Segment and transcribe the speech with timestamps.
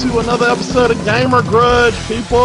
[0.00, 2.38] to another episode of Gamer Grudge, people.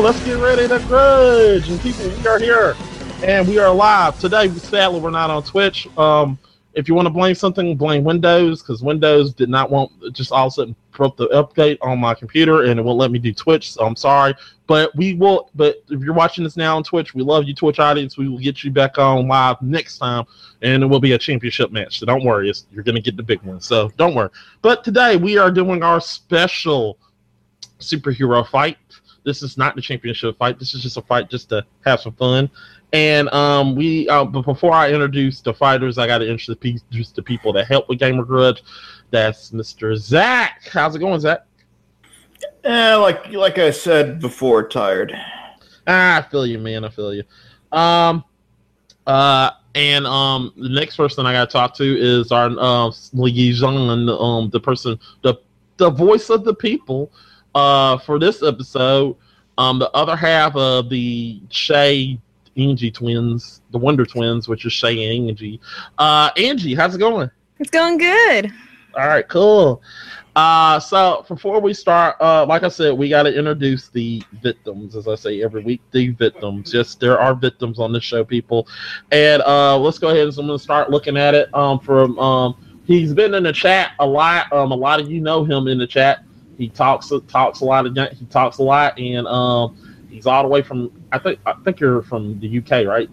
[0.00, 2.74] Let's get ready to grudge, and people, we are here,
[3.22, 4.48] and we are live today.
[4.48, 5.86] Sadly, we're not on Twitch.
[5.98, 6.38] Um,
[6.72, 10.46] if you want to blame something, blame Windows because Windows did not want just all
[10.46, 13.32] of a sudden broke the update on my computer and it won't let me do
[13.32, 13.72] Twitch.
[13.72, 14.34] So I'm sorry,
[14.66, 15.48] but we will.
[15.54, 18.18] But if you're watching this now on Twitch, we love you, Twitch audience.
[18.18, 20.26] We will get you back on live next time,
[20.60, 22.00] and it will be a championship match.
[22.00, 23.62] So don't worry, you're to get the big one.
[23.62, 24.28] So don't worry.
[24.60, 26.98] But today we are doing our special
[27.78, 28.76] superhero fight.
[29.24, 30.58] This is not the championship fight.
[30.58, 32.50] This is just a fight just to have some fun.
[32.92, 37.22] And um, we, uh, but before I introduce the fighters, I got to introduce the
[37.22, 38.62] people that help with Gamer Grudge.
[39.10, 39.96] That's Mr.
[39.96, 40.68] Zach.
[40.72, 41.44] How's it going, Zach?
[42.64, 45.12] Yeah, like like I said before, tired.
[45.86, 46.84] Ah, I feel you, man.
[46.84, 47.24] I feel you.
[47.72, 48.24] Um,
[49.06, 54.08] uh, and um, the next person I got to talk to is our uh, liaison,
[54.08, 55.36] um, the person, the
[55.78, 57.10] the voice of the people,
[57.54, 59.16] uh, for this episode.
[59.58, 62.18] Um, the other half of the Shay
[62.56, 65.60] Angie twins, the Wonder Twins, which is Shay and Angie.
[65.98, 67.30] Uh, Angie, how's it going?
[67.58, 68.52] It's going good.
[68.96, 69.82] All right, cool.
[70.36, 74.96] Uh, so before we start, uh, like I said, we got to introduce the victims,
[74.96, 75.80] as I say every week.
[75.90, 78.66] The victims, yes, there are victims on this show, people.
[79.10, 81.52] And uh, let's go ahead and so I'm gonna start looking at it.
[81.54, 84.52] Um, from um, he's been in the chat a lot.
[84.52, 86.24] Um, a lot of you know him in the chat.
[86.58, 90.48] He talks talks a lot of he talks a lot, and um, he's all the
[90.48, 93.10] way from I think I think you're from the UK, right?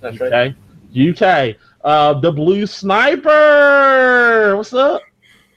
[0.00, 0.54] That's UK, right.
[0.96, 1.56] UK.
[1.82, 4.56] Uh, the Blue Sniper.
[4.56, 5.02] What's up?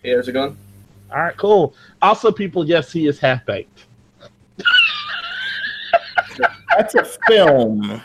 [0.04, 0.56] Hey, how's it going?
[1.12, 1.74] All right, cool.
[2.02, 3.86] Also, people, yes, he is half baked.
[6.78, 8.02] That's a film.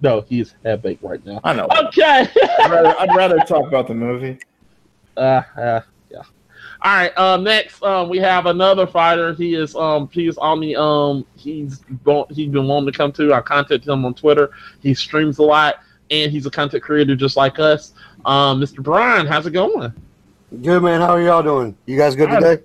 [0.00, 1.40] No, he is half baked right now.
[1.44, 1.68] I know.
[1.84, 2.26] Okay.
[2.60, 4.38] I'd rather, I'd rather talk about the movie.
[5.16, 6.22] uh, uh, yeah.
[6.82, 7.16] All right.
[7.18, 7.44] Um.
[7.44, 9.34] Next, um, we have another fighter.
[9.34, 10.08] He is um.
[10.10, 11.26] He is on the um.
[11.36, 11.82] He's
[12.30, 13.34] he's been wanting to come to.
[13.34, 14.50] I contacted him on Twitter.
[14.80, 17.92] He streams a lot, and he's a content creator just like us.
[18.24, 18.82] Um, Mr.
[18.82, 19.92] Brian, how's it going?
[20.62, 21.76] Good man, how are y'all doing?
[21.86, 22.62] You guys good today?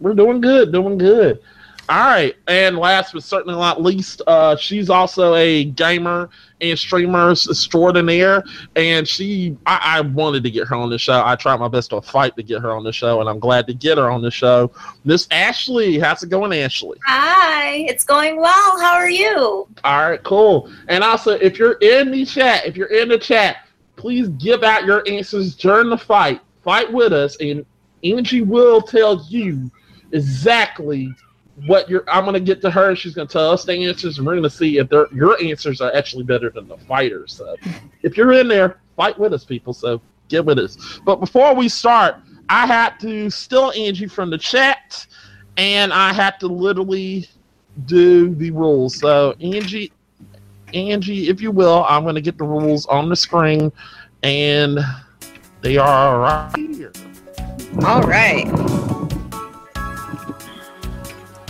[0.00, 1.40] We're doing good, doing good.
[1.90, 6.28] All right, and last but certainly not least, uh, she's also a gamer
[6.60, 8.44] and streamer extraordinaire,
[8.76, 11.22] and she, I, I wanted to get her on the show.
[11.24, 13.66] I tried my best to fight to get her on the show, and I'm glad
[13.68, 14.70] to get her on the show.
[15.04, 16.98] Miss Ashley, how's it going, Ashley?
[17.06, 18.78] Hi, it's going well.
[18.78, 19.66] How are you?
[19.82, 20.70] All right, cool.
[20.88, 23.66] And also, if you're in the chat, if you're in the chat,
[23.96, 26.42] please give out your answers during the fight.
[26.62, 27.64] Fight with us, and
[28.04, 29.70] Angie will tell you
[30.12, 31.14] exactly
[31.66, 32.04] what you're.
[32.08, 32.94] I'm gonna get to her.
[32.94, 36.24] She's gonna tell us the answers, and we're gonna see if your answers are actually
[36.24, 37.32] better than the fighters.
[37.32, 37.56] So,
[38.02, 39.72] if you're in there, fight with us, people.
[39.72, 41.00] So get with us.
[41.04, 42.16] But before we start,
[42.48, 45.06] I had to steal Angie from the chat,
[45.56, 47.28] and I had to literally
[47.86, 48.96] do the rules.
[48.96, 49.92] So Angie,
[50.74, 53.72] Angie, if you will, I'm to get the rules on the screen,
[54.22, 54.78] and
[55.60, 56.92] they are right here.
[57.84, 58.97] All right.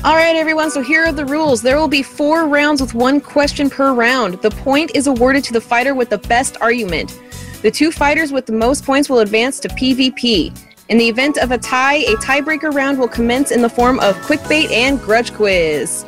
[0.05, 0.71] All right, everyone.
[0.71, 1.61] So here are the rules.
[1.61, 4.35] There will be four rounds with one question per round.
[4.43, 7.21] The point is awarded to the fighter with the best argument.
[7.63, 10.57] The two fighters with the most points will advance to PvP.
[10.89, 14.15] In the event of a tie, a tiebreaker round will commence in the form of
[14.23, 16.05] quick bait and grudge quiz.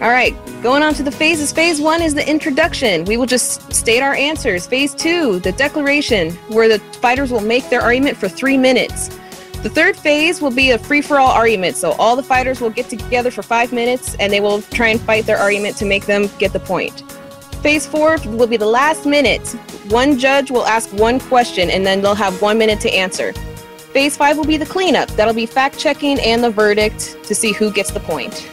[0.00, 1.52] All right, going on to the phases.
[1.52, 3.04] Phase one is the introduction.
[3.04, 4.66] We will just state our answers.
[4.66, 9.16] Phase two, the declaration, where the fighters will make their argument for three minutes.
[9.62, 11.76] The third phase will be a free for all argument.
[11.76, 15.00] So all the fighters will get together for five minutes and they will try and
[15.00, 17.00] fight their argument to make them get the point.
[17.60, 19.46] Phase four will be the last minute.
[19.88, 23.32] One judge will ask one question and then they'll have one minute to answer.
[23.92, 25.08] Phase five will be the cleanup.
[25.10, 28.48] That'll be fact checking and the verdict to see who gets the point.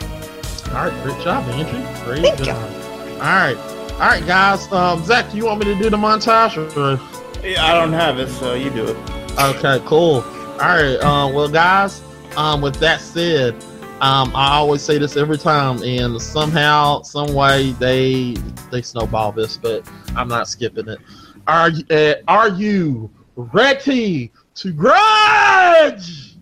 [0.69, 2.03] All right, great job, Angie.
[2.03, 2.45] Great Thank you.
[2.45, 2.71] job.
[3.13, 3.57] All right,
[3.93, 4.71] all right, guys.
[4.71, 6.57] Um, Zach, do you want me to do the montage?
[6.75, 6.99] Or...
[7.47, 8.97] Yeah, I don't have it, so you do it.
[9.39, 10.23] Okay, cool.
[10.55, 10.97] All right.
[11.01, 12.01] Um, well, guys,
[12.37, 13.53] um, with that said,
[13.99, 18.35] um, I always say this every time, and somehow, some way, they
[18.71, 19.85] they snowball this, but
[20.15, 20.99] I'm not skipping it.
[21.45, 26.37] Are uh, are you ready to grudge?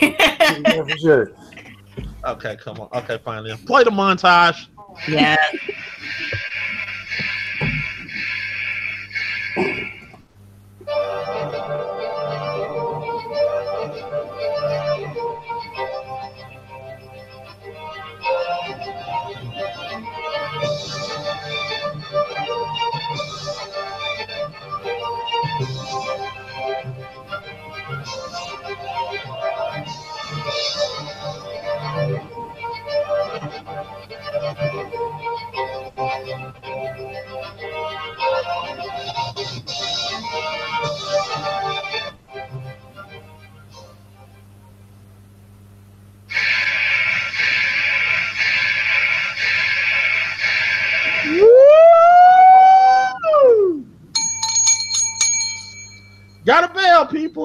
[0.00, 1.32] for sure.
[2.26, 2.88] Okay, come on.
[2.92, 4.66] Okay, finally, Play the montage.
[5.08, 5.36] Yeah.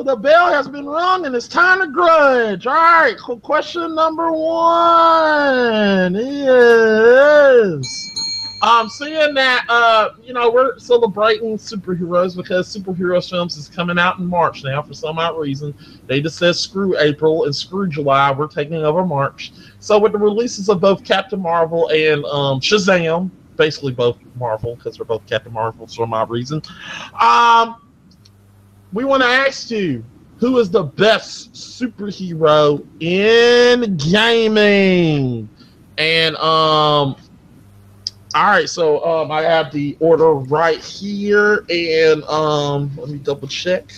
[0.05, 2.67] The bell has been rung, and it's time to grudge.
[2.67, 3.17] All right.
[3.17, 6.61] Question number one is.
[8.61, 14.19] Um, seeing that uh, you know, we're celebrating superheroes because superhero films is coming out
[14.19, 15.73] in March now for some odd reason.
[16.05, 18.31] They just said screw April and screw July.
[18.31, 19.53] We're taking over March.
[19.79, 24.97] So with the releases of both Captain Marvel and um, Shazam, basically both Marvel because
[24.97, 26.61] they're both Captain Marvel for some odd reason.
[27.19, 27.77] Um,
[28.95, 30.03] we want to ask you
[30.39, 35.49] who is the best superhero in gaming?
[35.97, 37.17] And um
[38.33, 43.47] all right, so um I have the order right here and um let me double
[43.49, 43.91] check.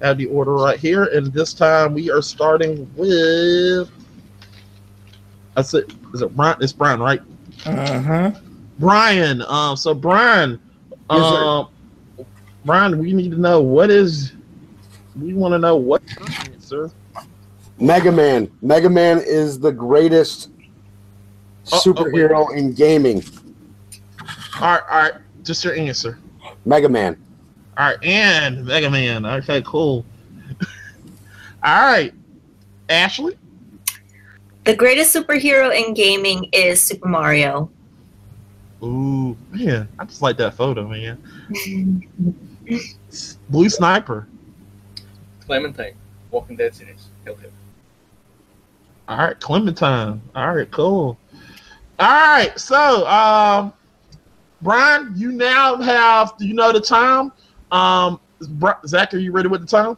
[0.00, 3.90] I have the order right here and this time we are starting with
[5.56, 5.84] I said
[6.14, 6.56] is it Brian?
[6.62, 7.20] It's Brian, right?
[7.66, 8.32] Uh-huh.
[8.78, 9.42] Brian.
[9.42, 10.58] Um so Brian
[11.10, 11.68] Yes, um
[12.64, 14.32] Brian, we need to know what is
[15.20, 16.02] we want to know what
[16.58, 16.90] sir.
[17.78, 18.50] Mega Man.
[18.62, 20.52] Mega Man is the greatest
[21.70, 23.22] Oh, oh, superhero in gaming.
[24.60, 25.12] All right, all right,
[25.44, 26.18] just your answer.
[26.64, 27.16] Mega Man.
[27.78, 29.24] All right, and Mega Man.
[29.24, 30.04] Okay, cool.
[31.62, 32.12] all right,
[32.88, 33.38] Ashley.
[34.64, 37.70] The greatest superhero in gaming is Super Mario.
[38.82, 41.22] Ooh, man, I just like that photo, man.
[43.48, 44.28] Blue Sniper.
[45.46, 45.94] Clementine,
[46.30, 47.08] Walking Dead series.
[47.24, 47.36] Hell.
[49.08, 50.22] All right, Clementine.
[50.34, 51.18] All right, cool.
[51.98, 53.72] All right, so um,
[54.62, 56.36] Brian, you now have.
[56.38, 57.32] Do you know the time?
[57.70, 58.20] Um,
[58.86, 59.96] Zach, are you ready with the time?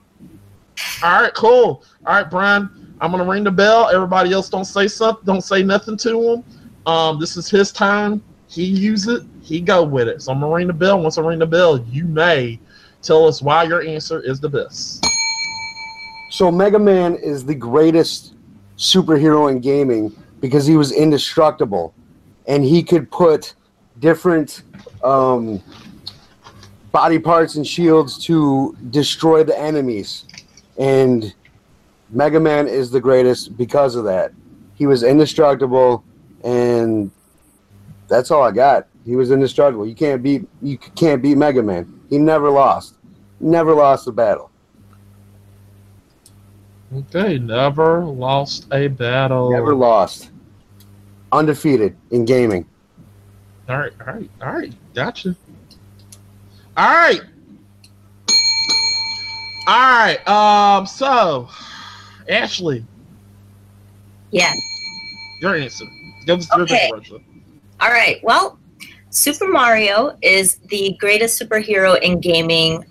[1.03, 1.85] All right, cool.
[2.07, 3.89] All right, Brian, I'm gonna ring the bell.
[3.91, 5.25] Everybody else don't say something.
[5.25, 6.45] Don't say nothing to him.
[6.87, 8.23] Um, this is his time.
[8.49, 9.23] He use it.
[9.43, 10.23] He go with it.
[10.23, 11.01] So I'm gonna ring the bell.
[11.01, 12.59] Once I ring the bell, you may
[13.05, 15.05] tell us why your answer is the best.
[16.31, 18.35] So Mega Man is the greatest
[18.77, 21.95] superhero in gaming because he was indestructible,
[22.47, 23.55] and he could put
[24.01, 24.63] different
[25.03, 25.63] um,
[26.91, 30.25] body parts and shields to destroy the enemies.
[30.79, 31.35] And
[32.11, 34.33] Mega Man is the greatest because of that.
[34.75, 36.05] He was indestructible,
[36.43, 37.11] and
[38.09, 38.89] that's all I got.
[39.05, 39.87] He was indestructible.
[39.87, 42.01] You can't beat you can't beat Mega Man.
[42.11, 42.94] He never lost.
[43.41, 44.51] Never lost a battle.
[46.95, 49.51] Okay, never lost a battle.
[49.51, 50.31] Never lost.
[51.33, 52.67] Undefeated in gaming.
[53.69, 54.73] All right, all right, all right.
[54.95, 55.35] Gotcha.
[56.77, 57.21] All right.
[59.67, 60.29] All right.
[60.29, 60.87] Um.
[60.87, 61.49] So,
[62.29, 62.85] Ashley,
[64.31, 64.53] Yeah.
[65.41, 65.87] your answer.
[66.27, 66.91] Give us your Okay.
[66.95, 67.17] answer.
[67.81, 68.21] All right.
[68.23, 68.59] Well,
[69.11, 72.85] Super Mario is the greatest superhero in gaming.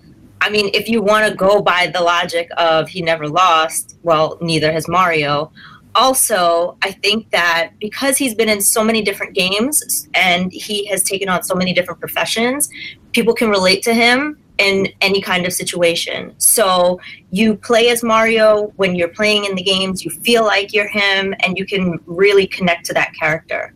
[0.44, 4.38] I mean, if you want to go by the logic of he never lost, well,
[4.42, 5.54] neither has Mario.
[5.96, 11.02] Also, I think that because he's been in so many different games and he has
[11.02, 12.70] taken on so many different professions,
[13.14, 16.34] people can relate to him in any kind of situation.
[16.40, 17.00] So
[17.32, 21.34] you play as Mario when you're playing in the games, you feel like you're him,
[21.40, 23.74] and you can really connect to that character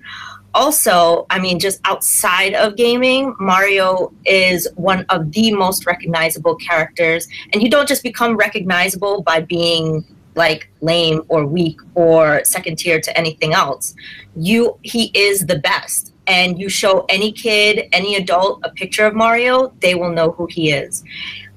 [0.58, 7.28] also, I mean, just outside of gaming, Mario is one of the most recognizable characters.
[7.54, 13.00] And you don't just become recognizable by being like lame or weak or second tier
[13.00, 13.96] to anything else.
[14.36, 16.14] You he is the best.
[16.26, 20.48] And you show any kid, any adult a picture of Mario, they will know who
[20.48, 21.04] he is.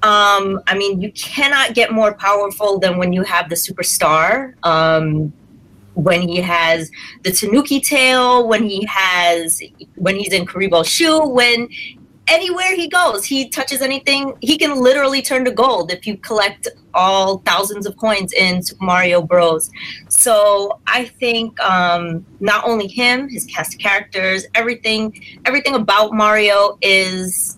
[0.03, 4.53] Um, I mean, you cannot get more powerful than when you have the superstar.
[4.63, 5.33] Um,
[5.95, 6.89] when he has
[7.23, 9.61] the Tanuki tail, when he has
[9.95, 11.67] when he's in Kuribo's shoe, when
[12.27, 16.67] anywhere he goes, he touches anything, he can literally turn to gold if you collect
[16.93, 19.69] all thousands of coins in Super Mario Bros.
[20.07, 26.77] So I think um, not only him, his cast of characters, everything, everything about Mario
[26.81, 27.57] is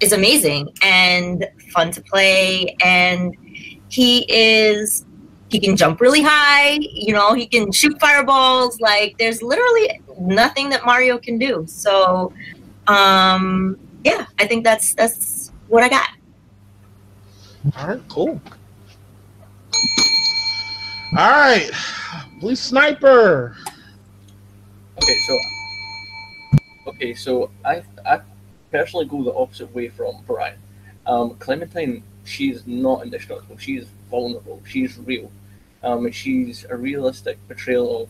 [0.00, 3.36] is amazing and fun to play, and
[3.88, 5.04] he is
[5.50, 10.68] he can jump really high you know he can shoot fireballs like there's literally nothing
[10.68, 12.32] that mario can do so
[12.86, 16.08] um yeah i think that's that's what i got
[17.76, 18.40] All right, cool.
[21.16, 21.70] All right,
[22.40, 23.56] Blue Sniper.
[24.96, 25.38] Okay, so
[26.86, 28.20] okay, so I I
[28.70, 30.58] personally go the opposite way from Brian.
[31.06, 33.58] Um, Clementine, she's not indestructible.
[33.58, 34.60] She's vulnerable.
[34.66, 35.30] She's real.
[35.82, 38.08] Um, she's a realistic portrayal of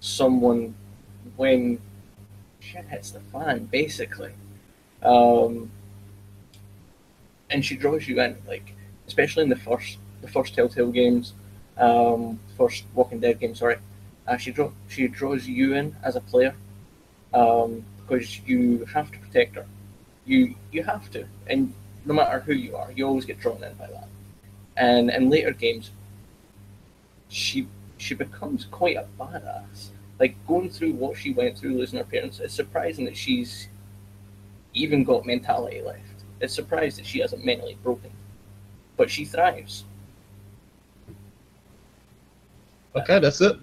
[0.00, 0.74] someone
[1.36, 1.80] when
[2.60, 4.32] shit hits the fan, basically.
[5.02, 5.70] Um,
[7.50, 8.36] and she draws you in.
[8.46, 8.74] Like
[9.06, 11.32] especially in the first the first Telltale games,
[11.76, 13.54] um, first Walking Dead game.
[13.54, 13.76] Sorry,
[14.26, 16.54] uh, she draw she draws you in as a player
[17.34, 19.66] um, because you have to protect her.
[20.26, 21.74] You you have to, and
[22.04, 24.08] no matter who you are, you always get drawn in by that.
[24.80, 25.90] And in later games,
[27.28, 27.68] she
[27.98, 29.90] she becomes quite a badass.
[30.18, 33.68] Like going through what she went through, losing her parents, it's surprising that she's
[34.72, 36.00] even got mentality left.
[36.40, 38.10] It's surprised that she hasn't mentally broken,
[38.96, 39.84] but she thrives.
[42.96, 43.56] Okay, that's it.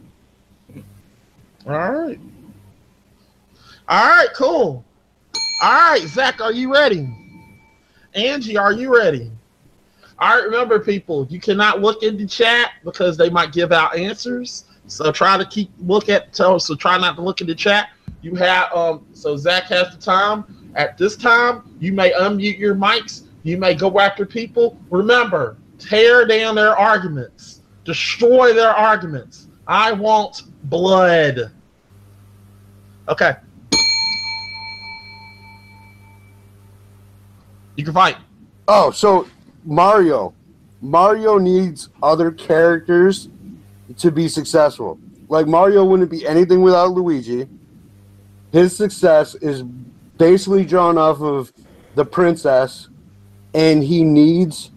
[1.65, 2.19] All right.
[3.89, 4.85] All right, cool.
[5.63, 7.09] All right, Zach, are you ready?
[8.13, 9.31] Angie, are you ready?
[10.19, 13.95] All right, remember, people, you cannot look in the chat because they might give out
[13.95, 14.65] answers.
[14.87, 17.89] So try to keep look at so try not to look in the chat.
[18.21, 20.71] You have um so Zach has the time.
[20.75, 23.23] At this time, you may unmute your mics.
[23.43, 24.77] You may go after people.
[24.89, 29.47] Remember, tear down their arguments, destroy their arguments.
[29.67, 31.51] I want blood.
[33.09, 33.35] Okay.
[37.75, 38.17] You can fight.
[38.67, 39.27] Oh, so
[39.67, 40.33] Mario.
[40.81, 43.27] Mario needs other characters
[43.97, 44.97] to be successful.
[45.27, 47.47] Like Mario wouldn't be anything without Luigi.
[48.53, 49.63] His success is
[50.17, 51.51] basically drawn off of
[51.95, 52.87] the princess,
[53.53, 54.71] and he needs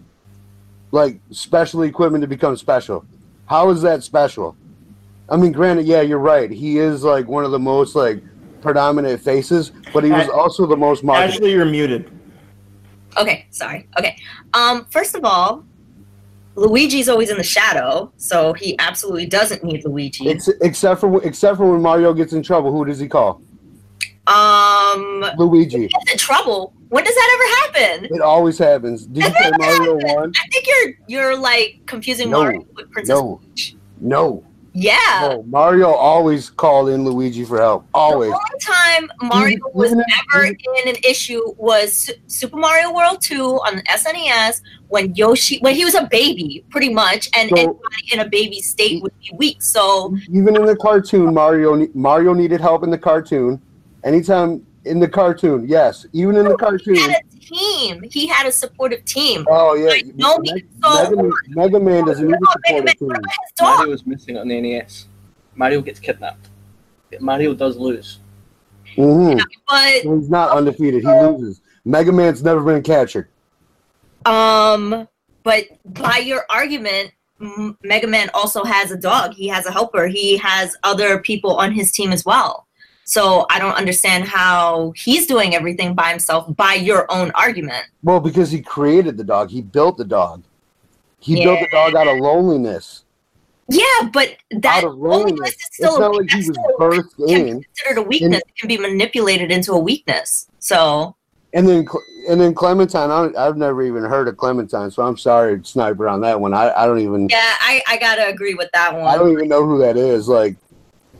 [0.91, 3.05] like special equipment to become special.
[3.45, 4.57] How is that special?
[5.29, 6.51] I mean, granted, yeah, you're right.
[6.51, 8.21] He is like one of the most like
[8.61, 11.35] predominant faces, but he was also the most marketed.
[11.35, 12.11] Ashley, you're muted.
[13.17, 13.87] Okay, sorry.
[13.97, 14.15] Okay.
[14.53, 15.65] Um, first of all,
[16.55, 20.29] Luigi's always in the shadow, so he absolutely doesn't need Luigi.
[20.29, 23.41] Ex- except for except for when Mario gets in trouble, who does he call?
[24.27, 25.87] um, Luigi.
[25.87, 26.73] gets in trouble.
[26.89, 28.05] When does that ever happen?
[28.15, 29.05] It always happens.
[29.07, 30.15] Did you play Mario happened.
[30.15, 30.33] One?
[30.35, 33.41] I think you're you're like confusing No, Mario with Princess no.
[33.55, 33.75] Peach.
[33.99, 34.95] No, Yeah.
[35.21, 35.43] no.
[35.43, 37.85] Mario always called in Luigi for help.
[37.93, 38.31] Always.
[38.31, 40.55] The only time Mario was ever in
[40.87, 45.95] an issue was Super Mario World 2 on the SNES when Yoshi, when he was
[45.95, 49.61] a baby, pretty much, and So- anybody in a baby state would be weak.
[49.61, 53.61] So Even in the cartoon, Mario Mario needed help in the cartoon.
[54.03, 56.05] Anytime in the cartoon, yes.
[56.13, 56.95] Even in the he cartoon.
[56.95, 58.03] had a team.
[58.09, 59.45] He had a supportive team.
[59.49, 59.91] Oh yeah.
[59.91, 62.99] I know Me- me so Mega, Man, Mega Man doesn't need No, a Mega supportive
[62.99, 63.07] team.
[63.07, 63.77] what about his dog?
[63.79, 65.07] Mario is missing on the NES.
[65.55, 66.49] Mario gets kidnapped.
[67.19, 68.19] Mario does lose.
[68.95, 71.01] hmm But He's not undefeated.
[71.01, 71.61] He loses.
[71.83, 73.27] Mega Man's never been captured.
[74.25, 75.07] um,
[75.43, 77.11] but by your argument,
[77.83, 79.33] Mega Man also has a dog.
[79.33, 80.07] He has a helper.
[80.07, 82.67] He has other people on his team as well.
[83.11, 87.83] So I don't understand how he's doing everything by himself by your own argument.
[88.03, 89.49] Well, because he created the dog.
[89.49, 90.43] He built the dog.
[91.19, 93.03] He built the dog out of loneliness.
[93.67, 96.57] Yeah, but that Out of loneliness is still It's a, not like he that's was
[96.79, 97.61] birthed in.
[97.61, 98.43] considered a weakness.
[98.47, 100.47] It can be manipulated into a weakness.
[100.59, 101.13] So
[101.51, 101.85] And then
[102.29, 106.21] and then Clementine, I I've never even heard of Clementine, so I'm sorry, Sniper, on
[106.21, 106.53] that one.
[106.53, 109.03] I, I don't even yeah, I, I gotta agree with that one.
[109.03, 110.29] I don't even know who that is.
[110.29, 110.55] Like,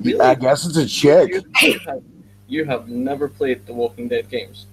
[0.01, 0.19] Really?
[0.19, 1.31] I guess it's a chick.
[1.31, 2.03] You, you have,
[2.47, 4.67] you have never played the Walking Dead games.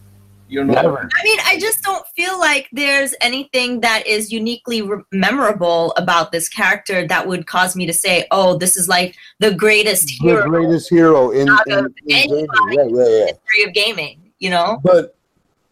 [0.48, 0.82] You're not.
[0.82, 0.98] Never.
[0.98, 6.32] I mean, I just don't feel like there's anything that is uniquely re- memorable about
[6.32, 10.14] this character that would cause me to say, "Oh, this is like the greatest The
[10.28, 12.38] hero greatest hero in, Out in, of in gaming.
[12.38, 12.76] anybody.
[12.76, 13.26] Yeah, yeah, yeah.
[13.26, 14.80] history of gaming." You know?
[14.82, 15.14] But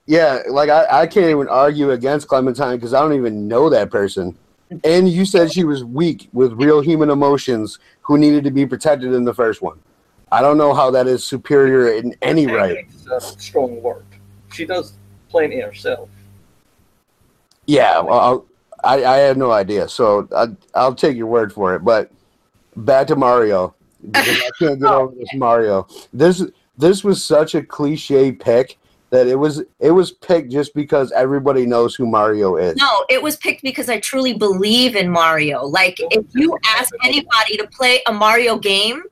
[0.05, 3.91] yeah, like I, I can't even argue against Clementine because I don't even know that
[3.91, 4.37] person.
[4.85, 9.13] And you said she was weak with real human emotions who needed to be protected
[9.13, 9.79] in the first one.
[10.31, 12.87] I don't know how that is superior in any right.
[13.11, 14.05] A uh, strong word.
[14.53, 14.95] She does
[15.29, 16.09] plenty herself.
[17.67, 18.47] Yeah, well, I'll,
[18.85, 21.81] I I had no idea, so I, I'll take your word for it.
[21.81, 22.11] But
[22.77, 23.75] back to Mario
[24.15, 24.23] I
[24.59, 25.89] can't get over this oh, Mario.
[26.13, 26.45] This
[26.79, 28.79] this was such a cliche pick
[29.17, 32.77] that it was it was picked just because everybody knows who Mario is.
[32.77, 35.65] No, it was picked because I truly believe in Mario.
[35.65, 39.03] Like, if you ask anybody to play a Mario game,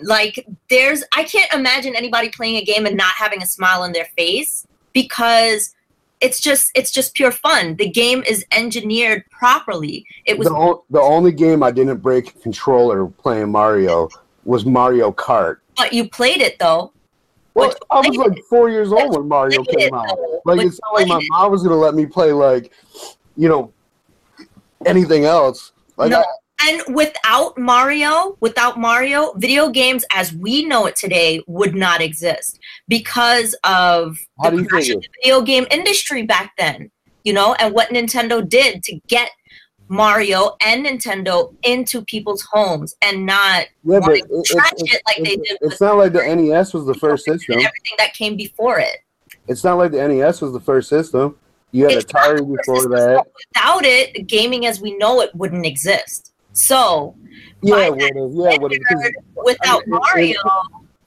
[0.00, 3.92] like, there's, I can't imagine anybody playing a game and not having a smile on
[3.92, 5.74] their face because
[6.20, 7.76] it's just, it's just pure fun.
[7.76, 10.04] The game is engineered properly.
[10.26, 14.10] It was, the, o- the only game I didn't break a controller playing Mario
[14.44, 15.58] was Mario Kart.
[15.78, 16.92] but you played it though.
[17.60, 20.18] Well, I was like four years old when Mario came out.
[20.44, 22.72] Like it's not like my mom was gonna let me play like,
[23.36, 23.72] you know,
[24.86, 25.72] anything else.
[25.96, 26.20] Like No.
[26.20, 26.24] I,
[26.68, 32.58] And without Mario, without Mario, video games as we know it today would not exist
[32.88, 36.90] because of the you crash think of the video game industry back then.
[37.24, 39.30] you know, and what Nintendo did to get
[39.90, 44.94] Mario and Nintendo into people's homes and not Yeah, but wanting it, it, trash it,
[44.94, 47.54] it like they did it's with not like the NES was the first system.
[47.56, 48.98] everything that came before it.
[49.48, 51.36] It's not like the NES was the first system.
[51.72, 53.26] You had It's not Atari before that.
[53.54, 56.32] Without it, gaming as we know it wouldn't exist.
[56.52, 57.16] So
[57.60, 58.12] Yeah, it would have.
[58.32, 59.12] Yeah, would have.
[59.44, 60.40] without I mean, it- Mario,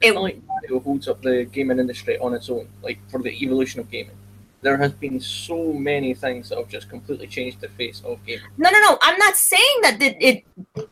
[0.02, 3.22] It's it not like Mario holds up the gaming industry on its own, like for
[3.22, 4.16] the evolution of gaming.
[4.64, 8.46] There has been so many things that have just completely changed the face of gaming.
[8.58, 8.98] No, no, no.
[9.02, 10.44] I'm not saying that it, it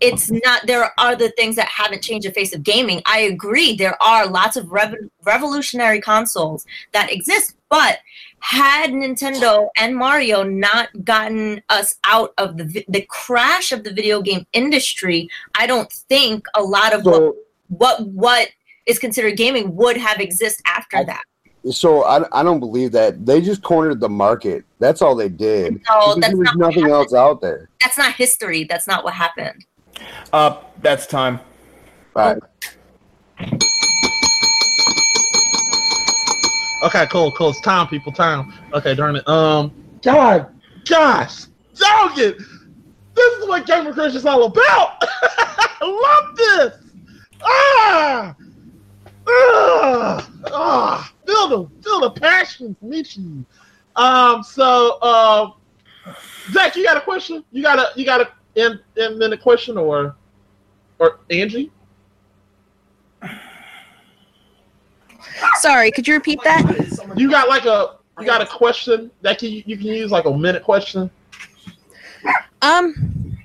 [0.02, 0.68] it's not.
[0.68, 3.02] There are the things that haven't changed the face of gaming.
[3.06, 3.76] I agree.
[3.76, 8.00] There are lots of rev- revolutionary consoles that exist, but
[8.40, 13.94] had Nintendo and Mario not gotten us out of the vi- the crash of the
[13.94, 17.36] video game industry, I don't think a lot of what So,
[17.70, 18.50] what what
[18.86, 21.24] is considered gaming would have exist after I- that.
[21.70, 24.66] So I, I don't believe that they just cornered the market.
[24.80, 25.80] That's all they did.
[25.88, 27.70] No, that's there was not nothing else out there.
[27.80, 28.64] That's not history.
[28.64, 29.64] That's not what happened.
[30.34, 31.40] Uh, that's time.
[32.16, 32.38] Right.
[36.84, 37.50] Okay, cool, cool.
[37.52, 38.12] It's time, people.
[38.12, 38.52] Time.
[38.74, 39.28] Okay, darn it.
[39.28, 39.72] Um,
[40.02, 40.48] God,
[40.86, 41.46] gosh,
[41.76, 42.38] dog it.
[43.14, 44.98] This is what Gamer Grudge is all about.
[45.04, 46.78] I love this.
[47.44, 48.36] Ah,
[49.28, 51.14] ah, ah.
[51.32, 53.46] Feel the feel the passion from each of you.
[53.96, 55.52] Um, so, uh,
[56.52, 57.46] Zach, you got a question?
[57.54, 60.18] You got a you got a in in minute question or
[61.00, 61.72] or Angie?
[65.60, 67.14] Sorry, could you repeat that?
[67.16, 70.38] You got like a you got a question that can you can use like a
[70.38, 71.10] minute question.
[72.62, 73.38] Um,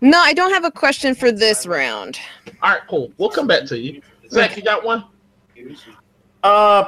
[0.00, 2.20] no, I don't have a question for this round.
[2.62, 3.10] All right, cool.
[3.18, 4.02] We'll come back to you.
[4.30, 5.04] Zach, you got one?
[6.42, 6.84] Uh,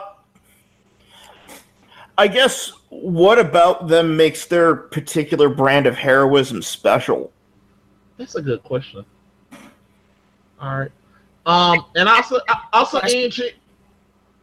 [2.16, 7.32] I guess what about them makes their particular brand of heroism special?
[8.18, 9.04] That's a good question.
[10.60, 10.92] All right.
[11.46, 12.38] Um, and also,
[12.72, 13.52] also Angie,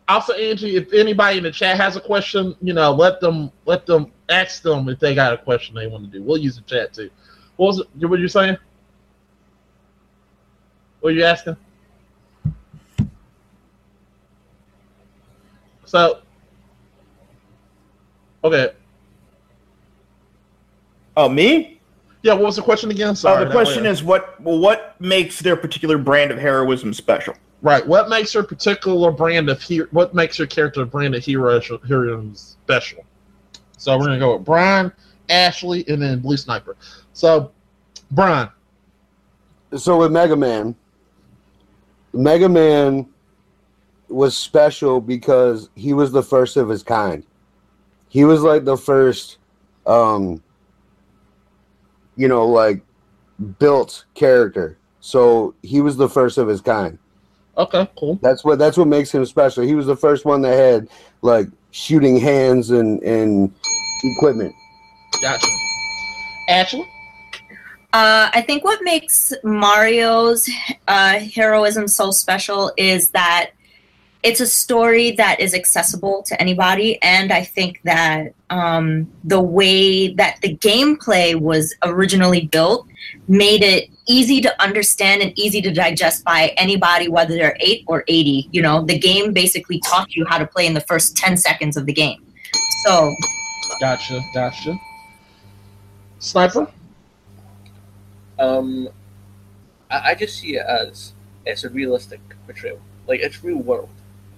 [0.08, 3.86] also Angie, if anybody in the chat has a question, you know, let them let
[3.86, 6.24] them ask them if they got a question they want to do.
[6.24, 7.12] We'll use the chat too.
[7.58, 8.10] What was it?
[8.10, 8.58] What you saying?
[11.02, 11.56] What are you asking?
[15.88, 16.20] So,
[18.44, 18.72] okay,
[21.16, 21.80] Oh, me?
[22.22, 22.34] yeah.
[22.34, 23.10] What was the question again?
[23.10, 23.46] Oh, Sorry.
[23.46, 27.34] the question is what what makes their particular brand of heroism special?
[27.64, 27.86] Right.
[27.88, 29.88] What makes your particular brand of hero?
[29.92, 33.04] What makes your character brand of hero hero special?
[33.78, 34.92] So we're gonna go with Brian,
[35.30, 36.76] Ashley, and then Blue Sniper.
[37.14, 37.52] So,
[38.12, 38.50] Brian.
[39.76, 40.76] So with Mega Man,
[42.14, 43.08] Mega Man
[44.10, 47.24] was special because he was the first of his kind.
[48.10, 49.38] He was like the first,
[49.86, 50.42] um,
[52.16, 52.82] you know, like
[53.60, 54.78] built character.
[55.00, 56.98] So he was the first of his kind.
[57.58, 58.20] Okay, cool.
[58.22, 59.64] That's what that's what makes him special.
[59.64, 60.88] He was the first one that had
[61.22, 63.52] like shooting hands and and
[64.04, 64.54] equipment.
[65.22, 65.48] Gotcha.
[66.50, 66.88] Ashley.
[67.94, 70.48] Uh, I think what makes Mario's
[70.88, 73.52] uh, heroism so special is that
[74.24, 80.14] it's a story that is accessible to anybody, and I think that um, the way
[80.14, 82.88] that the gameplay was originally built
[83.28, 88.04] made it easy to understand and easy to digest by anybody, whether they're eight or
[88.08, 88.50] eighty.
[88.52, 91.78] You know, the game basically taught you how to play in the first ten seconds
[91.78, 92.26] of the game.
[92.86, 93.14] So
[93.80, 94.22] Gotcha.
[94.34, 94.80] Gotcha.
[96.20, 96.68] Sniper.
[98.40, 98.90] Um,
[99.90, 101.14] I, I just see it as
[101.46, 102.80] it's a realistic portrayal.
[103.08, 103.90] Like it's real world.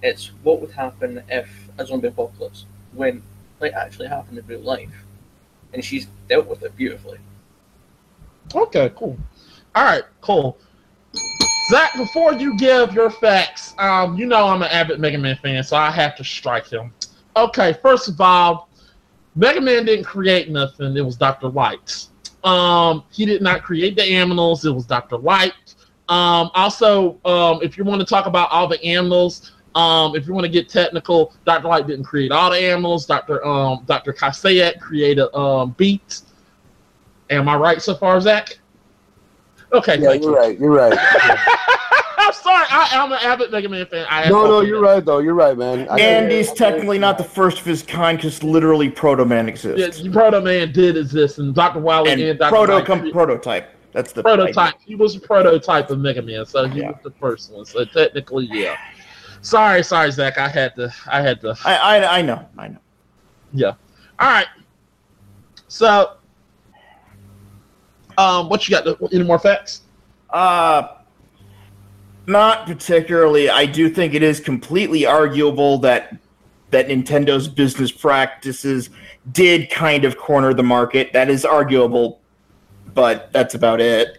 [0.02, 3.22] It's what would happen if a zombie apocalypse when
[3.60, 5.04] like actually happened in real life,
[5.72, 7.18] and she's dealt with it beautifully.
[8.54, 9.18] Okay, cool.
[9.74, 10.58] All right, cool.
[11.70, 15.62] Zach, before you give your facts, um, you know I'm an avid Mega Man fan,
[15.62, 16.92] so I have to strike him.
[17.36, 18.68] Okay, first of all,
[19.36, 20.96] Mega Man didn't create nothing.
[20.96, 21.48] It was Dr.
[21.48, 22.08] Light.
[22.42, 24.64] Um, he did not create the animals.
[24.64, 25.18] It was Dr.
[25.18, 25.52] Light.
[26.08, 30.32] Um, also, um, if you want to talk about all the animals, um, if you
[30.34, 31.68] want to get technical, Dr.
[31.68, 33.06] Light didn't create all the animals.
[33.06, 33.44] Dr.
[33.46, 34.12] Um, Dr.
[34.12, 36.22] Cossack created um, Beat.
[37.30, 38.58] Am I right so far, Zach?
[39.72, 40.36] Okay, Yeah, thank you're you.
[40.38, 40.58] right.
[40.58, 40.98] You're right.
[42.18, 42.66] I'm sorry.
[42.68, 44.06] I, I'm an avid Mega Man fan.
[44.10, 45.18] I no, no, you're right though.
[45.18, 45.88] You're right, man.
[45.88, 50.00] I- And he's technically not the first of his kind because literally Proto Man exists.
[50.00, 51.78] Yeah, Proto Man did exist, and Dr.
[51.80, 52.50] Wily and, and Dr.
[52.50, 53.70] Proto Light com- cre- prototype.
[53.92, 54.74] That's the prototype.
[54.84, 56.88] He was a prototype of Mega Man, so he Yeah.
[56.90, 57.64] was the first one.
[57.64, 58.76] So technically, yeah.
[59.42, 60.38] Sorry, sorry, Zach.
[60.38, 60.92] I had to.
[61.06, 61.56] I had to.
[61.64, 62.46] I, I I know.
[62.58, 62.78] I know.
[63.52, 63.74] Yeah.
[64.18, 64.46] All right.
[65.68, 66.16] So,
[68.18, 69.12] um, what you got?
[69.12, 69.82] Any more facts?
[70.28, 70.96] Uh,
[72.26, 73.48] not particularly.
[73.48, 76.16] I do think it is completely arguable that
[76.70, 78.90] that Nintendo's business practices
[79.32, 81.12] did kind of corner the market.
[81.12, 82.20] That is arguable,
[82.94, 84.18] but that's about it.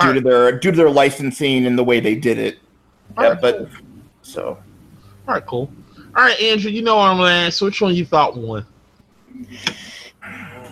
[0.00, 2.58] Due to their due to their licensing and the way they did it.
[3.18, 3.68] Yeah, but.
[4.22, 4.58] So
[5.28, 5.70] All right, cool.
[6.16, 7.60] All right, Andrew, you know what I'm gonna ask.
[7.60, 8.66] Which one you thought won?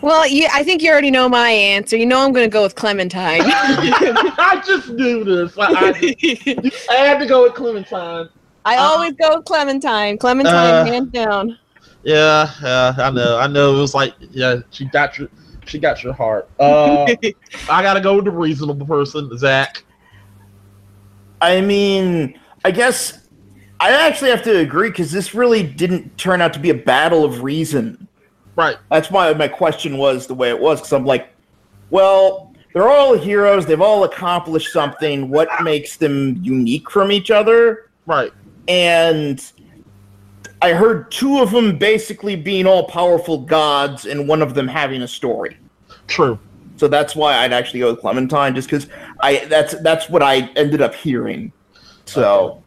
[0.03, 1.97] Well, you, I think you already know my answer.
[1.97, 3.43] You know I'm going to go with Clementine.
[3.45, 5.59] I just knew this.
[5.59, 8.29] I, I, just- I had to go with Clementine.
[8.65, 10.17] I Uh, always go with Clementine.
[10.17, 11.59] Clementine, Uh, hands down.
[12.03, 13.37] Yeah, yeah, I know.
[13.39, 13.77] I know.
[13.77, 15.29] It was like, yeah, she got your,
[15.67, 16.49] she got your heart.
[16.59, 17.05] Uh,
[17.69, 19.85] I gotta go with the reasonable person, Zach.
[21.43, 23.29] I mean, I guess
[23.81, 27.25] I actually have to agree because this really didn't turn out to be a battle
[27.25, 28.07] of reason.
[28.55, 28.77] Right.
[28.91, 31.31] That's why my question was the way it was because I'm like,
[31.89, 33.65] well, they're all heroes.
[33.65, 35.31] They've all accomplished something.
[35.31, 37.91] What makes them unique from each other?
[38.07, 38.33] Right.
[38.69, 39.43] And
[40.63, 45.03] I heard two of them basically being all powerful gods, and one of them having
[45.03, 45.57] a story.
[46.07, 46.39] True.
[46.77, 48.89] So that's why I'd actually go with Clementine, just because
[49.21, 51.53] I that's that's what I ended up hearing.
[52.05, 52.63] So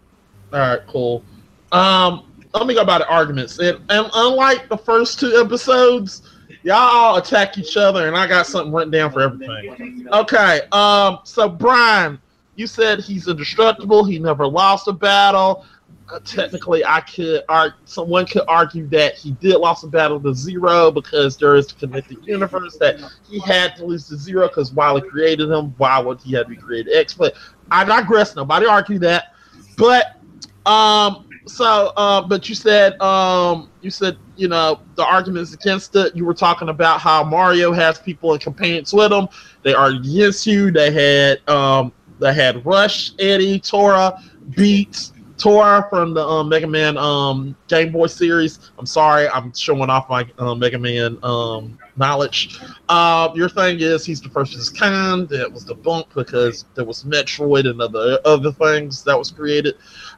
[0.54, 0.80] All right.
[0.88, 1.24] Cool.
[1.72, 3.58] Um, let me go by the arguments.
[3.58, 6.22] And, and unlike the first two episodes,
[6.62, 10.08] y'all all attack each other, and I got something written down for everything.
[10.12, 10.62] Okay.
[10.72, 11.20] Um.
[11.24, 12.20] So Brian,
[12.56, 14.06] you said he's indestructible.
[14.06, 15.66] He never lost a battle.
[16.12, 17.80] Uh, technically, I could argue.
[17.86, 21.76] Someone could argue that he did lost a battle to Zero because there is a
[21.76, 25.74] connected universe that he had to lose to Zero because Wily created him.
[25.78, 27.16] Why would he have to create X?
[27.16, 27.36] But
[27.72, 28.36] I digress.
[28.36, 29.34] Nobody argue that.
[29.78, 30.20] But
[30.66, 31.26] um.
[31.46, 36.16] So, uh, but you said, um, you said, you know, the arguments against it.
[36.16, 39.28] You were talking about how Mario has people and companions with him.
[39.62, 40.72] They argued against you.
[40.72, 44.24] They had, um, they had Rush, Eddie, Tora,
[44.56, 48.72] Beats, Tora from the um, Mega Man um, Game Boy series.
[48.78, 52.60] I'm sorry, I'm showing off my uh, Mega Man um, knowledge.
[52.88, 55.28] Uh, your thing is he's the first of his kind.
[55.30, 59.76] That was debunked because there was Metroid and other other things that was created.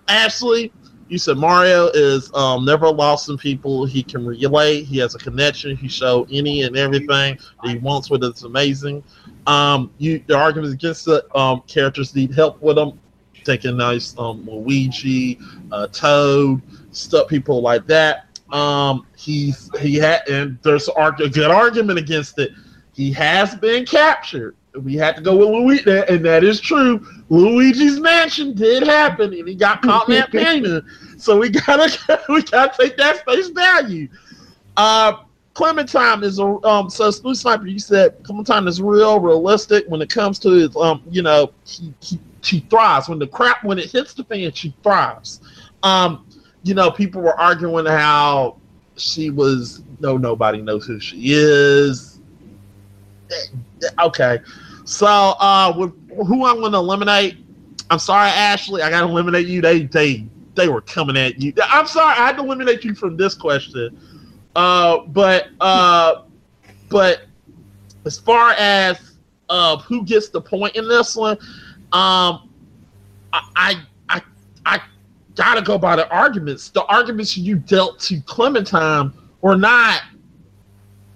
[0.08, 0.72] Ashley,
[1.08, 3.86] you said Mario is um, never lost in people.
[3.86, 4.84] He can relate.
[4.84, 5.76] He has a connection.
[5.76, 8.24] He showed any and everything that he wants with.
[8.24, 8.28] it.
[8.28, 9.04] It's amazing.
[9.46, 13.00] Um, you the arguments against the um, characters need help with them.
[13.44, 15.40] Taking nice um, Luigi,
[15.72, 18.40] uh, Toad, stuff, people like that.
[18.52, 22.52] Um, he's he had and there's a good argument against it.
[22.94, 24.56] He has been captured.
[24.82, 27.06] We had to go with Luigi, and that is true.
[27.30, 30.82] Luigi's Mansion did happen, and he got caught in that painting.
[31.18, 34.08] So we gotta we gotta take that face value.
[34.78, 35.18] Uh,
[35.54, 36.90] Clementine is a um.
[36.90, 41.02] So Smooth Sniper, you said Clementine is real, realistic when it comes to his um.
[41.10, 44.76] You know, he, he she thrives when the crap when it hits the fan, she
[44.84, 45.42] thrives.
[45.84, 46.28] Um,
[46.64, 48.58] you know, people were arguing how
[48.98, 52.20] she was no nobody knows who she is.
[54.00, 54.40] Okay,
[54.86, 55.92] so uh, with
[56.28, 57.38] who I'm going to eliminate?
[57.90, 58.82] I'm sorry, Ashley.
[58.82, 59.62] I got to eliminate you.
[59.62, 61.54] They they they were coming at you.
[61.64, 62.14] I'm sorry.
[62.18, 64.00] I had to eliminate you from this question.
[64.56, 66.24] Uh, but uh,
[66.90, 67.24] but
[68.06, 69.14] as far as
[69.50, 71.38] uh, who gets the point in this one,
[71.92, 72.50] um,
[73.34, 74.22] I I
[74.66, 74.82] I,
[75.36, 76.70] gotta go by the arguments.
[76.70, 80.02] The arguments you dealt to Clementine were not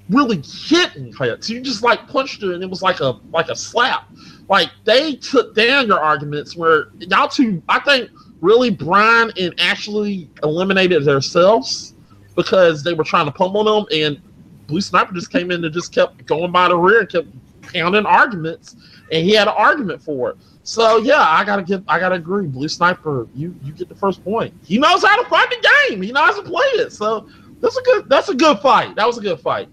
[0.09, 1.13] really hitting.
[1.13, 4.09] So you just like punched her, and it was like a like a slap.
[4.47, 8.09] Like they took down your arguments where y'all two, I think,
[8.41, 11.95] really Brian and Ashley eliminated themselves
[12.35, 14.21] because they were trying to pummel them, and
[14.67, 17.27] Blue Sniper just came in and just kept going by the rear and kept
[17.73, 18.75] pounding arguments,
[19.11, 20.37] and he had an argument for it.
[20.63, 22.47] So yeah, I gotta give, I gotta agree.
[22.47, 24.53] Blue Sniper, you you get the first point.
[24.63, 26.01] He knows how to fight the game.
[26.01, 26.93] He knows how to play it.
[26.93, 27.27] So
[27.59, 28.95] that's a good, that's a good fight.
[28.95, 29.69] That was a good fight.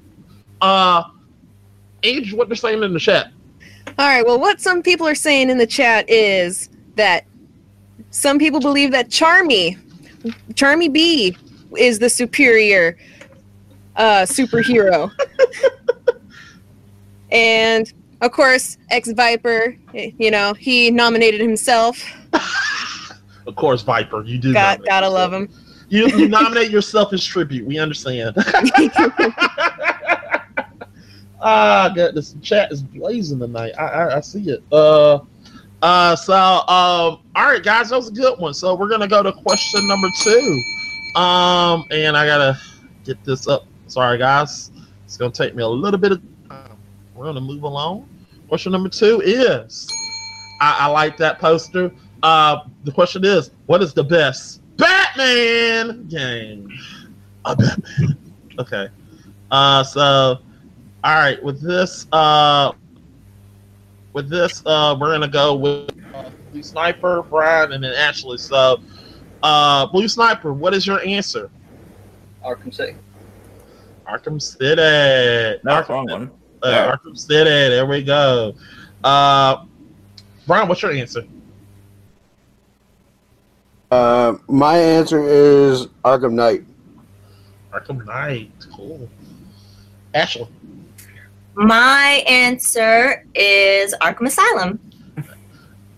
[0.61, 1.03] Uh,
[2.03, 3.33] Age, what they're saying in the chat.
[3.99, 4.25] All right.
[4.25, 7.25] Well, what some people are saying in the chat is that
[8.11, 9.79] some people believe that Charmy,
[10.53, 11.37] Charmy B,
[11.77, 12.97] is the superior
[13.97, 15.11] uh, superhero,
[17.31, 19.77] and of course, X Viper.
[19.93, 22.05] You know, he nominated himself.
[23.47, 24.53] Of course, Viper, you do.
[24.53, 25.15] Got, gotta yourself.
[25.15, 25.49] love him.
[25.89, 27.65] You, you nominate yourself as tribute.
[27.67, 28.37] We understand.
[31.41, 33.73] Ah, God, this chat is blazing tonight.
[33.79, 34.63] I, I, I see it.
[34.73, 35.21] Uh,
[35.83, 38.55] uh, so, um, all right, guys, that was a good one.
[38.55, 40.63] So we're gonna go to question number two.
[41.15, 42.59] Um, and I gotta
[43.05, 44.73] get this up Sorry, guys.
[45.05, 46.77] It's gonna take me a little bit of time.
[47.15, 48.09] We're gonna move along.
[48.49, 49.89] Question number two is
[50.61, 51.93] I, I like that poster.
[52.23, 56.69] Uh, the question is, what is the best Batman game?
[57.45, 58.19] A Batman.
[58.59, 58.89] Okay.
[59.51, 60.39] Uh, so,
[61.07, 61.41] all right.
[61.41, 62.73] With this, uh,
[64.13, 68.39] with this, uh, we're gonna go with uh, Blue Sniper, Brian, and then Ashley.
[68.39, 68.81] So,
[69.45, 71.49] uh, Blue Sniper, what is your answer?
[72.45, 72.97] Arkham City.
[74.09, 75.61] Arkham City.
[75.63, 76.31] No, Arkham, wrong one.
[76.65, 76.97] uh, Yeah.
[76.97, 77.45] Arkham City.
[77.45, 78.55] There we go.
[79.05, 79.65] Uh,
[80.45, 81.23] Brian, what's your answer?
[83.93, 86.65] Uh, my answer is Arkham Knight.
[87.73, 88.51] Arkham Knight.
[88.73, 89.09] Cool.
[90.13, 90.49] Ashley.
[91.57, 94.79] My answer is Arkham Asylum.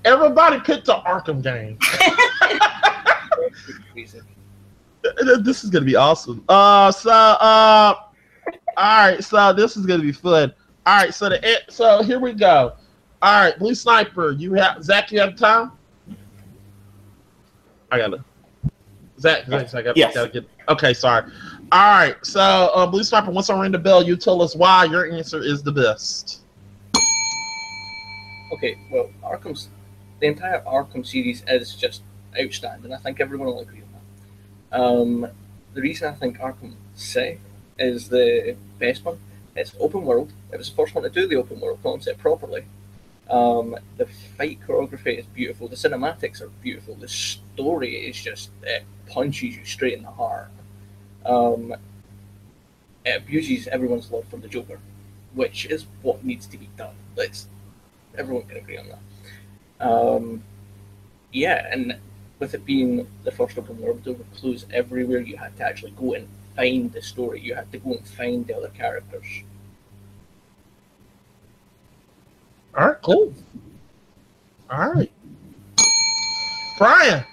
[0.04, 1.78] Everybody picked the Arkham game.
[5.40, 6.44] This is gonna be awesome.
[6.48, 7.94] Uh, so uh,
[8.76, 9.24] all right.
[9.24, 10.52] So this is gonna be fun.
[10.86, 11.14] All right.
[11.14, 12.74] So the so here we go.
[13.22, 14.32] All right, Blue Sniper.
[14.32, 15.10] You have Zach.
[15.10, 15.72] You have time.
[17.90, 18.20] I got it.
[19.18, 19.46] Zach.
[19.46, 20.14] Zach, I got, Yes.
[20.14, 20.48] gotta get.
[20.68, 20.92] Okay.
[20.92, 21.30] Sorry.
[21.70, 22.16] All right.
[22.24, 23.30] So uh, Blue Sniper.
[23.30, 26.40] Once I ring the bell, you tell us why your answer is the best.
[28.52, 29.68] Okay, well, Arkham's
[30.20, 32.02] the entire Arkham series is just
[32.40, 32.92] outstanding.
[32.92, 34.80] I think everyone will agree on that.
[34.80, 35.30] Um,
[35.74, 37.38] the reason I think Arkham City
[37.78, 39.18] is the best one.
[39.54, 40.32] It's open world.
[40.52, 42.64] It was the first one to do the open world concept properly.
[43.28, 45.68] Um, the fight choreography is beautiful.
[45.68, 46.94] The cinematics are beautiful.
[46.94, 50.50] The story is just it punches you straight in the heart.
[51.28, 51.74] Um,
[53.04, 54.80] it abuses everyone's love for the Joker,
[55.34, 56.94] which is what needs to be done.
[57.16, 57.46] Let's
[58.16, 59.86] everyone can agree on that.
[59.86, 60.42] Um,
[61.32, 61.96] yeah, and
[62.38, 65.20] with it being the first open world, there were clues everywhere.
[65.20, 67.40] You had to actually go and find the story.
[67.40, 69.26] You had to go and find the other characters.
[72.76, 73.02] All right.
[73.02, 73.34] Cool.
[74.70, 75.12] All right.
[76.78, 77.24] Brian.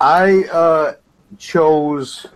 [0.00, 0.94] I uh,
[1.38, 2.26] chose.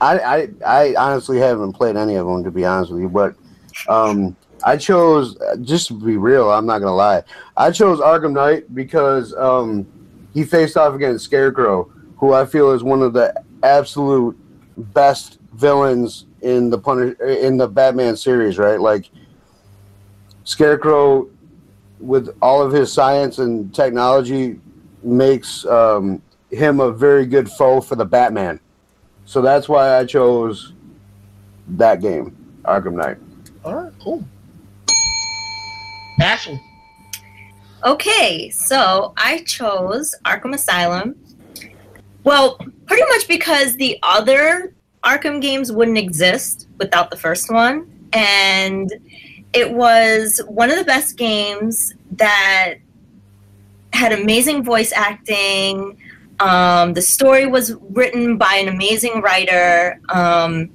[0.00, 3.34] I, I I honestly haven't played any of them to be honest with you, but
[3.88, 6.50] um, I chose just to be real.
[6.50, 7.22] I'm not gonna lie.
[7.56, 9.86] I chose Arkham Knight because um,
[10.34, 14.36] he faced off against Scarecrow, who I feel is one of the absolute
[14.76, 18.58] best villains in the Punish in the Batman series.
[18.58, 19.08] Right, like
[20.44, 21.28] Scarecrow,
[22.00, 24.58] with all of his science and technology,
[25.02, 28.60] makes um, him a very good foe for the Batman.
[29.24, 30.72] So that's why I chose
[31.68, 33.16] that game, Arkham Knight.
[33.64, 33.92] All right.
[34.00, 34.24] Cool.
[36.20, 36.60] Ashley.
[37.84, 41.16] Okay, so I chose Arkham Asylum.
[42.22, 47.90] Well, pretty much because the other Arkham games wouldn't exist without the first one.
[48.12, 48.92] And
[49.52, 52.74] it was one of the best games that
[53.92, 55.98] had amazing voice acting.
[56.42, 60.00] Um, the story was written by an amazing writer.
[60.08, 60.70] Um,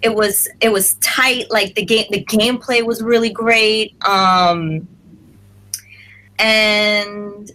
[0.00, 1.50] it was it was tight.
[1.50, 3.94] Like the game, the gameplay was really great.
[4.04, 4.88] Um,
[6.38, 7.50] and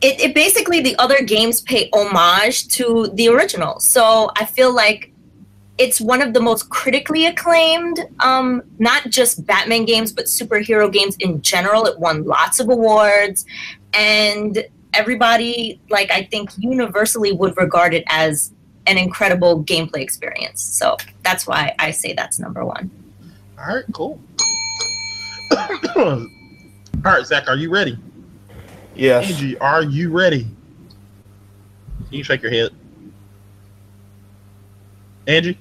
[0.00, 3.78] it, it basically the other games pay homage to the original.
[3.78, 5.12] So I feel like
[5.78, 11.16] it's one of the most critically acclaimed, um, not just Batman games, but superhero games
[11.20, 11.86] in general.
[11.86, 13.46] It won lots of awards,
[13.94, 18.52] and everybody, like I think, universally would regard it as
[18.86, 20.62] an incredible gameplay experience.
[20.62, 22.90] So that's why I say that's number one.
[23.58, 23.84] All right.
[23.92, 24.20] Cool.
[25.96, 26.26] All
[27.04, 27.48] right, Zach.
[27.48, 27.98] Are you ready?
[28.94, 29.30] Yes.
[29.30, 30.46] Angie, are you ready?
[32.08, 32.70] Can you shake your head?
[35.26, 35.58] Angie?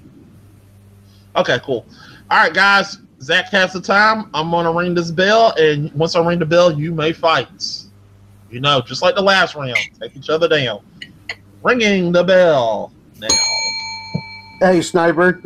[1.35, 1.85] Okay, cool.
[2.29, 2.97] All right, guys.
[3.21, 4.29] Zach has the time.
[4.33, 7.47] I'm going to ring this bell, and once I ring the bell, you may fight.
[8.49, 9.77] You know, just like the last round.
[9.99, 10.81] Take each other down.
[11.63, 13.27] Ringing the bell now.
[14.59, 15.41] Hey, Sniper,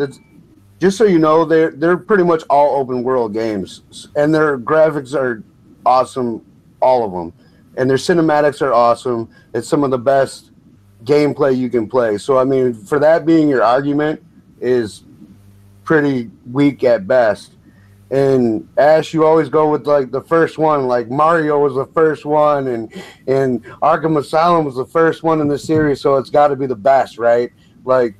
[0.80, 3.82] just so you know, they're they're pretty much all open world games,
[4.16, 5.44] and their graphics are
[5.86, 6.46] awesome,
[6.82, 7.34] all of them,
[7.78, 9.30] and their cinematics are awesome.
[9.54, 10.52] It's some of the best
[11.04, 12.18] gameplay you can play.
[12.18, 14.24] So, I mean, for that being your argument,
[14.62, 15.04] is
[15.84, 17.54] pretty weak at best.
[18.14, 22.26] And Ash, you always go with like the first one, like Mario was the first
[22.26, 22.94] one, and
[23.28, 26.68] and Arkham Asylum was the first one in the series, so it's got to be
[26.68, 27.52] the best, right?
[27.86, 28.14] Like,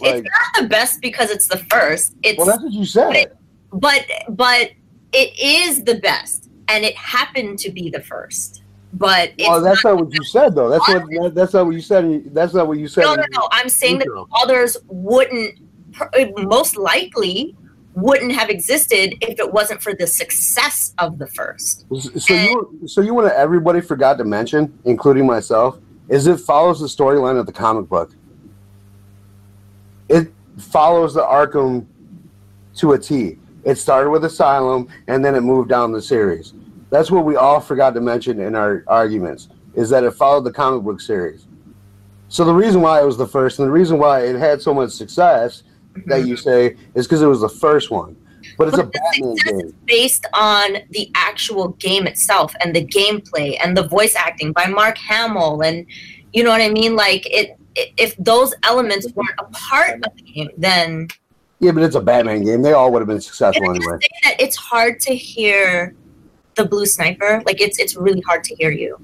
[0.00, 2.16] like, it's not the best because it's the first.
[2.22, 3.36] It's well, that's what you said.
[3.74, 4.70] but but
[5.12, 8.62] it is the best and it happened to be the first
[8.94, 10.68] but it's Oh, that's not, not what you said though.
[10.68, 12.34] That's what that- that's not what you said.
[12.34, 13.02] That's not what you said.
[13.02, 13.48] no, no, no.
[13.52, 14.28] I'm saying that Intro.
[14.32, 15.58] others wouldn't,
[16.38, 17.56] most likely,
[17.94, 21.86] wouldn't have existed if it wasn't for the success of the first.
[22.18, 26.80] So you so you want to everybody forgot to mention, including myself, is it follows
[26.80, 28.12] the storyline of the comic book.
[30.08, 31.86] It follows the Arkham
[32.76, 33.38] to a T.
[33.64, 36.54] It started with Asylum and then it moved down the series.
[36.90, 40.52] That's what we all forgot to mention in our arguments is that it followed the
[40.52, 41.46] comic book series.
[42.28, 44.72] So the reason why it was the first and the reason why it had so
[44.72, 45.62] much success
[46.06, 48.16] that you say is because it was the first one.
[48.56, 49.66] But it's a But the Batman game.
[49.66, 54.66] is based on the actual game itself and the gameplay and the voice acting by
[54.66, 55.86] Mark Hamill and
[56.32, 56.94] you know what I mean.
[56.96, 61.08] Like it, i if those elements weren't a part of the game, then
[61.60, 62.62] Yeah, but it's a Batman game.
[62.62, 63.98] They all would have been successful and anyway.
[64.00, 65.94] just that it's hard to hear
[66.56, 67.42] the blue sniper.
[67.46, 68.98] Like it's it's really hard to hear you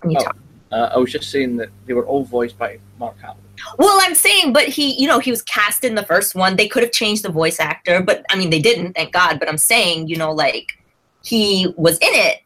[0.00, 0.24] when you Oh.
[0.24, 0.36] talk.
[0.72, 3.36] Uh, I was just saying that they were all voiced by Mark Hamill.
[3.78, 6.56] Well, I'm saying, but he, you know, he was cast in the first one.
[6.56, 9.38] They could have changed the voice actor, but I mean, they didn't, thank God.
[9.38, 10.78] But I'm saying, you know, like
[11.22, 12.42] he was in it,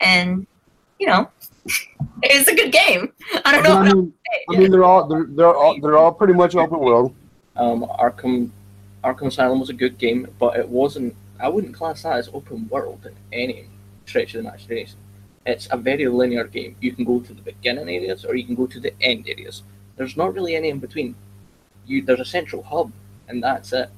[0.00, 0.46] and
[0.98, 1.30] you know,
[2.22, 3.12] it's a good game.
[3.44, 3.90] I don't But know.
[3.90, 4.12] I mean,
[4.48, 7.14] I mean, they're all they're, they're all they're all pretty much open world.
[7.56, 8.50] Um, Arkham,
[9.04, 11.14] Arkham Asylum was a good game, but it wasn't.
[11.38, 13.66] I wouldn't class that as open world in any
[14.06, 14.98] stretch of the imagination.
[15.46, 16.76] It's a very linear game.
[16.80, 19.62] You can go to the beginning areas or you can go to the end areas.
[20.00, 21.14] There's not really any in between.
[21.84, 22.90] You there's a central hub,
[23.28, 23.90] and that's it.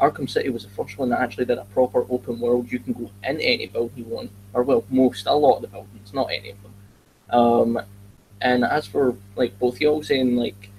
[0.00, 2.72] Arkham City was the first one that actually did a proper open world.
[2.72, 5.68] You can go in any building you want, or well, most, a lot of the
[5.68, 6.74] buildings, not any of them.
[7.30, 7.80] Um,
[8.40, 10.70] and as for like both y'all saying like,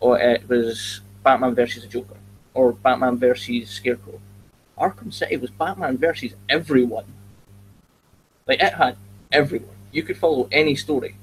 [0.00, 2.16] oh, it was Batman versus the Joker
[2.54, 4.18] or Batman versus Scarecrow.
[4.78, 7.12] Arkham City was Batman versus everyone.
[8.46, 8.96] Like it had
[9.30, 9.76] everyone.
[9.90, 11.16] You could follow any story.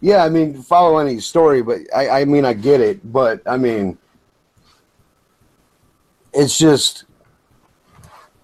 [0.00, 3.56] Yeah, I mean, follow any story, but I I mean, I get it, but I
[3.56, 3.98] mean,
[6.32, 7.04] it's just.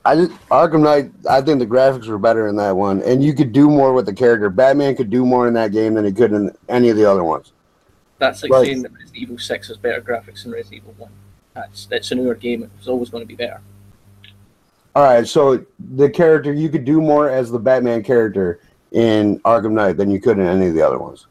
[0.07, 1.13] I just Arkham Knight.
[1.31, 4.05] I think the graphics were better in that one, and you could do more with
[4.05, 4.51] the character.
[4.51, 7.25] Batman could do more in that game than he could in any of the other
[7.25, 7.53] ones.
[8.19, 8.67] That's like Right.
[8.67, 11.11] saying that Resident Evil Six has better graphics than Resident Evil One.
[11.55, 12.71] That's that's a newer game.
[12.79, 13.61] It's always going to be better.
[14.95, 15.65] All right, so
[15.97, 18.61] the character you could do more as the Batman character
[18.93, 21.27] in Arkham Knight than you could in any of the other ones.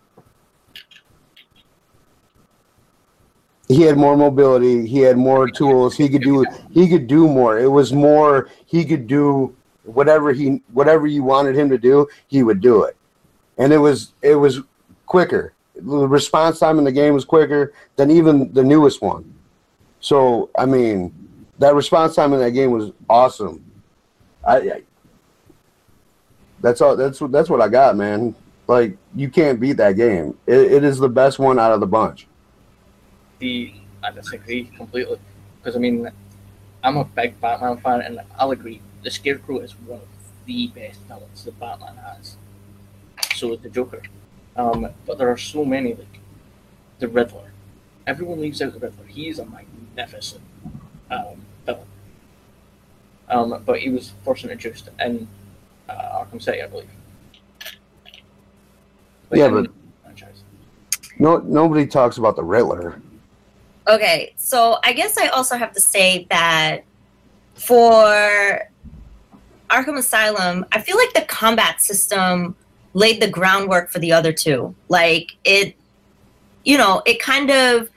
[3.67, 4.85] He had more mobility.
[4.85, 5.95] He had more tools.
[5.95, 6.45] He could do.
[6.71, 7.59] He could do more.
[7.59, 8.49] It was more.
[8.65, 12.07] He could do whatever he whatever you wanted him to do.
[12.27, 12.95] He would do it,
[13.57, 14.61] and it was it was
[15.05, 15.53] quicker.
[15.75, 19.33] The response time in the game was quicker than even the newest one.
[20.01, 21.13] So I mean,
[21.59, 23.63] that response time in that game was awesome.
[24.45, 24.81] I, I
[26.61, 26.95] that's all.
[26.95, 28.35] That's what that's what I got, man.
[28.67, 30.37] Like you can't beat that game.
[30.47, 32.27] It, it is the best one out of the bunch.
[33.43, 35.19] The I disagree completely
[35.57, 36.09] because I mean
[36.81, 40.07] I'm a big Batman fan and I'll agree the Scarecrow is one of
[40.45, 42.37] the best villains that Batman has.
[43.35, 44.01] So is the Joker.
[44.55, 46.19] Um, but there are so many like
[46.99, 47.51] the Riddler.
[48.07, 49.05] Everyone leaves out the Riddler.
[49.07, 50.41] He is a magnificent
[51.11, 51.87] um, villain.
[53.27, 55.27] Um, but he was first introduced in
[55.89, 56.89] uh, Arkham City, I believe.
[59.33, 59.69] Yeah, but-
[61.19, 63.01] No, nobody talks about the Riddler.
[63.87, 66.83] Okay, so I guess I also have to say that
[67.55, 68.69] for
[69.69, 72.55] Arkham Asylum, I feel like the combat system
[72.93, 74.73] laid the groundwork for the other two.
[74.87, 75.75] Like it,
[76.63, 77.89] you know, it kind of,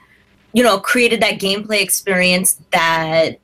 [0.53, 3.39] you know, created that gameplay experience that,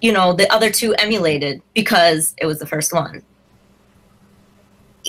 [0.00, 3.22] you know, the other two emulated because it was the first one.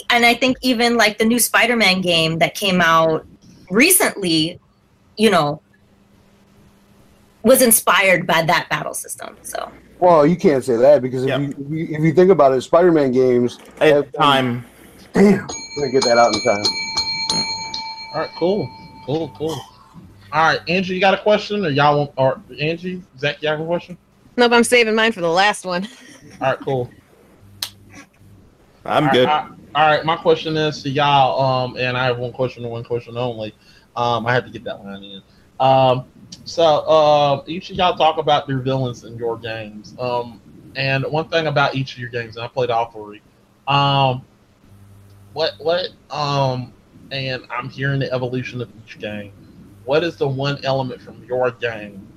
[0.10, 3.26] And I think even like the new Spider Man game that came out
[3.70, 4.60] recently,
[5.18, 5.62] you know,
[7.44, 9.38] was inspired by that battle system.
[9.42, 11.38] So Well, you can't say that because if, Yeah.
[11.40, 13.60] you, if you if you think about it, Spider-Man games.
[13.80, 14.66] At time,
[15.14, 16.64] Damn, I'm gonna get that out in time.
[18.14, 18.70] All right, cool,
[19.06, 19.60] cool, cool.
[20.34, 23.60] All right, Angie, you got a question, or y'all want, or Angie, Zach, you have
[23.60, 23.98] a question?
[24.38, 25.88] Nope, I'm saving mine for the last one.
[26.40, 26.90] All right, cool.
[28.86, 29.28] I'm All good.
[29.28, 32.72] right, all right, my question is to y'all, um, and I have one question and
[32.72, 33.54] one question only.
[33.96, 35.22] Um, I had to get that one in.
[35.60, 36.06] Um,
[36.46, 39.96] so uh, each of y'all talk about your villains in your games.
[40.00, 40.42] Um,
[40.76, 43.22] and one thing about each of your games, and I played all three.
[43.68, 44.24] Um,
[45.34, 46.74] what what um,
[47.12, 49.32] and I'm hearing the evolution of each game.
[49.86, 52.08] What is the one element from your game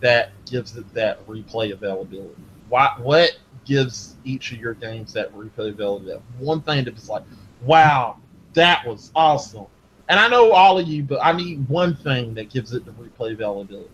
[0.00, 2.34] that gives it that replay availability?
[2.68, 6.06] Why what gives each of your games that replayability.
[6.06, 7.22] That one thing that is like,
[7.62, 8.18] wow,
[8.54, 9.66] that was awesome.
[10.08, 12.92] And I know all of you, but I need one thing that gives it the
[12.92, 13.86] replayability.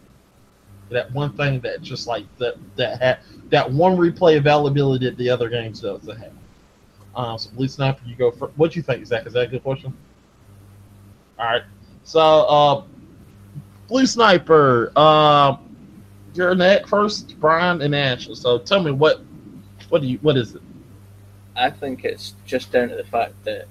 [0.91, 5.31] That one thing that just like that that ha- that one replay availability that the
[5.31, 6.33] other games doesn't have.
[7.15, 8.53] Um, so Blue Sniper, you go first.
[8.57, 9.25] What do you think, Zach?
[9.27, 9.97] Is that a good question?
[11.39, 11.63] All right.
[12.03, 12.85] So, uh,
[13.89, 15.57] Blue Sniper, uh,
[16.35, 18.35] you're next first, Brian and Ashley.
[18.35, 19.23] So tell me what,
[19.89, 20.63] what do you, what is it?
[21.57, 23.67] I think it's just down to the fact that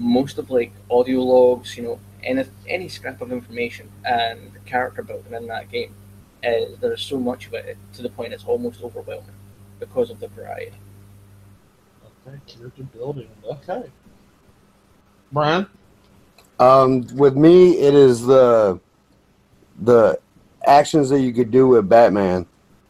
[0.00, 5.34] most of like audio logs, you know, any any scrap of information and character building
[5.34, 5.94] in that game,
[6.44, 9.36] uh, there's so much of it to the point it's almost overwhelming
[9.78, 10.72] because of the variety.
[12.26, 13.28] Okay, character building.
[13.44, 13.84] Okay.
[15.32, 15.66] Brian?
[16.58, 18.80] Um, with me, it is the
[19.82, 20.18] the
[20.66, 22.46] actions that you could do with Batman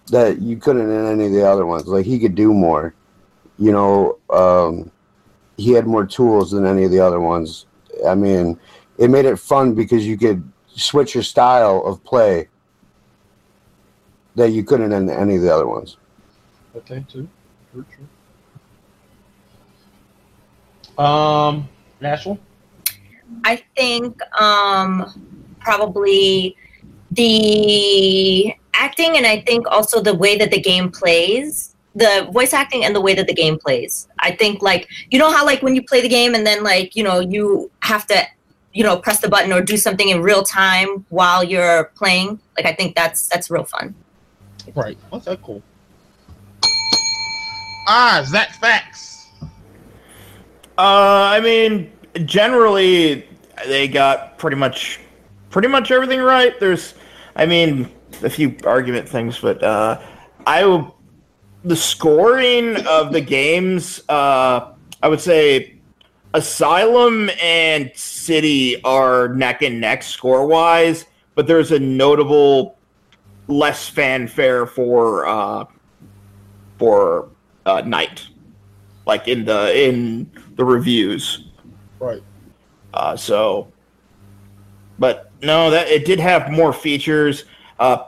[0.06, 1.86] that you couldn't in any of the other ones.
[1.86, 2.94] Like he could do more.
[3.58, 4.90] You know, um,
[5.60, 7.66] he had more tools than any of the other ones.
[8.06, 8.58] I mean,
[8.98, 12.48] it made it fun because you could switch your style of play
[14.36, 15.96] that you couldn't in any of the other ones.
[16.76, 17.28] Okay, too.
[17.72, 18.06] True, true.
[21.04, 21.68] Um,
[22.02, 22.38] Ashley?
[23.44, 26.56] I think um, probably
[27.10, 32.84] the acting and I think also the way that the game plays, the voice acting
[32.84, 34.08] and the way that the game plays.
[34.18, 36.94] I think like you know how like when you play the game and then like
[36.96, 38.22] you know you have to
[38.72, 42.38] you know press the button or do something in real time while you're playing.
[42.56, 43.94] Like I think that's that's real fun.
[44.74, 44.98] Right.
[45.12, 45.62] Okay, cool.
[47.88, 49.28] Ah, Zach Facts.
[50.78, 51.90] Uh, I mean,
[52.24, 53.26] generally
[53.66, 55.00] they got pretty much
[55.50, 56.58] pretty much everything right.
[56.58, 56.94] There's,
[57.36, 57.90] I mean,
[58.22, 60.00] a few argument things, but uh,
[60.46, 60.96] I will.
[61.64, 65.76] The scoring of the games, uh, I would say,
[66.32, 72.78] Asylum and City are neck and neck score wise, but there's a notable
[73.48, 75.64] less fanfare for uh,
[76.78, 77.28] for
[77.66, 78.26] uh, Knight,
[79.06, 81.48] like in the in the reviews.
[81.98, 82.22] Right.
[82.94, 83.72] Uh, so,
[84.98, 87.44] but no, that it did have more features.
[87.78, 88.04] Uh,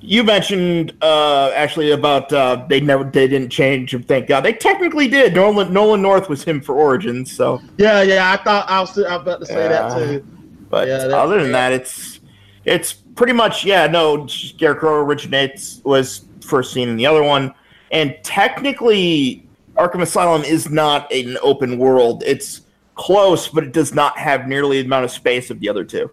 [0.00, 3.94] you mentioned uh, actually about uh, they never they didn't change.
[4.06, 5.34] Thank God they technically did.
[5.34, 7.32] Nolan Nolan North was him for Origins.
[7.32, 8.32] So Yeah, yeah.
[8.32, 10.24] I thought I was, I was about to say that too.
[10.68, 12.20] But Yeah, other than that, it's
[12.64, 13.86] it's pretty much yeah.
[13.86, 17.54] No, Scarecrow originates was first seen in the other one,
[17.90, 22.22] and technically, Arkham Asylum is not an open world.
[22.26, 22.62] It's
[22.94, 26.10] close, but it does not have nearly the amount of space of the other two.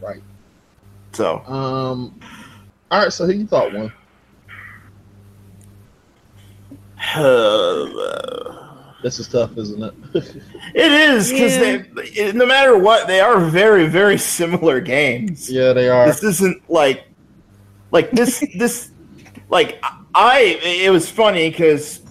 [0.00, 0.22] Right.
[1.12, 2.18] So Um.
[2.90, 3.12] All right.
[3.12, 3.92] So who you thought won?
[9.00, 9.94] This is tough, isn't it?
[10.74, 11.56] it is because
[12.16, 12.32] Yeah.
[12.32, 15.48] no matter what they are very very similar games.
[15.50, 16.06] yeah, they are.
[16.06, 17.04] this isn't like
[17.92, 18.90] like this this
[19.50, 19.80] like
[20.16, 22.02] i it was funny because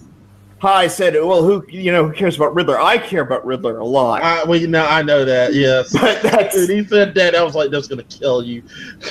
[0.62, 3.84] i said well who you know who cares about riddler i care about riddler a
[3.84, 5.52] lot I, well, you know, I know that.
[5.54, 5.92] Yes.
[6.00, 7.34] but that's Dude, he said that.
[7.34, 8.62] I was like, that's gonna kill you.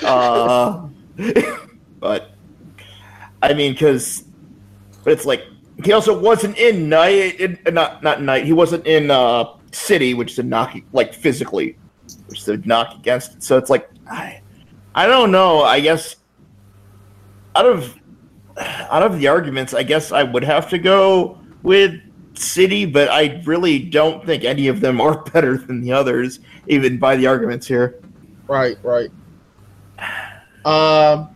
[0.03, 0.87] uh
[1.99, 2.31] but
[3.41, 4.25] i mean because
[5.03, 5.43] but it's like
[5.83, 10.35] he also wasn't in Knight in, not not Knight he wasn't in uh city which
[10.35, 11.77] did knock like physically
[12.27, 14.41] which did knock against it so it's like i
[14.95, 16.15] i don't know i guess
[17.55, 17.95] out of
[18.57, 21.93] out of the arguments i guess i would have to go with
[22.33, 26.97] city but i really don't think any of them are better than the others even
[26.97, 27.99] by the arguments here
[28.47, 28.77] Right.
[28.81, 29.09] Right.
[30.67, 31.29] Um.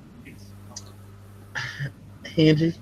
[2.37, 2.73] Angie.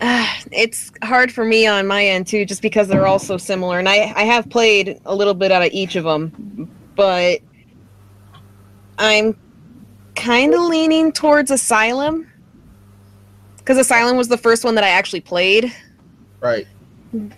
[0.00, 3.78] Ah, it's hard for me on my end too, just because they're all so similar,
[3.78, 7.40] and I I have played a little bit out of each of them, but
[8.98, 9.36] I'm
[10.16, 12.28] kind of leaning towards Asylum
[13.58, 15.72] because Asylum was the first one that I actually played,
[16.40, 16.66] Right.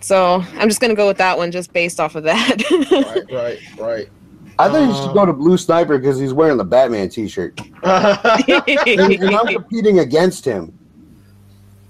[0.01, 2.63] so I'm just gonna go with that one just based off of that.
[3.29, 3.31] Right.
[3.31, 3.59] Right.
[3.79, 4.09] Right.
[4.57, 7.59] I think you Uh, should go to Blue Sniper because he's wearing the Batman T-shirt,
[7.83, 10.77] and, and I'm competing against him.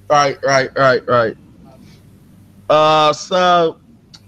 [0.09, 1.37] Right, right, right, right.
[2.69, 3.77] Uh, so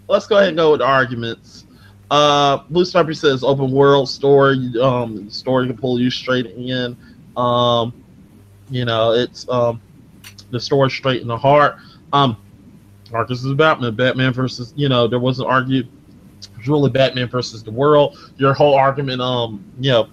[0.07, 1.65] let's go ahead and go with the arguments.
[2.09, 4.71] Uh, Blue Sniper says open world story.
[4.81, 6.95] Um, story can pull you straight in.
[7.35, 7.93] Um,
[8.69, 9.81] you know, it's um,
[10.51, 11.77] the story straight in the heart.
[12.13, 12.37] Um,
[13.11, 13.95] Marcus is Batman.
[13.95, 15.87] Batman versus you know there was an argued.
[15.87, 15.96] It's
[16.67, 18.17] really Batman versus the world.
[18.37, 20.09] Your whole argument, um, you know,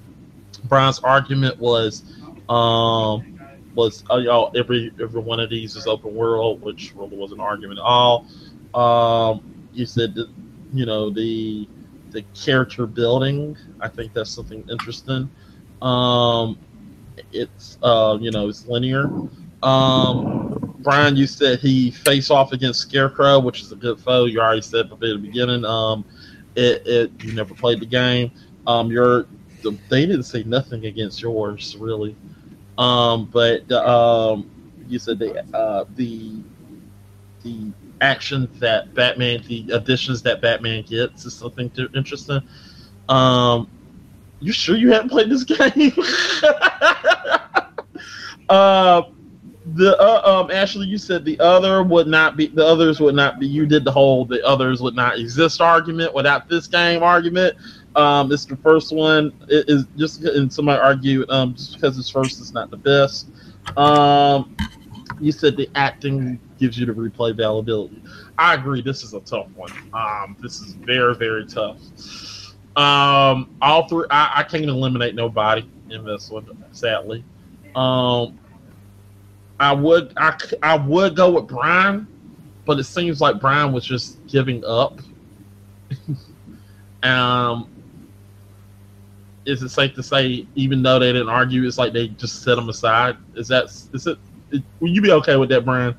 [0.64, 2.02] Brian's argument was,
[2.48, 3.38] um,
[3.74, 7.40] was uh, y'all every every one of these is open world, which really was an
[7.40, 8.26] argument at all.
[8.74, 9.42] Um,
[9.72, 10.28] you said that
[10.72, 11.68] you know the
[12.11, 13.57] the character building.
[13.80, 15.30] I think that's something interesting.
[15.82, 16.59] Um,
[17.32, 19.11] it's uh, you know it's linear.
[19.62, 24.26] Um, Brian, you said he face off against Scarecrow, which is a good foe.
[24.26, 25.64] You already said at the beginning.
[25.64, 26.05] Um,
[26.57, 28.30] it, it you never played the game.
[28.66, 29.26] Um, your
[29.88, 32.16] they didn't say nothing against yours really.
[32.78, 34.50] Um, but um,
[34.88, 36.42] you said the uh, the
[37.42, 42.40] the action that Batman, the additions that Batman gets, is something interesting.
[43.09, 43.68] Um,
[44.40, 45.92] you sure you haven't played this game?
[48.48, 49.02] uh,
[49.75, 53.39] the uh, um Ashley, you said the other would not be the others would not
[53.41, 53.47] be.
[53.47, 57.57] You did the whole the others would not exist argument without this game argument.
[57.97, 59.33] Um, it's the first one.
[59.49, 63.29] It is just and somebody argued um just because it's first, it's not the best.
[63.77, 64.57] Um,
[65.20, 68.03] you said the acting gives you the replay availability.
[68.39, 68.83] I agree.
[68.83, 69.72] This is a tough one.
[69.93, 71.79] Um, this is very very tough.
[72.77, 74.07] Um, all three.
[74.11, 77.25] I, I can't eliminate nobody in this one, sadly.
[77.75, 78.39] Um,
[79.65, 82.07] I would I, I would go with Brian,
[82.67, 85.01] but it seems like Brian was just giving up.
[87.03, 87.71] um,
[89.47, 92.59] is it safe to say, even though they didn't argue, it's like they just set
[92.59, 93.17] him aside?
[93.35, 94.19] Is that is it?
[94.51, 95.95] it will you be okay with that, Brian?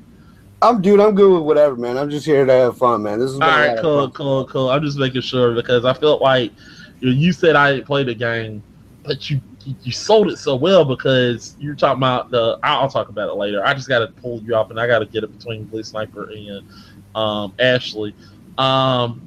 [0.62, 1.00] I'm dude.
[1.00, 1.98] I'm good with whatever, man.
[1.98, 3.18] I'm just here to have fun, man.
[3.18, 3.78] This is all right.
[3.80, 4.70] Cool, cool, cool.
[4.70, 6.52] I'm just making sure because I felt like
[7.00, 8.62] you said I didn't play the game,
[9.02, 9.40] but you
[9.82, 12.58] you sold it so well because you're talking about the.
[12.62, 13.64] I'll talk about it later.
[13.64, 15.82] I just got to pull you off, and I got to get it between Blue
[15.82, 16.66] Sniper and
[17.14, 18.14] um, Ashley.
[18.58, 19.22] Um,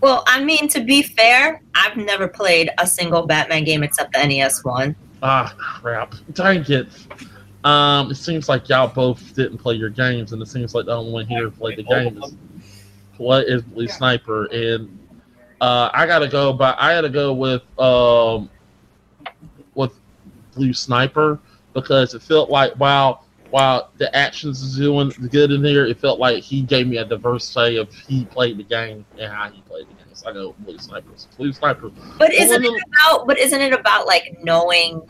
[0.00, 4.24] well, I mean, to be fair, I've never played a single Batman game except the
[4.24, 4.94] NES one.
[5.22, 6.14] Ah, crap!
[6.32, 6.88] Dang it!
[7.64, 10.94] Um, it seems like y'all both didn't play your games, and it seems like the
[10.94, 12.34] only one here played the game is
[13.16, 14.98] what is Blue Sniper, and
[15.60, 16.52] uh, I gotta go.
[16.52, 18.48] But I gotta go with um,
[19.78, 19.98] with
[20.54, 21.38] Blue Sniper
[21.72, 26.18] because it felt like while while the actions is doing good in here, it felt
[26.18, 29.62] like he gave me a diverse say of he played the game and how he
[29.62, 30.12] played the game.
[30.12, 31.08] So I go Blue Sniper.
[31.38, 31.90] Blue Sniper.
[32.18, 33.26] But isn't it about?
[33.26, 35.00] But isn't it about like knowing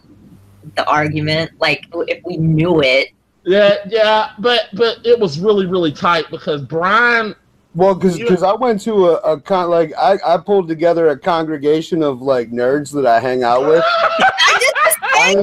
[0.76, 1.50] the argument?
[1.58, 3.08] Like if we knew it.
[3.44, 7.34] Yeah, yeah, but but it was really really tight because Brian
[7.78, 11.18] well, because because I went to a, a con like I, I pulled together a
[11.18, 13.84] congregation of like nerds that I hang out with.
[15.14, 15.34] I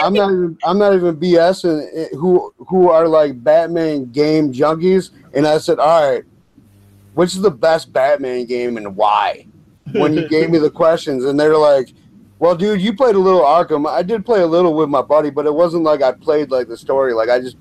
[0.00, 5.10] am not even I'm not even BSing eh, who who are like Batman game junkies,
[5.34, 6.24] and I said, all right,
[7.12, 9.46] which is the best Batman game and why?
[9.92, 11.92] When you gave me the questions, and they're like,
[12.38, 13.86] well, dude, you played a little Arkham.
[13.86, 16.68] I did play a little with my buddy, but it wasn't like I played like
[16.68, 17.12] the story.
[17.12, 17.58] Like I just,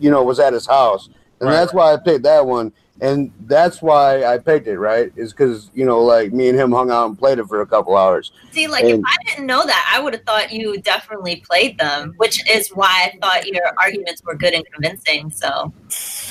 [0.00, 1.54] you know, was at his house, and right.
[1.54, 4.78] that's why I picked that one and that's why I picked it.
[4.78, 7.60] Right, is because you know, like me and him hung out and played it for
[7.60, 8.32] a couple hours.
[8.52, 11.78] See, like and, if I didn't know that, I would have thought you definitely played
[11.78, 15.30] them, which is why I thought your arguments were good and convincing.
[15.30, 15.72] So,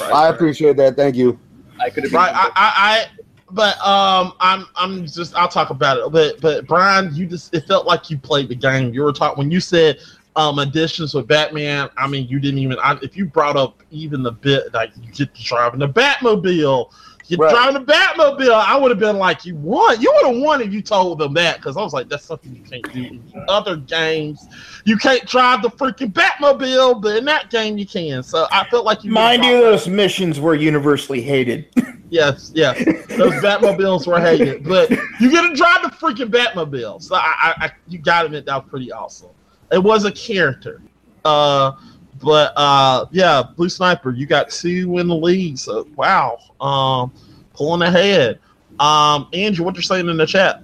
[0.01, 0.95] I appreciate that.
[0.95, 1.37] Thank you.
[1.79, 2.13] I could have.
[2.13, 3.05] Right, I, I, I,
[3.49, 6.11] but um, I'm, I'm just, I'll talk about it.
[6.11, 8.93] But, but Brian, you just, it felt like you played the game.
[8.93, 9.99] You were talking when you said
[10.35, 11.89] um additions with Batman.
[11.97, 12.77] I mean, you didn't even.
[12.79, 16.91] I, if you brought up even the bit like you get to driving the Batmobile,
[17.31, 17.51] you're right.
[17.51, 20.01] driving the Batmobile, I would have been like, you won.
[20.01, 22.53] You would have won if you told them that because I was like, that's something
[22.53, 24.47] you can't do in other games.
[24.83, 28.21] You can't drive the freaking Batmobile, but in that game you can.
[28.21, 29.11] So I felt like you.
[29.11, 31.67] Mind you, those missions were universally hated.
[32.09, 32.77] yes, yes,
[33.09, 37.01] those Batmobiles were hated, but you get to drive the freaking Batmobile.
[37.01, 39.29] So I, I, I you got to admit that was pretty awesome.
[39.71, 40.81] It was a character.
[41.23, 41.73] Uh,
[42.21, 45.57] but uh, yeah, Blue Sniper, you got two in the league.
[45.57, 47.11] So wow, um,
[47.53, 48.39] pulling ahead.
[48.79, 50.63] Um, Andrew, what you're saying in the chat?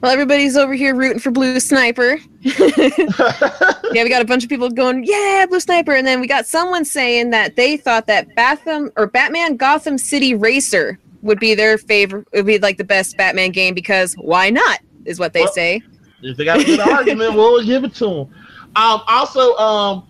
[0.00, 2.18] Well, everybody's over here rooting for Blue Sniper.
[2.42, 6.46] yeah, we got a bunch of people going, "Yeah, Blue Sniper," and then we got
[6.46, 11.78] someone saying that they thought that Batham or Batman Gotham City Racer would be their
[11.78, 12.26] favorite.
[12.32, 14.80] Would be like the best Batman game because why not?
[15.04, 15.82] Is what they well, say.
[16.22, 18.34] If they got a good argument, we'll give it to them.
[18.74, 20.08] Um, also, um,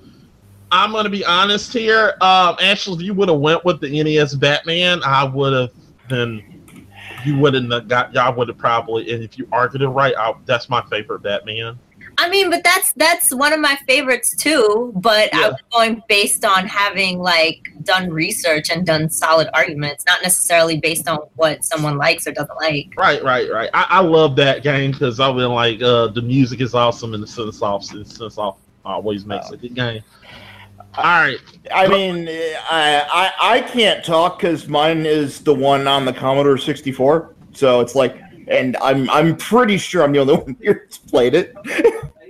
[0.70, 2.14] I'm gonna be honest here.
[2.20, 5.70] Um, actually, if you would have went with the NES Batman, I would have
[6.08, 6.48] been.
[7.24, 8.14] You wouldn't have got.
[8.14, 9.12] Y'all would have probably.
[9.12, 11.78] And if you argued it right, I, that's my favorite Batman.
[12.18, 14.92] I mean, but that's that's one of my favorites too.
[14.96, 15.40] But yeah.
[15.40, 20.78] I was going based on having like done research and done solid arguments, not necessarily
[20.78, 22.92] based on what someone likes or doesn't like.
[22.96, 23.70] Right, right, right.
[23.74, 27.22] I, I love that game because I've been like, uh, the music is awesome and
[27.22, 29.54] the synth off, synth off always makes wow.
[29.54, 30.02] a good game.
[30.94, 31.38] All right.
[31.74, 33.06] I mean, I
[33.40, 37.34] I, I can't talk because mine is the one on the Commodore 64.
[37.54, 41.34] So it's like, and I'm I'm pretty sure I'm the only one here that's played
[41.34, 41.54] it.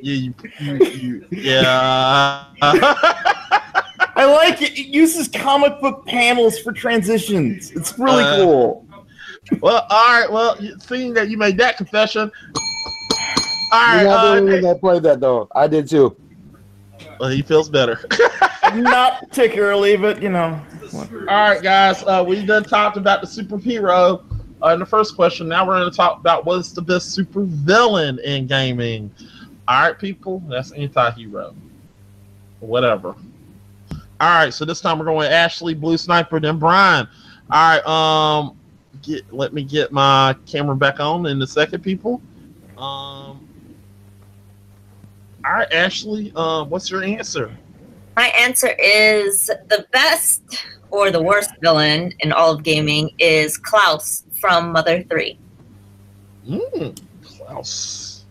[0.03, 2.45] You, you, you, yeah.
[4.15, 4.79] I like it.
[4.79, 7.71] It uses comic book panels for transitions.
[7.73, 8.87] It's really Uh, cool.
[9.61, 10.31] well, all right.
[10.31, 12.31] Well, seeing that you made that confession,
[13.73, 14.39] all You're not the right.
[14.39, 15.49] only Uh, one that played that though.
[15.55, 16.17] I did too.
[17.21, 18.01] well, he feels better.
[18.75, 20.61] Not particularly, but you know.
[20.95, 22.03] All right, guys.
[22.05, 24.23] Uh, we done talked about the superhero
[24.63, 25.49] uh, in the first question.
[25.49, 29.11] Now we're going to talk about what's the best supervillain in gaming.
[29.69, 30.43] All right, people.
[30.49, 31.55] That's anti-hero.
[32.61, 33.15] Whatever.
[33.91, 34.53] All right.
[34.55, 37.09] So this time we're going Ashley, Blue Sniper, then Brian.
[37.51, 37.87] All right.
[37.87, 38.57] Um,
[39.03, 42.21] get let me get my camera back on in a second, people.
[42.79, 43.49] Um.
[45.45, 46.33] All right, Ashley.
[46.37, 47.51] Uh, what's your answer?
[48.15, 50.43] My answer is the best
[50.91, 55.39] or the worst villain in all of gaming is Klaus from Mother 3.
[56.49, 58.25] Mm, Klaus.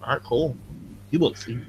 [0.00, 0.56] All right, cool.
[1.10, 1.64] He looks evil.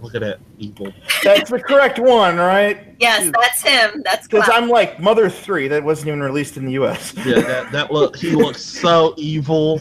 [0.00, 0.92] Look at that evil.
[1.22, 2.96] That's the correct one, right?
[2.98, 4.02] Yes, that's him.
[4.02, 7.14] That's Because I'm like Mother 3, that wasn't even released in the US.
[7.18, 8.16] Yeah, that that look.
[8.16, 9.80] He looks so evil.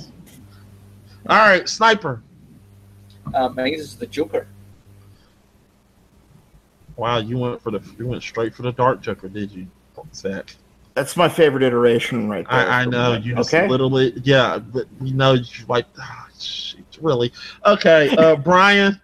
[1.29, 2.21] All right, sniper.
[3.33, 4.45] Uh, mine is the Joker.
[6.97, 9.67] Wow, you went for the you went straight for the dark Joker, did you,
[10.13, 10.53] Zach?
[10.95, 12.69] That's my favorite iteration right there.
[12.69, 13.67] I, I know you just Okay.
[13.67, 17.31] literally, yeah, but we know you like, ah, shit, really.
[17.65, 19.01] Okay, uh, Brian.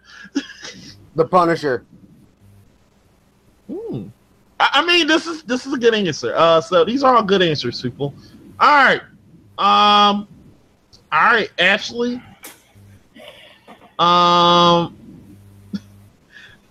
[1.16, 1.84] The Punisher.
[3.68, 4.08] Hmm.
[4.60, 6.32] I, I mean, this is this is a good answer.
[6.36, 8.14] Uh, so these are all good answers, people.
[8.60, 9.02] All right.
[9.58, 10.28] Um.
[11.12, 12.22] All right, Ashley.
[13.98, 14.96] Um.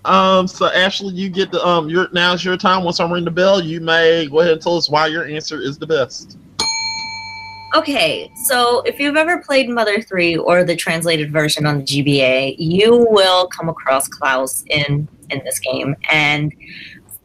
[0.05, 0.47] Um.
[0.47, 1.89] So Ashley, you get the um.
[1.89, 2.83] Your now's your time.
[2.83, 5.61] Once I ring the bell, you may go ahead and tell us why your answer
[5.61, 6.37] is the best.
[7.75, 12.55] Okay, so if you've ever played Mother 3 or the translated version on the GBA,
[12.57, 16.51] you will come across Klaus in in this game and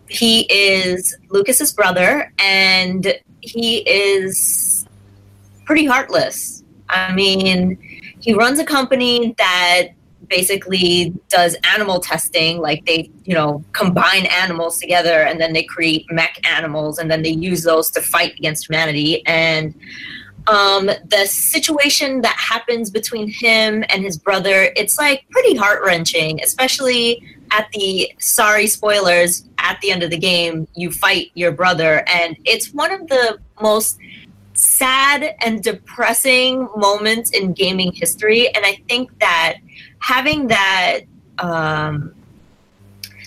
[0.09, 4.87] he is Lucas's brother and he is
[5.65, 6.63] pretty heartless.
[6.89, 7.79] I mean,
[8.21, 9.89] he runs a company that
[10.29, 16.05] basically does animal testing like they you know combine animals together and then they create
[16.11, 19.75] mech animals and then they use those to fight against humanity and
[20.47, 26.43] um, the situation that happens between him and his brother, it's like pretty heart wrenching,
[26.43, 30.69] especially at the sorry spoilers at the end of the game.
[30.75, 33.99] You fight your brother, and it's one of the most
[34.53, 38.55] sad and depressing moments in gaming history.
[38.55, 39.57] And I think that
[40.05, 41.01] having that
[41.39, 42.15] um,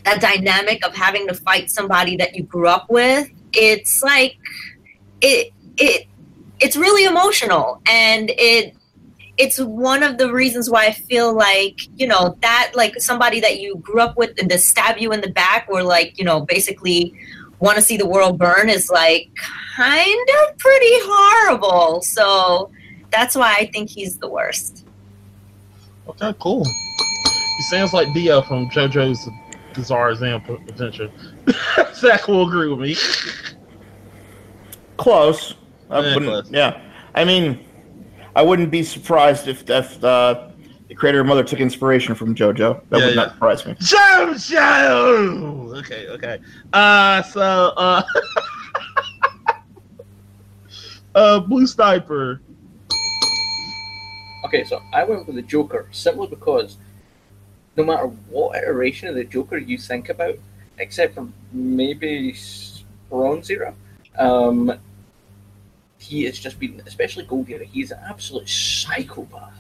[0.06, 4.38] that dynamic of having to fight somebody that you grew up with, it's like
[5.22, 6.08] it it
[6.60, 8.76] it's really emotional and it
[9.38, 13.60] it's one of the reasons why I feel like, you know, that like somebody that
[13.60, 16.42] you grew up with and to stab you in the back or like, you know,
[16.42, 17.14] basically
[17.60, 19.30] want to see the world burn is like
[19.76, 22.02] kind of pretty horrible.
[22.02, 22.72] So
[23.12, 24.87] that's why I think he's the worst.
[26.10, 26.64] Okay, cool.
[26.66, 29.30] He sounds like Dio from JoJo's
[29.74, 31.10] Bizarre Adventure.
[31.96, 32.96] Zach will agree with me.
[34.98, 35.56] Close.
[35.90, 36.52] I Yeah, wouldn't- close.
[36.52, 36.82] yeah.
[37.16, 37.60] I mean,
[38.36, 40.50] I wouldn't be surprised if, if uh,
[40.88, 42.82] the creator of Mother took inspiration from JoJo.
[42.90, 43.16] That Yeah, would yeah.
[43.16, 43.74] not surprise me.
[43.74, 45.78] JoJo.
[45.80, 46.40] Okay, okay.
[46.74, 48.02] Uh, so uh,
[51.16, 52.42] uh, Blue Sniper.
[54.48, 56.78] Okay, so I went with the Joker simply because
[57.76, 60.36] no matter what iteration of the Joker you think about,
[60.78, 62.34] except for maybe
[63.10, 63.74] Bronze Era,
[64.18, 64.72] um,
[65.98, 69.60] he has just been, especially Gold Era, he's an absolute psychopath.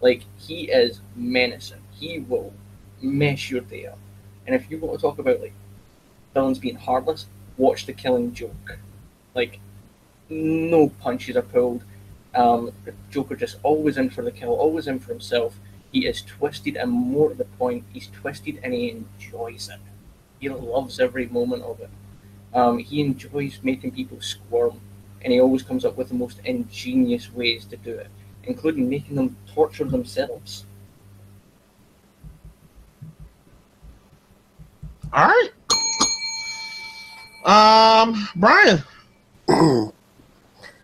[0.00, 1.82] Like, he is menacing.
[1.92, 2.52] He will
[3.00, 3.98] mess your day up.
[4.44, 5.54] And if you want to talk about, like,
[6.34, 8.80] villains being heartless, watch The Killing Joke.
[9.36, 9.60] Like,
[10.28, 11.84] no punches are pulled.
[12.34, 12.72] Um,
[13.10, 15.58] Joker just always in for the kill, always in for himself.
[15.92, 19.80] He is twisted, and more to the point, he's twisted and he enjoys it.
[20.38, 21.90] He loves every moment of it.
[22.54, 24.80] Um, he enjoys making people squirm,
[25.22, 28.08] and he always comes up with the most ingenious ways to do it,
[28.44, 30.64] including making them torture themselves.
[35.12, 35.50] All right.
[37.44, 38.82] Um, Brian.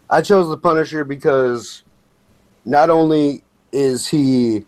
[0.08, 1.82] I chose the Punisher because
[2.64, 3.42] not only
[3.72, 4.64] is he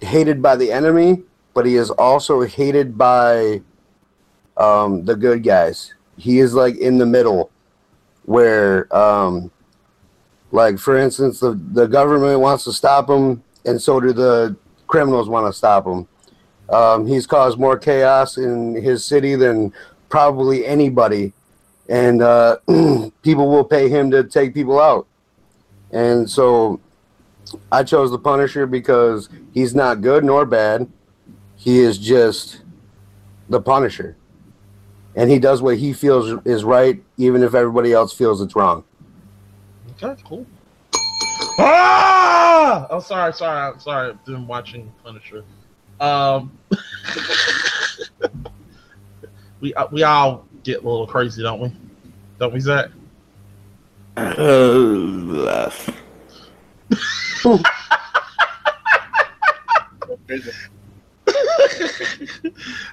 [0.00, 1.22] hated by the enemy,
[1.54, 3.60] but he is also hated by
[4.56, 5.94] um, the good guys.
[6.16, 7.50] He is like in the middle,
[8.24, 9.50] where, um,
[10.52, 15.28] like for instance, the the government wants to stop him, and so do the criminals
[15.28, 16.06] want to stop him.
[16.68, 19.72] Um, he's caused more chaos in his city than
[20.08, 21.32] probably anybody,
[21.90, 22.56] and uh,
[23.22, 25.06] people will pay him to take people out.
[25.90, 26.80] And so
[27.70, 30.88] I chose the Punisher because he's not good nor bad.
[31.56, 32.62] He is just
[33.48, 34.16] the Punisher.
[35.16, 38.84] And he does what he feels is right, even if everybody else feels it's wrong.
[40.00, 40.46] Okay, cool.
[41.58, 42.86] Ah!
[42.88, 44.10] Oh, sorry, sorry, I'm sorry.
[44.10, 45.44] I've been watching Punisher.
[45.98, 46.56] Um,
[49.60, 51.72] we uh, we all get a little crazy, don't we?
[52.38, 52.90] Don't we, Zach?
[54.16, 55.70] Uh.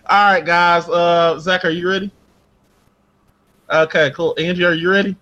[0.09, 0.87] All right, guys.
[0.87, 2.11] Uh, Zach, are you ready?
[3.69, 4.35] Okay, cool.
[4.37, 5.15] Angie, are you ready?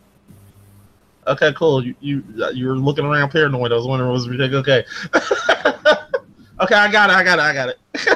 [1.28, 1.84] Okay, cool.
[1.84, 2.24] You you
[2.54, 3.72] you were looking around paranoid.
[3.72, 4.28] I was wondering was.
[4.28, 4.86] Okay.
[6.62, 7.14] okay, I got it.
[7.16, 7.42] I got it.
[7.42, 7.80] I got it.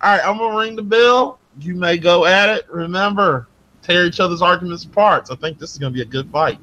[0.00, 1.40] All right, I'm gonna ring the bell.
[1.60, 2.68] You may go at it.
[2.70, 3.48] Remember,
[3.82, 5.28] tear each other's arguments apart.
[5.30, 6.58] I think this is gonna be a good fight.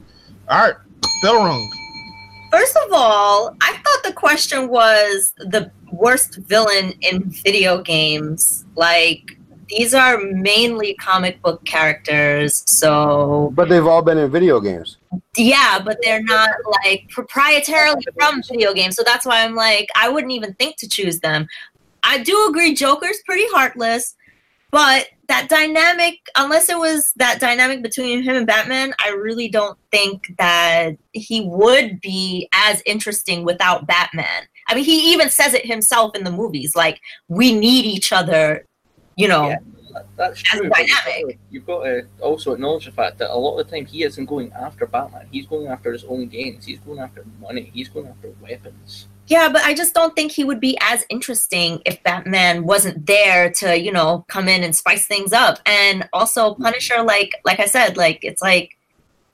[0.49, 0.75] All right,
[1.21, 1.71] bell rung.
[2.51, 8.63] First of all, I thought the question was the worst villain in video games.
[8.75, 9.37] Like,
[9.67, 14.97] these are mainly comic book characters, so But they've all been in video games.
[15.35, 16.51] yeah, but they're not
[16.85, 18.95] like proprietarily from video games.
[18.95, 21.47] So that's why I'm like, I wouldn't even think to choose them.
[22.03, 24.15] I do agree, Joker's pretty heartless,
[24.76, 29.80] but that dynamic, unless it was that dynamic between him and Batman, I really don't
[29.89, 34.43] think that he would be as interesting without Batman.
[34.67, 36.99] I mean, he even says it himself in the movies, like
[37.30, 38.65] we need each other,
[39.15, 39.47] you know.
[39.47, 39.59] Yeah.
[40.17, 40.69] That's As true.
[40.69, 41.39] dynamic.
[41.49, 44.26] You've got to also acknowledge the fact that a lot of the time he isn't
[44.26, 45.26] going after Batman.
[45.32, 46.65] He's going after his own gains.
[46.65, 47.71] He's going after money.
[47.73, 49.07] He's going after weapons.
[49.28, 53.51] Yeah, but I just don't think he would be as interesting if Batman wasn't there
[53.53, 55.59] to, you know, come in and spice things up.
[55.65, 58.78] And also Punisher, like like I said, like it's like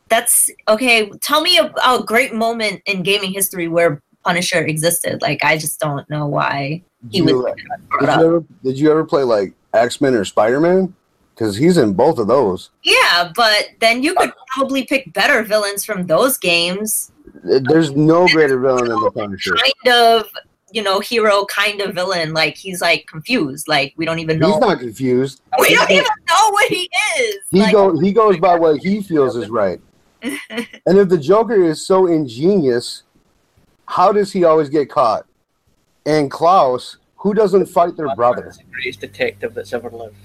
[0.08, 1.10] that's okay.
[1.22, 5.22] Tell me a, a great moment in gaming history where Punisher existed.
[5.22, 8.92] Like I just don't know why he Did was you, did, you ever, did you
[8.92, 10.94] ever play like X Men or Spider Man?
[11.34, 12.70] Because he's in both of those.
[12.84, 17.12] Yeah, but then you could uh, probably pick better villains from those games.
[17.44, 19.56] There's no greater villain than the Punisher.
[19.56, 20.28] Kind of,
[20.72, 22.34] you know, hero kind of villain.
[22.34, 23.68] Like he's like confused.
[23.68, 24.52] Like we don't even know.
[24.52, 25.42] He's not confused.
[25.60, 27.38] we don't even know what he is.
[27.50, 29.80] He like, go he goes by what he feels is right.
[30.24, 33.04] And if the Joker is so ingenious,
[33.88, 35.26] how does he always get caught?
[36.06, 38.44] And Klaus, who doesn't fight their brother?
[38.44, 40.16] Batman's the greatest detective that's ever lived.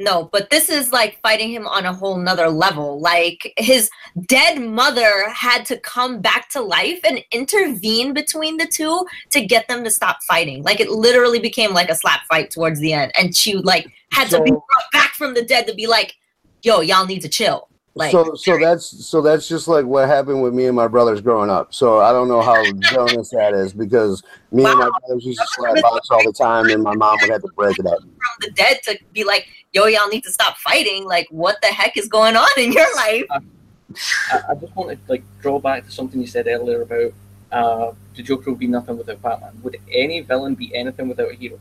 [0.00, 2.98] No, but this is like fighting him on a whole nother level.
[3.00, 3.90] Like his
[4.26, 9.68] dead mother had to come back to life and intervene between the two to get
[9.68, 10.62] them to stop fighting.
[10.62, 13.12] Like it literally became like a slap fight towards the end.
[13.14, 16.16] And she like had to be brought back from the dead to be like,
[16.62, 17.68] yo, y'all need to chill.
[17.94, 21.20] Like so so that's so that's just like what happened with me and my brothers
[21.20, 21.74] growing up.
[21.74, 22.62] So I don't know how
[22.92, 24.22] villainous that is because
[24.52, 27.30] me and my brothers used to slap box all the time and my mom would
[27.30, 27.98] have to break it up.
[27.98, 28.10] from
[28.40, 31.04] the dead to be like, yo, y'all need to stop fighting.
[31.04, 33.24] Like, what the heck is going on in your life?
[33.30, 37.12] I, I just want to like draw back to something you said earlier about
[37.50, 39.60] uh, the Joker would be nothing without Batman.
[39.64, 41.58] Would any villain be anything without a hero?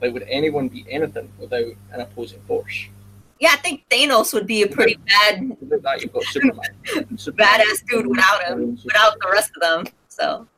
[0.00, 2.86] Like, would anyone be anything without an opposing force?
[3.40, 6.60] Yeah, I think Thanos would be a pretty bad Without that, you've got Superman.
[7.16, 7.60] Superman.
[7.60, 9.92] badass dude without him, without the rest of them.
[10.08, 10.48] So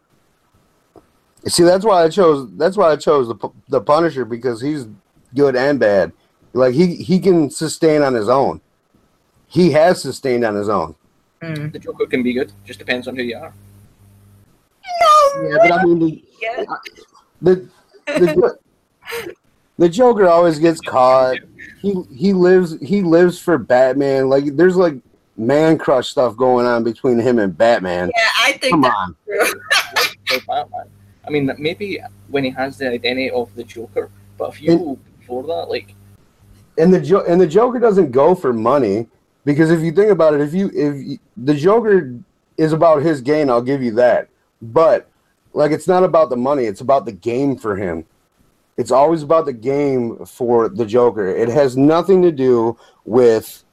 [1.47, 2.51] See, that's why I chose.
[2.57, 4.87] That's why I chose the the Punisher because he's
[5.35, 6.13] good and bad.
[6.53, 8.61] Like he he can sustain on his own.
[9.47, 10.95] He has sustained on his own.
[11.43, 11.73] mm.
[11.73, 12.53] The Joker can be good.
[12.65, 13.53] Just depends on who you are.
[15.01, 15.49] No.
[15.49, 16.65] Yeah, but I mean the yeah.
[17.41, 17.69] the
[18.07, 18.59] the,
[19.79, 21.39] the Joker always gets caught.
[21.81, 24.29] He he lives he lives for Batman.
[24.29, 24.95] Like there's like
[25.37, 28.11] man crush stuff going on between him and Batman.
[28.15, 29.17] yeah, I think Come that's on.
[29.25, 29.61] true.
[30.41, 30.87] for Batman.
[31.27, 34.99] I mean, maybe when he has the identity of the Joker, but if you go
[35.19, 35.95] before that, like,
[36.79, 39.07] and the jo- and the Joker doesn't go for money
[39.45, 42.15] because if you think about it, if you if you, the Joker
[42.57, 44.29] is about his gain, I'll give you that.
[44.63, 45.09] But
[45.53, 48.05] like, it's not about the money; it's about the game for him.
[48.77, 51.27] It's always about the game for the Joker.
[51.29, 53.65] It has nothing to do with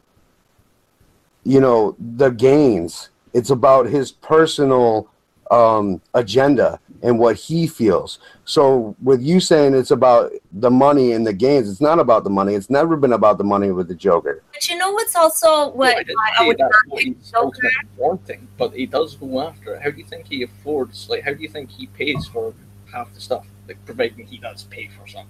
[1.43, 3.09] you know the gains.
[3.33, 5.09] It's about his personal
[5.51, 6.79] um, agenda.
[7.03, 8.19] and what he feels.
[8.45, 12.29] So with you saying it's about the money and the gains, it's not about the
[12.29, 12.55] money.
[12.55, 14.41] It's never been about the money with the Joker.
[14.53, 16.03] But you know what's also what I
[16.39, 17.69] I would that's not what pick Joker.
[17.97, 19.83] wanting, but he does go after it.
[19.83, 21.07] How do you think he affords?
[21.09, 22.53] Like, how do you think he pays for
[22.91, 23.45] half the stuff?
[23.67, 25.27] Like, providing he does pay for some.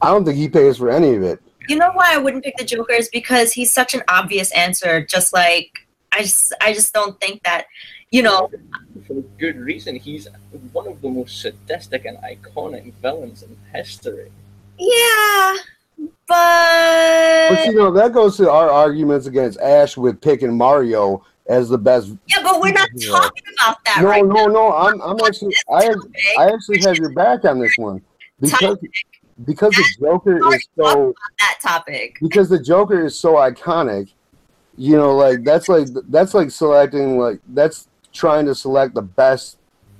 [0.00, 1.40] I don't think he pays for any of it.
[1.68, 5.04] You know why I wouldn't pick the Joker is because he's such an obvious answer.
[5.04, 5.70] Just like
[6.12, 7.66] I just I just don't think that
[8.10, 8.50] you know
[9.06, 9.96] For good reason.
[9.96, 10.28] He's
[10.72, 14.30] one of the most sadistic and iconic villains in history.
[14.78, 15.56] yeah,
[16.28, 21.68] But but you know that goes to our arguments against Ash with picking Mario as
[21.68, 22.12] the best.
[22.26, 23.10] yeah, but we're not Yeah.
[23.10, 24.46] talking about that No, right no, now.
[24.46, 24.72] no.
[24.72, 25.94] I'm, I'm actually, I,
[26.38, 28.02] I actually have your back on this one
[28.40, 28.78] because
[29.44, 32.16] because the Joker is so that topic.
[32.20, 34.10] because the Joker is so iconic.
[34.78, 39.58] You know, like that's like that's like selecting like that's trying to select the best.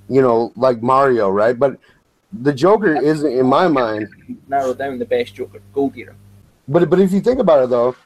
[0.09, 1.59] You know, like Mario, right?
[1.59, 1.79] But
[2.33, 4.09] the Joker isn't in my mind.
[4.49, 5.61] Narrow down the best Joker.
[5.73, 6.15] Gold era.
[6.69, 7.97] But but if you think about it though,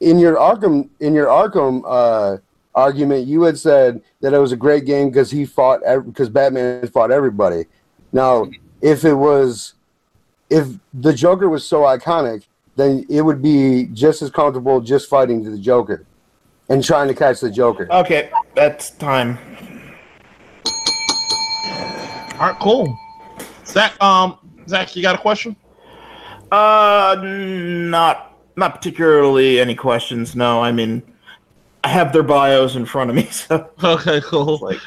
[0.00, 2.38] in your Arkham in your Arkham uh,
[2.74, 6.86] argument, you had said that it was a great game because he fought because Batman
[6.88, 7.64] fought everybody.
[8.12, 8.50] Now,
[8.82, 9.74] if it was,
[10.50, 12.44] if the Joker was so iconic,
[12.76, 16.04] then it would be just as comfortable just fighting the Joker
[16.68, 17.88] and trying to catch the Joker.
[17.90, 19.38] Okay, that's time.
[22.34, 22.98] All right, cool.
[23.64, 25.56] Zach, um, Zach, you got a question?
[26.50, 30.36] Uh, not not particularly any questions.
[30.36, 31.02] No, I mean,
[31.84, 34.58] I have their bios in front of me, so Okay, cool.
[34.62, 34.80] like,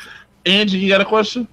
[0.48, 1.48] Angie, you got a question?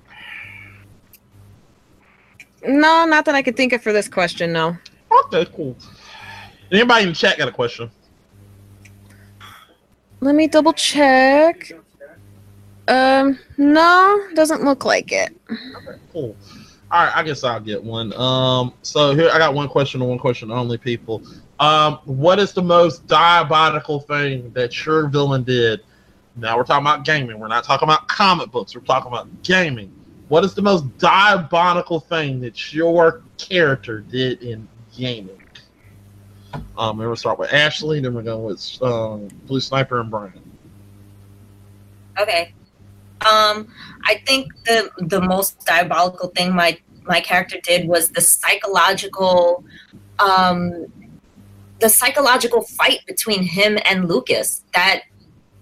[2.67, 4.53] No, not that I could think of for this question.
[4.53, 4.75] No.
[5.27, 5.77] Okay, cool.
[6.73, 7.91] Anybody in the chat got a question?
[10.21, 11.73] Let me double check.
[12.89, 15.37] Um, no, doesn't look like it.
[15.51, 16.35] Okay, cool.
[16.91, 18.15] All right, I guess I'll get one.
[18.15, 21.23] Um, so here I got one question and one question only, people.
[21.61, 25.83] Um, what is the most diabolical thing that your villain did?
[26.37, 27.39] Now we're talking about gaming.
[27.39, 28.75] We're not talking about comic books.
[28.75, 29.93] We're talking about gaming.
[30.29, 35.41] What is the most diabolical thing that your character did in gaming?
[36.77, 40.41] Um, and we'll start with Ashley, then we're going with um, Blue Sniper and Brian.
[42.19, 42.53] Okay.
[43.27, 43.69] Um,
[44.07, 49.65] I think the the most diabolical thing my my character did was the psychological,
[50.19, 50.87] um,
[51.81, 54.65] the psychological fight between him and Lucas.
[54.75, 55.03] That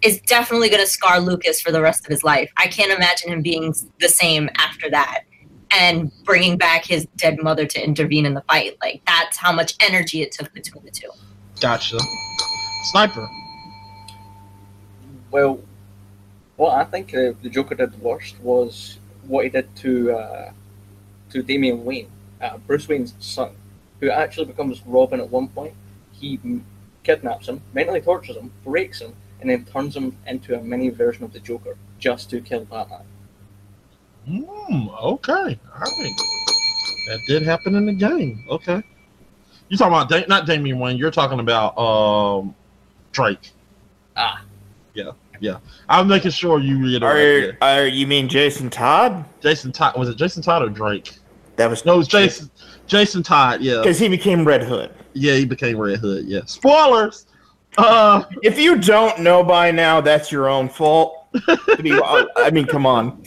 [0.02, 2.50] is definitely going to scar Lucas for the rest of his life.
[2.56, 5.24] I can't imagine him being the same after that.
[5.70, 8.76] And bringing back his dead mother to intervene in the fight.
[8.82, 11.08] Like, that's how much energy it took between the two.
[11.60, 11.98] Gotcha.
[12.90, 13.26] Sniper.
[15.30, 15.60] Well,
[16.56, 20.52] what I think uh, the Joker did worst was what he did to uh,
[21.30, 22.10] to Damian Wayne,
[22.42, 23.52] uh, Bruce Wayne's son,
[24.00, 25.72] who actually becomes Robin at one point.
[26.22, 26.38] He
[27.02, 31.24] kidnaps him, mentally tortures him, breaks him, and then turns him into a mini version
[31.24, 33.00] of the Joker just to kill Batman.
[34.24, 34.88] Hmm.
[34.88, 35.32] Okay.
[35.34, 36.16] All right.
[37.08, 38.46] That did happen in the game.
[38.48, 38.80] Okay.
[39.68, 40.96] You talking about da- not Damian Wayne?
[40.96, 42.54] You're talking about um
[43.10, 43.50] Drake.
[44.16, 44.44] Ah.
[44.94, 45.10] Yeah.
[45.40, 45.58] Yeah.
[45.88, 47.56] I'm making sure you reiterate.
[47.60, 47.82] are yeah.
[47.82, 49.24] are you mean Jason Todd?
[49.40, 51.14] Jason Todd was it Jason Todd or Drake?
[51.56, 52.48] That was No, it was Jason.
[52.86, 53.60] Jason Todd.
[53.60, 53.78] Yeah.
[53.78, 54.94] because he became Red Hood.
[55.14, 55.34] Yeah.
[55.34, 56.26] He became Red Hood.
[56.26, 56.40] Yeah.
[56.46, 57.26] Spoilers.
[57.78, 58.24] Uh.
[58.42, 61.26] If you don't know by now, that's your own fault.
[61.48, 62.00] I mean,
[62.36, 63.22] I mean, come on.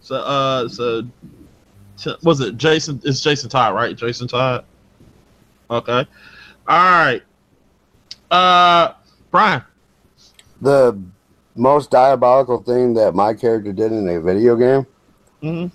[0.00, 0.16] So.
[0.16, 0.68] Uh.
[0.68, 1.02] So.
[2.22, 3.00] Was it Jason?
[3.04, 3.96] It's Jason Todd, right?
[3.96, 4.64] Jason Todd.
[5.70, 6.06] Okay.
[6.68, 7.22] All right.
[8.30, 8.94] Uh.
[9.30, 9.62] Brian.
[10.62, 11.00] The
[11.56, 14.86] most diabolical thing that my character did in a video game.
[15.40, 15.66] hmm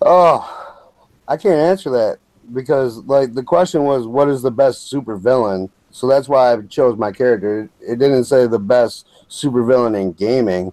[0.00, 0.78] Oh,
[1.26, 2.18] I can't answer that
[2.52, 5.70] because like the question was what is the best supervillain?
[5.90, 7.62] So that's why I chose my character.
[7.62, 10.72] It, it didn't say the best supervillain in gaming.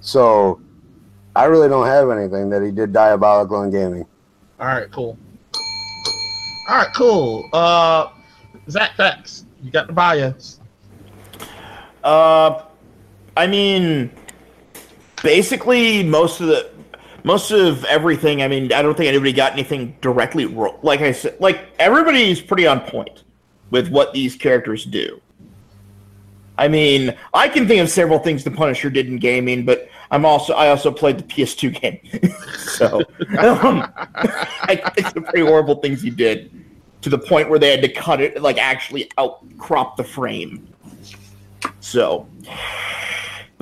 [0.00, 0.60] So
[1.34, 4.06] I really don't have anything that he did diabolical in gaming.
[4.60, 5.18] All right, cool.
[6.68, 7.48] All right, cool.
[7.52, 8.10] Uh,
[8.70, 10.60] Zach Fax, you got the bias.
[12.02, 12.62] Uh,
[13.36, 14.10] I mean,
[15.22, 16.70] basically most of the
[17.24, 18.42] most of everything.
[18.42, 20.78] I mean, I don't think anybody got anything directly wrong.
[20.82, 23.24] Like I said, like everybody's pretty on point
[23.70, 25.20] with what these characters do.
[26.56, 30.24] I mean, I can think of several things the Punisher did in gaming, but I'm
[30.24, 33.00] also I also played the PS2 game, so
[33.38, 36.52] um, I think some pretty horrible things he did
[37.02, 40.68] to the point where they had to cut it, like actually out crop the frame.
[41.80, 42.28] So,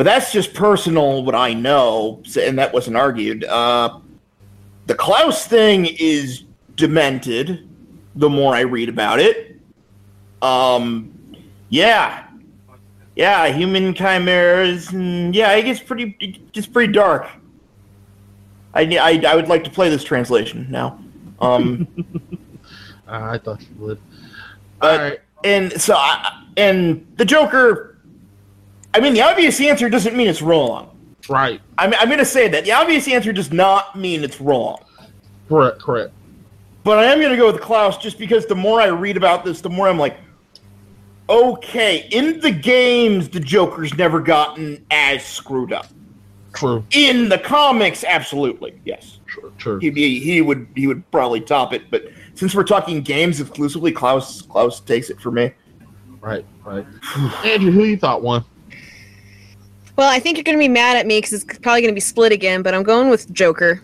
[0.02, 3.44] but that's just personal what I know, and that wasn't argued.
[3.44, 4.00] Uh,
[4.86, 6.42] the Klaus thing is
[6.74, 7.68] demented.
[8.16, 9.60] The more I read about it,
[10.42, 11.14] um,
[11.68, 12.26] yeah,
[13.14, 17.28] yeah, human chimeras, and yeah, it gets pretty, it gets pretty dark.
[18.74, 20.98] I, I, I would like to play this translation now.
[21.40, 21.86] Um,
[23.06, 24.00] I thought you would.
[24.80, 25.20] But- All right.
[25.44, 27.91] and so I, and the Joker.
[28.94, 30.90] I mean, the obvious answer doesn't mean it's wrong.
[31.28, 31.60] Right.
[31.78, 34.84] I'm, I'm going to say that the obvious answer does not mean it's wrong.
[35.48, 35.80] Correct.
[35.80, 36.12] Correct.
[36.84, 39.44] But I am going to go with Klaus just because the more I read about
[39.44, 40.16] this, the more I'm like,
[41.28, 45.86] okay, in the games, the Joker's never gotten as screwed up.
[46.52, 46.84] True.
[46.90, 49.20] In the comics, absolutely, yes.
[49.26, 49.78] Sure, True.
[49.78, 51.90] He, he, he would he would probably top it.
[51.90, 55.52] But since we're talking games exclusively, Klaus Klaus takes it for me.
[56.20, 56.44] Right.
[56.64, 56.86] Right.
[57.44, 58.44] Andrew, who you thought won?
[60.02, 61.94] Well, I think you're going to be mad at me because it's probably going to
[61.94, 63.80] be split again, but I'm going with Joker.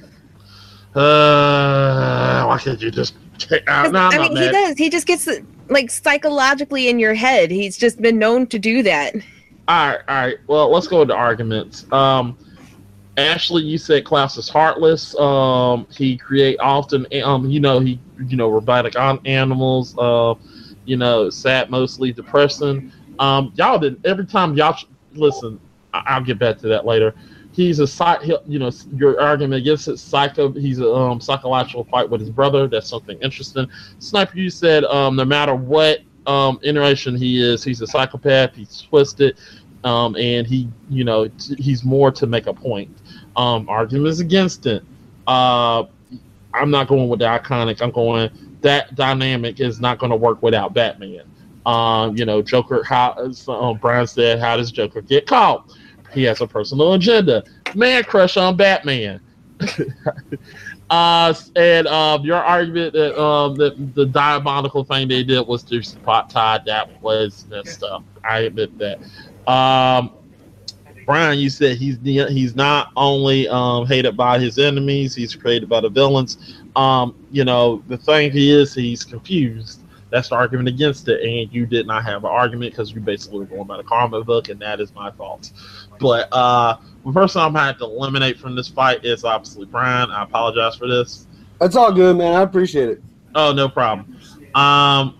[0.92, 3.14] Uh, why can't you just?
[3.48, 4.76] Uh, no, I mean, he does.
[4.76, 5.28] He just gets
[5.68, 7.52] like psychologically in your head.
[7.52, 9.14] He's just been known to do that.
[9.14, 9.20] All
[9.90, 10.38] right, all right.
[10.48, 11.86] Well, let's go into arguments.
[11.92, 12.36] Um,
[13.16, 15.16] Ashley, you said Klaus is heartless.
[15.20, 19.96] Um, he create often, um, you know, he, you know, robotic on animals.
[19.96, 20.34] Uh,
[20.84, 22.90] you know, sad, mostly depressing.
[23.20, 24.76] Um, y'all did every time y'all
[25.14, 25.60] listen.
[25.92, 27.14] I'll get back to that later.
[27.52, 29.98] He's a psych, you know, your argument against it.
[29.98, 30.52] Psycho.
[30.52, 32.68] He's a um, psychological fight with his brother.
[32.68, 33.68] That's something interesting.
[33.98, 38.54] Sniper, you said um, no matter what um, iteration he is, he's a psychopath.
[38.54, 39.38] He's twisted,
[39.82, 42.96] um, and he, you know, t- he's more to make a point.
[43.36, 44.84] Um, arguments against it.
[45.26, 45.84] Uh,
[46.54, 47.82] I'm not going with the iconic.
[47.82, 48.30] I'm going
[48.60, 51.27] that dynamic is not going to work without Batman.
[51.68, 52.82] Um, you know, Joker.
[52.82, 55.70] How um, Brian said, how does Joker get caught?
[56.14, 57.44] He has a personal agenda.
[57.74, 59.20] Man crush on Batman.
[60.90, 66.30] uh, and um, your argument that um, the diabolical thing they did was to spot
[66.30, 66.62] Todd.
[66.64, 68.02] That was messed up.
[68.24, 69.00] I admit that.
[69.46, 70.12] Um,
[71.04, 75.80] Brian, you said he's he's not only um, hated by his enemies, he's created by
[75.80, 76.62] the villains.
[76.76, 79.80] Um, you know, the thing he is, he's confused.
[80.10, 83.40] That's the argument against it, and you did not have an argument because you basically
[83.40, 85.52] were going by the karma book, and that is my fault.
[86.00, 90.10] But uh, the person I'm had to eliminate from this fight is obviously Brian.
[90.10, 91.26] I apologize for this.
[91.60, 92.34] That's all good, man.
[92.34, 93.02] I appreciate it.
[93.34, 94.18] Oh, no problem.
[94.54, 95.18] Um,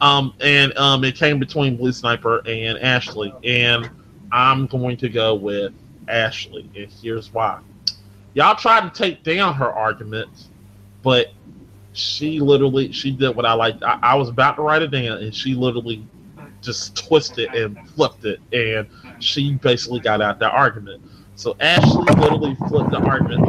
[0.00, 3.90] um, and um, it came between Blue Sniper and Ashley, and
[4.32, 5.72] I'm going to go with
[6.08, 7.60] Ashley, and here's why.
[8.34, 10.48] Y'all tried to take down her arguments,
[11.02, 11.32] but
[11.92, 13.82] she literally she did what I liked.
[13.82, 16.06] I, I was about to write it down, and she literally
[16.60, 18.86] just twisted and flipped it, and
[19.22, 21.02] she basically got out that argument.
[21.34, 23.48] So Ashley literally flipped the argument.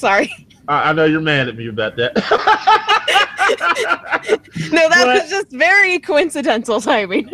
[0.00, 0.30] Sorry.
[0.68, 2.12] I, I know you're mad at me about that.
[4.72, 7.28] No, that But- was just very coincidental timing.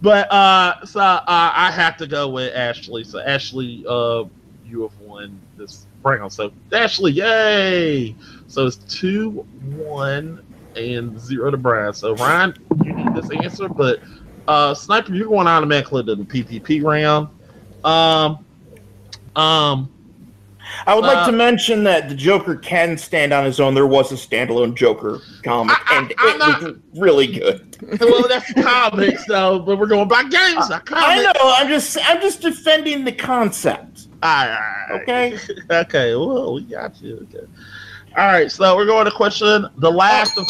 [0.00, 3.04] But uh, so uh, I have to go with Ashley.
[3.04, 4.24] So Ashley, uh,
[4.64, 6.32] you have won this round.
[6.32, 8.16] So Ashley, yay!
[8.52, 9.30] So it's two,
[9.76, 10.44] one,
[10.76, 11.96] and zero to Brad.
[11.96, 14.00] So Ryan, you need this answer, but
[14.46, 17.28] uh, Sniper, you're going automatically to the PvP round.
[17.82, 18.44] Um,
[19.36, 19.90] um,
[20.86, 23.72] I would Uh, like to mention that the Joker can stand on his own.
[23.72, 27.78] There was a standalone Joker comic, I- I- and I'm it not- was really good.
[28.00, 29.60] well, that's comics, though.
[29.60, 31.32] But we're going by games, not I know.
[31.56, 34.08] I'm just I'm just defending the concept.
[34.22, 34.86] All right.
[35.02, 35.38] Okay.
[35.70, 36.14] okay.
[36.14, 37.26] Well, we got you.
[37.34, 37.46] Okay.
[38.16, 38.50] All right.
[38.50, 40.46] So we're going to question the last of.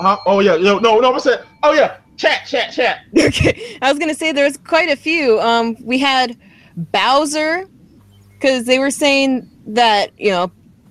[0.00, 0.18] Huh?
[0.26, 0.56] Oh yeah.
[0.56, 0.78] No.
[0.78, 0.98] No.
[1.00, 1.10] No.
[1.10, 1.44] What's that?
[1.62, 1.98] Oh yeah.
[2.16, 2.46] Chat.
[2.46, 2.72] Chat.
[2.72, 3.04] Chat.
[3.18, 5.40] okay, I was gonna say there's quite a few.
[5.40, 6.36] Um, we had
[6.76, 7.68] Bowser,
[8.32, 10.50] because they were saying that you know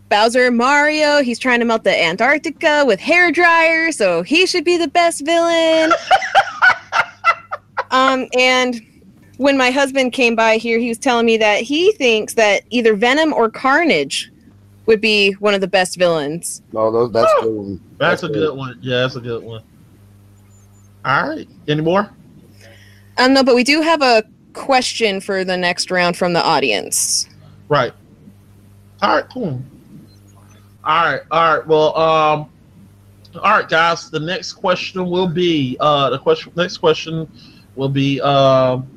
[0.10, 4.78] Bowser Mario, he's trying to melt the Antarctica with hair dryer, so he should be
[4.78, 5.92] the best villain.
[7.92, 8.82] um, and
[9.38, 12.96] when my husband came by here, he was telling me that he thinks that either
[12.96, 14.32] Venom or Carnage
[14.88, 16.64] would be one of the best villains.
[16.72, 17.82] No, those, that's a good one.
[17.98, 18.80] That's a good one.
[18.82, 19.62] Yeah, that's a good one.
[21.06, 21.48] All right.
[21.68, 22.10] Any more?
[23.18, 24.24] Um, no, but we do have a
[24.54, 27.30] question for the next round from the audience.
[27.70, 27.94] Right.
[29.02, 29.30] All right.
[29.32, 29.62] Cool.
[30.84, 31.22] All right.
[31.32, 31.68] All right.
[31.68, 31.98] Well.
[31.98, 32.50] Um.
[33.36, 34.10] All right, guys.
[34.10, 35.78] The next question will be.
[35.80, 36.10] Uh.
[36.10, 36.52] The question.
[36.56, 37.30] Next question
[37.76, 38.20] will be.
[38.22, 38.88] Um.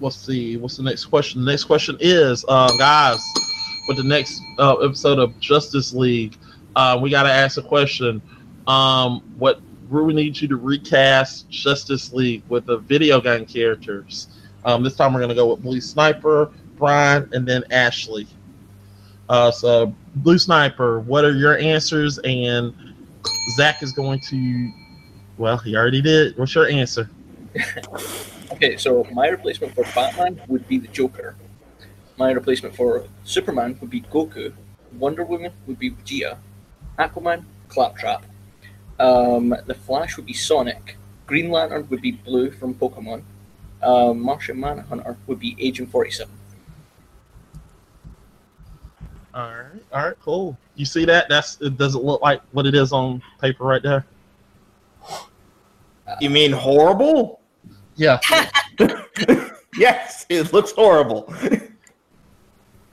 [0.00, 0.56] let's see.
[0.56, 1.44] What's the next question?
[1.44, 3.20] The next question is, uh, guys,
[3.88, 6.36] with the next uh, episode of Justice League,
[6.76, 8.22] uh, we got to ask a question.
[8.66, 9.60] Um, what
[9.90, 14.28] we need you to recast Justice League with the video game characters.
[14.64, 18.26] Um, this time we're gonna go with Blue Sniper, Brian, and then Ashley.
[19.30, 22.18] Uh, so Blue Sniper, what are your answers?
[22.18, 22.74] And
[23.56, 24.70] Zach is going to.
[25.38, 26.36] Well, he already did.
[26.36, 27.08] What's your answer?
[28.50, 31.36] Okay, so my replacement for Batman would be the Joker.
[32.18, 34.52] My replacement for Superman would be Goku.
[34.98, 36.38] Wonder Woman would be Vegeta.
[36.98, 38.24] Aquaman, Claptrap.
[38.98, 40.96] Um, the Flash would be Sonic.
[41.26, 43.22] Green Lantern would be Blue from Pokemon.
[43.82, 46.34] Um, Martian Manhunter would be Agent 47.
[49.34, 50.58] All right, all right, cool.
[50.74, 51.28] You see that?
[51.28, 51.78] That's it.
[51.78, 54.04] Doesn't look like what it is on paper right there.
[56.20, 57.40] You mean horrible?
[57.94, 58.18] Yeah.
[59.76, 61.32] Yes, it looks horrible.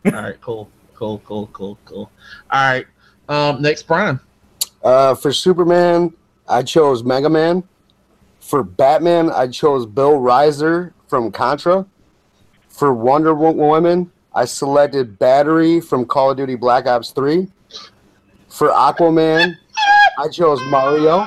[0.06, 2.12] all right, cool, cool, cool, cool, cool.
[2.52, 2.86] All right.
[3.28, 4.20] Um, next, Brian.
[4.84, 6.14] Uh, for Superman,
[6.48, 7.64] I chose Mega Man.
[8.40, 11.86] For Batman, I chose Bill Rizer from Contra.
[12.70, 17.48] For Wonder Woman, I selected Battery from Call of Duty Black Ops 3.
[18.50, 19.56] For Aquaman,
[20.20, 21.26] I chose Mario.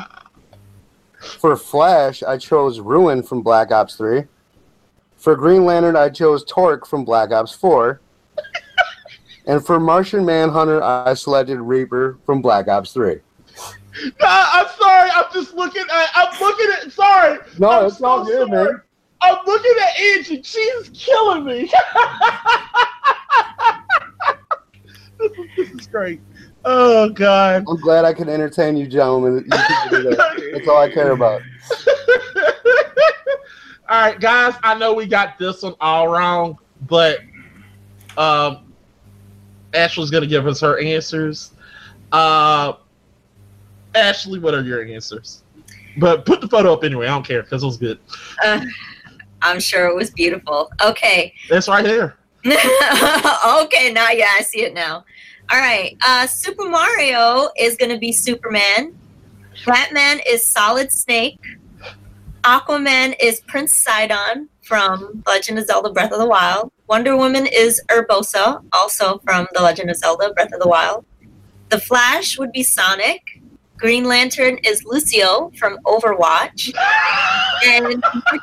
[1.19, 4.25] For Flash, I chose Ruin from Black Ops 3.
[5.17, 8.01] For Green Lantern, I chose Torque from Black Ops 4.
[9.49, 13.17] And for Martian Manhunter, I selected Reaper from Black Ops 3.
[14.21, 15.11] No, I'm sorry.
[15.13, 16.09] I'm just looking at.
[16.15, 16.93] I'm looking at.
[16.93, 17.39] Sorry.
[17.59, 18.73] No, I'm it's all good, sorry.
[18.73, 18.81] man.
[19.21, 20.41] I'm looking at Angie.
[20.45, 21.63] She's killing me.
[25.19, 26.21] this, is, this is great.
[26.65, 27.65] Oh God.
[27.69, 29.39] I'm glad I can entertain you, gentlemen.
[29.39, 30.51] You can do that.
[30.53, 31.43] That's all I care about.
[33.89, 34.55] all right, guys.
[34.63, 36.57] I know we got this one all wrong,
[36.87, 37.19] but
[38.17, 38.68] um,
[39.75, 41.53] Ashley's gonna give us her answers.
[42.13, 42.75] Uh,
[43.95, 45.43] Ashley, what are your answers?
[45.99, 47.07] But put the photo up anyway.
[47.07, 47.99] I don't care because it was good.
[48.45, 48.65] Uh,
[49.43, 50.71] I'm sure it was beautiful.
[50.83, 51.35] Okay.
[51.49, 52.17] That's right there.
[52.45, 55.05] okay, now yeah, I see it now.
[55.51, 55.97] All right.
[56.07, 58.97] Uh, Super Mario is going to be Superman.
[59.67, 61.41] Batman is Solid Snake.
[62.45, 66.71] Aquaman is Prince Sidon from Legend of Zelda Breath of the Wild.
[66.89, 71.05] Wonder Woman is Urbosa, also from The Legend of Zelda Breath of the Wild.
[71.69, 73.43] The Flash would be Sonic.
[73.77, 76.75] Green Lantern is Lucio from Overwatch.
[77.67, 78.03] And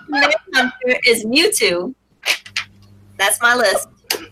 [0.10, 1.96] Manhunter is Mewtwo.
[3.18, 3.88] That's my list.
[4.12, 4.28] God,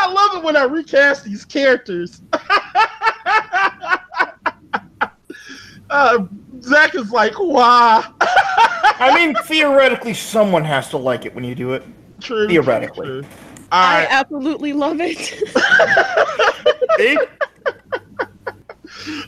[0.00, 2.22] I love it when I recast these characters.
[5.92, 6.26] uh,
[6.62, 8.04] Zach is like, why?
[8.20, 11.82] I mean, theoretically, someone has to like it when you do it.
[12.20, 12.48] True.
[12.48, 13.06] Theoretically.
[13.06, 13.30] true, true.
[13.72, 14.08] All I right.
[14.10, 15.42] absolutely love it.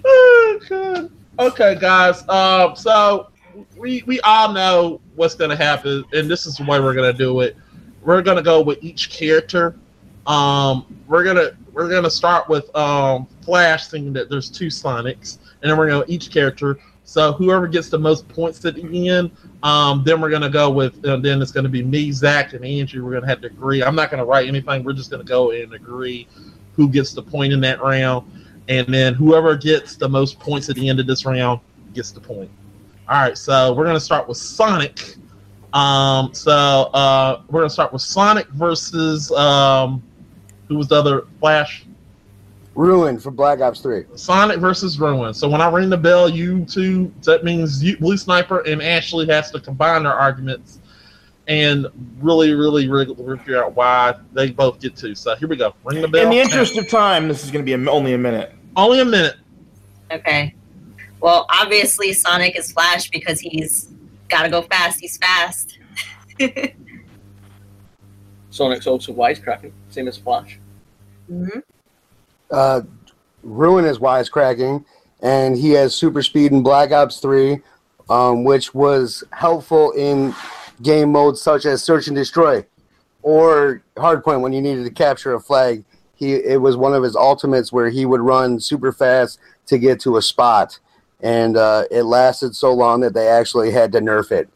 [0.05, 1.11] Oh, God.
[1.39, 2.27] Okay, guys.
[2.29, 3.29] Um, so
[3.77, 7.41] we we all know what's gonna happen, and this is the way we're gonna do
[7.41, 7.57] it.
[8.03, 9.77] We're gonna go with each character.
[10.27, 15.71] Um, we're gonna we're gonna start with um Flash, thinking that there's two Sonics, and
[15.71, 16.79] then we're gonna go each character.
[17.03, 19.33] So whoever gets the most points at the end,
[19.65, 23.05] um, then we're gonna go with, and then it's gonna be me, Zach, and Andrew.
[23.05, 23.83] We're gonna have to agree.
[23.83, 24.85] I'm not gonna write anything.
[24.85, 26.29] We're just gonna go and agree
[26.77, 28.31] who gets the point in that round
[28.69, 31.61] and then whoever gets the most points at the end of this round
[31.93, 32.51] gets the point.
[33.09, 35.17] All right, so we're gonna start with Sonic.
[35.73, 40.03] Um, so uh, we're gonna start with Sonic versus um,
[40.69, 41.84] who was the other Flash?
[42.75, 44.05] Ruin for Black Ops 3.
[44.17, 45.33] Sonic versus Ruin.
[45.33, 49.27] So when I ring the bell, you two, that means you, Blue Sniper and Ashley
[49.29, 50.81] has to combine their arguments
[51.47, 51.87] and
[52.21, 55.15] really, really, really figure out why they both get two.
[55.15, 55.75] So here we go.
[55.85, 56.25] Ring the bell.
[56.25, 58.53] In the interest of time, this is going to be a, only a minute.
[58.77, 59.37] only a minute.
[60.11, 60.55] Okay.
[61.21, 63.95] Well, obviously Sonic is Flash because he's
[64.29, 65.01] got to go fast.
[65.01, 65.79] He's fast.
[68.51, 70.59] Sonic's also wisecracking, same as Flash.
[71.29, 71.61] hmm
[72.51, 72.83] Uh,
[73.43, 74.85] Ruin is wisecracking,
[75.21, 77.61] and he has super speed in Black Ops 3,
[78.09, 80.35] um, which was helpful in
[80.83, 82.65] game modes such as Search and Destroy
[83.23, 85.85] or Hardpoint when you needed to capture a flag.
[86.15, 89.99] He it was one of his ultimates where he would run super fast to get
[90.01, 90.79] to a spot,
[91.21, 94.49] and uh, it lasted so long that they actually had to nerf it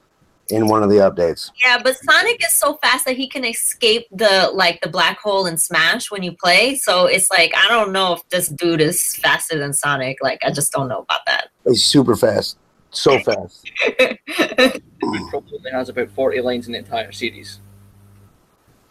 [0.50, 1.50] in one of the updates.
[1.62, 5.46] Yeah, but Sonic is so fast that he can escape the like the black hole
[5.46, 6.76] in Smash when you play.
[6.76, 10.18] So it's like I don't know if this dude is faster than Sonic.
[10.22, 11.48] Like I just don't know about that.
[11.66, 12.56] He's super fast,
[12.90, 13.70] so fast.
[13.80, 14.82] It
[15.30, 17.60] probably has about 40 lines in the entire series.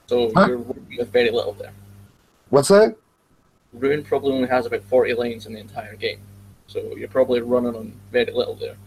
[0.07, 0.45] So Huh?
[0.47, 1.73] you're working with very little there.
[2.49, 2.95] What's that?
[3.73, 6.19] Ruin probably only has about 40 lines in the entire game.
[6.67, 8.77] So you're probably running on very little there.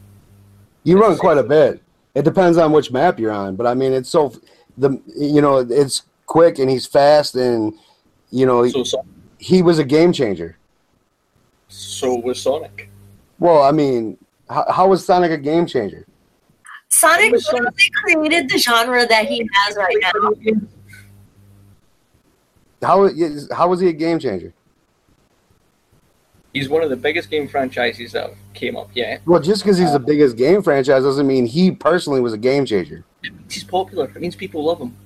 [0.84, 1.82] You run quite a bit.
[2.14, 4.32] It depends on which map you're on, but I mean, it's so
[4.76, 7.74] the you know it's quick and he's fast and
[8.30, 9.04] you know So, so,
[9.38, 10.56] he was a game changer.
[11.68, 12.88] so was Sonic.
[13.38, 14.18] Well, I mean,
[14.48, 16.06] how, how was Sonic a game changer?
[16.88, 20.32] Sonic Sonic- literally created the genre that he has right now.
[22.82, 24.52] How is how was he a game changer?
[26.52, 29.22] He's one of the biggest game franchises that came up yet.
[29.24, 32.66] Well, just because he's the biggest game franchise doesn't mean he personally was a game
[32.66, 33.04] changer.
[33.48, 34.06] He's popular.
[34.06, 34.96] It means people love him.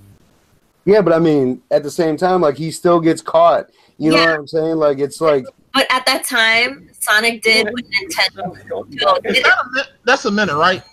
[0.86, 3.70] Yeah, but I mean, at the same time, like he still gets caught.
[3.98, 4.76] You know what I'm saying?
[4.76, 9.84] Like it's like But at that time, Sonic did what Nintendo Is that a min-
[10.04, 10.82] that's a minute, right?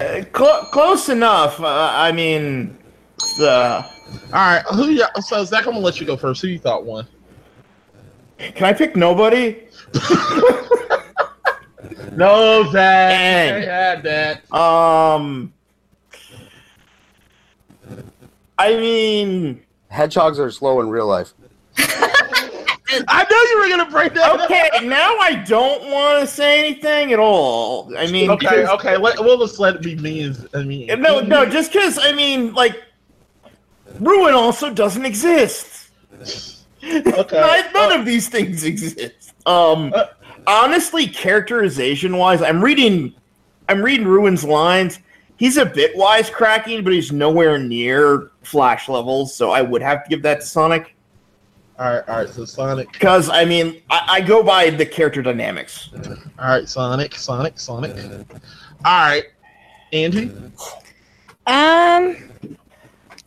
[0.00, 1.60] Uh, cl- close enough.
[1.60, 2.76] Uh, I mean,
[3.40, 3.88] uh,
[4.32, 4.64] All right.
[4.72, 4.90] Who?
[4.90, 6.42] You, so Zach, I'm gonna let you go first.
[6.42, 7.06] Who you thought won?
[8.38, 9.62] Can I pick nobody?
[12.12, 13.12] No, Zach.
[13.54, 14.52] I had that.
[14.54, 15.52] Um,
[18.56, 21.34] I mean, hedgehogs are slow in real life.
[21.76, 24.30] I knew you were gonna break that.
[24.30, 24.40] up.
[24.48, 27.92] okay, now I don't want to say anything at all.
[27.98, 28.46] I mean, Okay.
[28.48, 28.96] because- Okay.
[28.96, 30.22] Let, we'll just let it be me.
[30.22, 32.80] As, I mean, No, no, just because I mean, like,
[33.98, 35.88] ruin also doesn't exist.
[36.86, 37.40] Okay.
[37.72, 39.32] None, none of these things exist.
[39.46, 40.06] Um, Uh,
[40.46, 43.14] honestly, characterization wise, I'm reading,
[43.68, 44.98] I'm reading Ruin's lines.
[45.36, 49.34] He's a bit wisecracking, but he's nowhere near Flash levels.
[49.34, 50.94] So I would have to give that to Sonic
[51.78, 52.08] All right.
[52.08, 52.28] All right.
[52.28, 52.92] So Sonic.
[52.92, 55.90] because I mean, I, I go by the character dynamics.
[56.38, 56.68] All right.
[56.68, 57.14] Sonic.
[57.16, 57.58] Sonic.
[57.58, 57.96] Sonic.
[58.84, 59.24] All right.
[59.92, 60.30] Angie.
[61.46, 62.16] Um,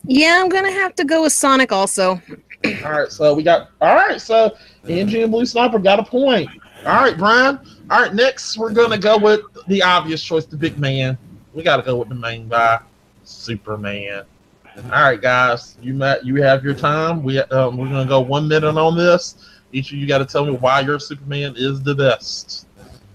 [0.04, 2.20] yeah, I'm gonna have to go with Sonic also.
[2.64, 3.10] All right.
[3.10, 3.70] So we got.
[3.80, 4.20] All right.
[4.20, 4.56] So
[4.88, 6.48] Angie and Blue Sniper got a point.
[6.86, 7.58] All right, Brian.
[7.90, 8.14] All right.
[8.14, 11.18] Next, we're gonna go with the obvious choice, the big man.
[11.54, 12.80] We got to go with the main guy,
[13.24, 14.24] Superman.
[14.84, 15.76] All right, guys.
[15.82, 16.24] You met.
[16.24, 17.22] You have your time.
[17.22, 19.48] We um, we're gonna go one minute on this.
[19.72, 22.66] Each of you got to tell me why your Superman is the best.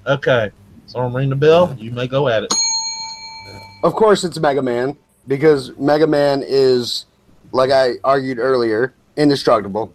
[0.05, 0.51] Okay.
[0.87, 1.75] So I'm ringing the bell.
[1.79, 2.53] You may go at it.
[3.83, 4.95] Of course, it's Mega Man
[5.27, 7.05] because Mega Man is,
[7.51, 9.93] like I argued earlier, indestructible,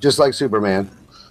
[0.00, 0.90] just like Superman.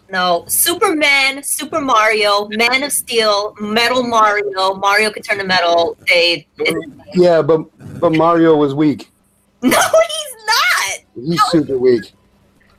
[0.09, 5.97] No, Superman, Super Mario, Man of Steel, Metal Mario, Mario could turn to metal.
[6.07, 7.61] They it- Yeah, but
[7.99, 9.09] but Mario was weak.
[9.63, 11.25] no, he's not.
[11.25, 12.11] He's super weak.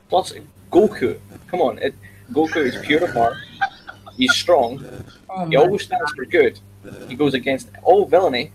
[0.07, 0.33] Plus,
[0.71, 1.19] Goku.
[1.47, 1.93] Come on, it,
[2.31, 3.35] Goku is pure of heart.
[4.15, 4.85] He's strong.
[5.29, 6.59] Oh he always stands for good.
[7.09, 8.51] He goes against all villainy.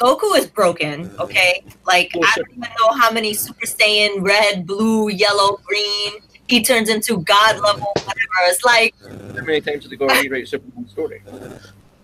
[0.00, 1.10] Goku is broken.
[1.18, 6.12] Okay, like Oh, I don't even know how many Super Saiyan red, blue, yellow, green.
[6.48, 8.38] He turns into God level whatever.
[8.44, 8.94] It's like
[9.36, 11.22] How many times did they go rewrite Superman's story?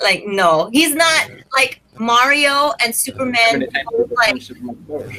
[0.03, 3.61] like no, he's not like Mario and Superman.
[3.91, 5.17] both, they Like change Superman's powers?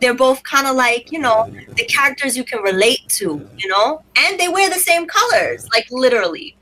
[0.00, 4.02] they're both kind of like you know the characters you can relate to, you know,
[4.16, 6.56] and they wear the same colors, like literally.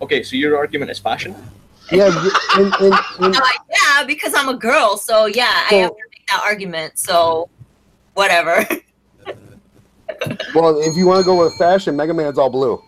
[0.00, 1.34] Okay, so your argument is fashion.
[1.90, 2.06] Yeah,
[2.56, 3.40] and, and, and, Uh,
[3.92, 6.98] yeah, because I'm a girl, so yeah, I have to make that argument.
[6.98, 7.48] So
[8.14, 8.66] whatever.
[10.54, 12.82] well, if you want to go with fashion, Mega Man's all blue.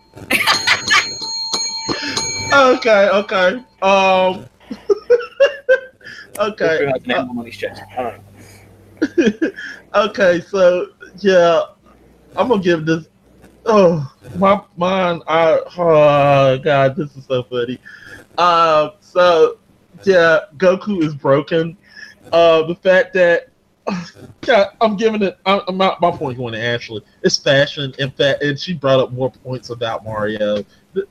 [2.53, 3.09] Okay.
[3.09, 3.63] Okay.
[3.81, 4.45] Um.
[6.39, 6.79] okay.
[6.79, 7.81] Goku has an emblem on his chest.
[7.97, 8.13] I don't
[9.41, 9.51] know.
[9.95, 10.87] okay, so
[11.17, 11.63] yeah,
[12.37, 13.07] I'm gonna give this.
[13.65, 15.21] Oh, my mine.
[15.27, 17.79] I oh god, this is so funny.
[18.37, 19.57] Uh, so
[20.05, 21.77] yeah, Goku is broken.
[22.31, 23.49] Uh, the fact that
[24.41, 25.37] God, I'm giving it.
[25.45, 27.03] I'm, not, my point going to Ashley.
[27.21, 27.93] It's fashion.
[27.99, 30.63] In fact, and she brought up more points about Mario,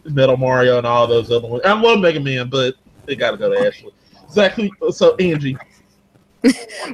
[0.05, 1.63] Metal Mario, and all those other ones.
[1.65, 2.75] I love Mega Man, but
[3.07, 3.93] it got to go to Ashley.
[4.25, 4.71] Exactly.
[4.91, 5.57] So Angie.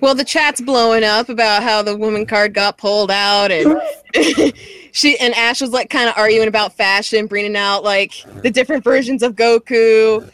[0.01, 3.83] Well, the chat's blowing up about how the woman card got pulled out, and
[4.93, 8.13] she and Ash was like kind of arguing about fashion, bringing out like
[8.43, 10.31] the different versions of Goku.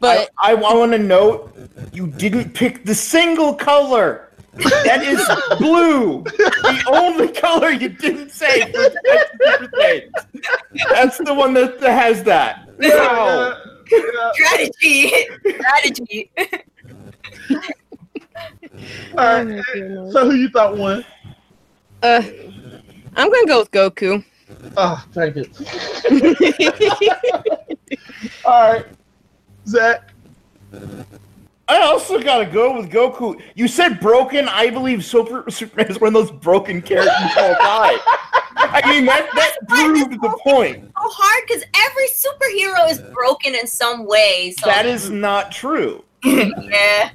[0.00, 1.56] But I, I want to note
[1.92, 4.22] you didn't pick the single color.
[4.54, 5.20] That is
[5.58, 6.22] blue.
[6.24, 8.72] The only color you didn't say.
[8.72, 10.10] For Super Saiyan.
[10.90, 12.68] That's the one that, that has that.
[12.78, 13.62] Wow.
[14.32, 16.30] Strategy, strategy.
[19.16, 19.64] All right.
[20.12, 21.04] So who you thought won?
[22.02, 22.22] uh,
[23.14, 24.24] I'm gonna go with Goku.
[24.76, 25.48] Oh, thank it.
[28.44, 28.86] All right,
[29.66, 30.12] Zach.
[31.68, 33.40] I also gotta go with Goku.
[33.54, 34.48] You said broken.
[34.48, 37.98] I believe Super Superman is one of those broken characters all time.
[38.58, 40.84] I mean that that proved the point.
[40.84, 44.54] So hard because every superhero is broken in some way.
[44.60, 46.04] So That is not true.
[46.24, 47.10] yeah.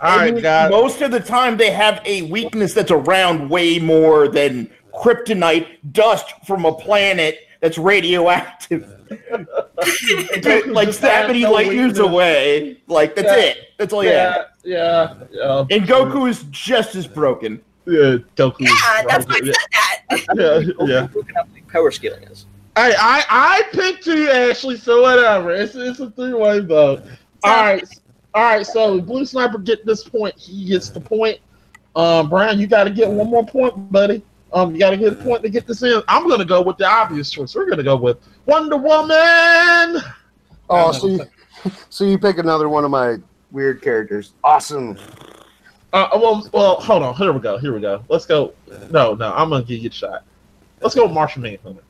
[0.00, 0.70] All I mean, guys.
[0.70, 6.32] Most of the time, they have a weakness that's around way more than kryptonite dust
[6.46, 8.94] from a planet that's radioactive.
[9.80, 11.98] It's like that many light years weakness.
[12.00, 12.80] away.
[12.88, 13.36] Like that's Yeah.
[13.50, 13.58] it.
[13.78, 14.46] That's all you have.
[14.64, 15.76] Yeah, yeah, yeah.
[15.76, 17.60] And Goku is just as broken.
[17.86, 18.56] Yeah, Goku.
[18.60, 20.26] Yeah, that's why I said that.
[20.36, 21.06] yeah, yeah.
[21.12, 22.46] Broken up the power scaling is.
[22.76, 24.76] Hey, I I picked you, Ashley.
[24.76, 25.52] So whatever.
[25.52, 27.02] It's it's a three way vote.
[27.44, 27.88] All right,
[28.34, 28.66] all right.
[28.66, 30.36] So blue sniper get this point.
[30.36, 31.38] He gets the point.
[31.96, 34.22] Um, Brian, you got to get one more point, buddy.
[34.52, 36.02] Um, you got to get a point to get this in.
[36.08, 37.54] I'm gonna go with the obvious choice.
[37.54, 40.02] We're gonna go with Wonder Woman.
[40.70, 41.20] Oh, so you,
[41.90, 43.16] so you pick another one of my
[43.50, 44.32] weird characters.
[44.42, 44.98] Awesome.
[45.92, 47.14] Uh, well, well, hold on.
[47.16, 47.58] Here we go.
[47.58, 48.02] Here we go.
[48.08, 48.52] Let's go.
[48.90, 49.32] No, no.
[49.34, 50.24] I'm gonna give you a shot.
[50.80, 51.82] Let's go with Martian Manhunter.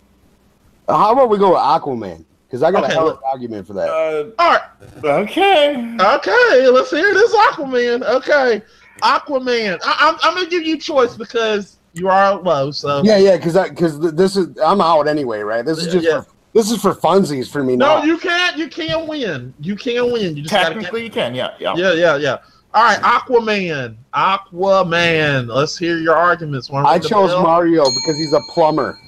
[0.88, 2.24] Uh, How about we go with Aquaman?
[2.46, 3.88] Because I got Okay, a hell of an argument for that.
[3.88, 4.62] Uh, All right.
[5.04, 5.74] okay.
[6.00, 8.02] Okay, let's hear this Aquaman.
[8.04, 8.62] Okay,
[9.02, 9.78] Aquaman.
[9.84, 12.70] I, I'm, I'm gonna give you choice because you are low.
[12.70, 15.64] So yeah, yeah, because because this is I'm out anyway, right?
[15.64, 16.22] This is just Yeah.
[16.22, 18.04] for, this is for funsies for me no, now.
[18.04, 18.56] you can't.
[18.56, 19.54] You can't win.
[19.60, 20.36] You can't win.
[20.36, 20.74] You just gotta.
[20.74, 21.34] Technically, you can.
[21.34, 21.74] Yeah, yeah.
[21.76, 22.38] Yeah, yeah, yeah.
[22.74, 23.96] All right, Aquaman.
[24.14, 25.48] Aquaman.
[25.48, 26.70] Let's hear your arguments.
[26.72, 27.42] I chose bell?
[27.42, 28.98] Mario because he's a plumber.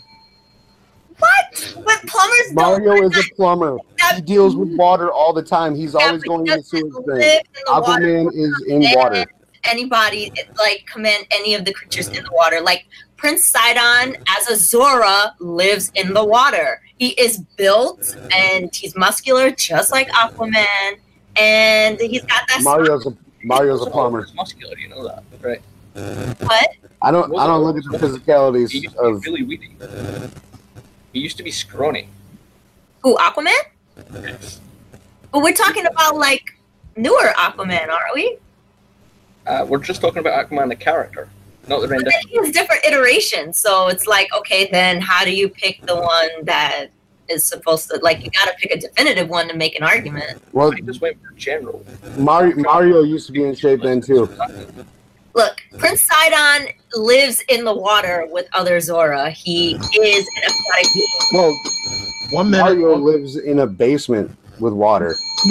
[1.18, 1.74] What?
[1.84, 3.76] But plumbers Mario don't is a plumber.
[4.14, 5.74] He deals with water all the time.
[5.74, 7.22] He's always going he in the doesn't sewage live drain.
[7.22, 8.02] in the water.
[8.02, 9.26] Aquaman is in water.
[9.64, 12.60] Anybody like command any of the creatures in the water?
[12.60, 16.80] Like Prince Sidon as a Zora lives in the water.
[16.98, 20.98] He is built and he's muscular, just like Aquaman,
[21.36, 22.60] and he's got that.
[22.62, 24.24] Mario's a Mario's a plumber.
[24.24, 25.60] He's muscular, you know that, right?
[26.40, 26.70] What?
[27.02, 29.76] I don't I don't look at the physicalities used of really weedy.
[31.12, 32.08] He used to be scrawny.
[33.02, 33.16] Who?
[33.16, 33.52] Aquaman?
[35.32, 36.56] But we're talking about like
[36.96, 38.38] newer Aquaman, aren't we?
[39.50, 41.28] Uh, we're just talking about Aquaman the character,
[41.66, 42.20] not the But rendition.
[42.22, 45.96] then he has different iterations, so it's like, okay, then how do you pick the
[45.96, 46.86] one that
[47.28, 48.24] is supposed to like?
[48.24, 50.40] You got to pick a definitive one to make an argument.
[50.52, 51.84] well I just went for general.
[52.16, 54.28] Mario Mario used to be in shape then too.
[55.34, 59.30] Look, Prince Sidon lives in the water with other Zora.
[59.30, 61.06] He is an aquatic being.
[61.32, 61.60] Well,
[62.30, 62.62] One minute.
[62.64, 65.16] Mario lives in a basement with water.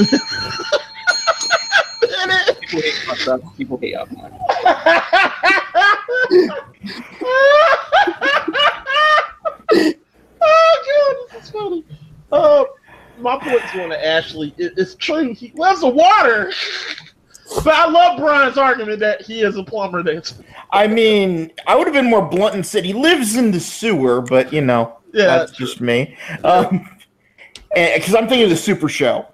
[2.74, 2.94] minute.
[2.96, 3.58] People hate Aquaman.
[3.58, 4.40] People hate Aquaman.
[10.41, 11.86] oh god, this is funny.
[12.32, 12.64] Uh,
[13.20, 14.54] my point's going to Ashley.
[14.58, 15.34] It, it's true.
[15.34, 16.52] He loves the water.
[17.64, 20.04] But I love Brian's argument that he is a plumber.
[20.04, 20.36] That's
[20.72, 24.22] I mean, I would have been more blunt and said he lives in the sewer,
[24.22, 25.26] but you know, yeah.
[25.26, 26.16] that's just me.
[26.44, 26.88] Um,
[27.74, 29.26] because I'm thinking of the Super Show.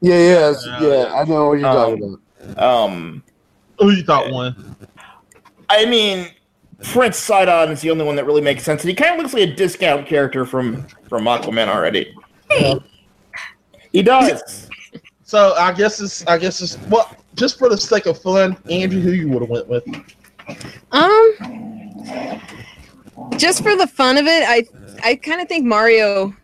[0.00, 0.80] Yeah, yeah, Yeah.
[0.80, 1.12] yeah.
[1.14, 2.20] I know what you're talking Um, about.
[2.56, 3.22] Um,
[3.78, 4.76] Who you thought won?
[5.68, 6.30] I mean,
[6.82, 9.34] Prince Sidon is the only one that really makes sense, and he kind of looks
[9.34, 12.14] like a discount character from from Aquaman already.
[13.92, 14.68] He does.
[15.24, 19.00] So I guess it's I guess it's well just for the sake of fun, Andrew,
[19.00, 19.84] who you would have went with?
[20.92, 21.34] Um,
[23.36, 24.64] just for the fun of it, I
[25.04, 26.34] I kind of think Mario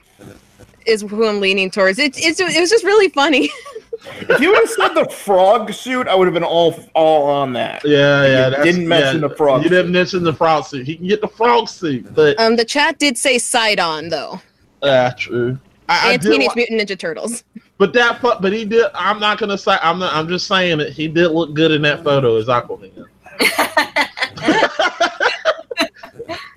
[0.87, 1.99] is who I'm leaning towards.
[1.99, 3.51] It, it's it was just really funny.
[4.07, 7.53] if you would have said the frog suit, I would have been all all on
[7.55, 7.83] that.
[7.85, 8.59] Yeah, yeah.
[8.59, 10.87] You didn't mention yeah, the frog You didn't mention the frog suit.
[10.87, 14.41] He can get the frog suit, but Um, the chat did say Sidon though,
[14.83, 15.59] ah, true.
[15.89, 17.45] I, I and did Teenage like- Mutant Ninja Turtles.
[17.79, 18.87] but that, fu- but he did.
[18.95, 19.77] I'm not gonna say.
[19.83, 20.15] I'm not.
[20.15, 23.07] I'm just saying that he did look good in that photo as Aquaman.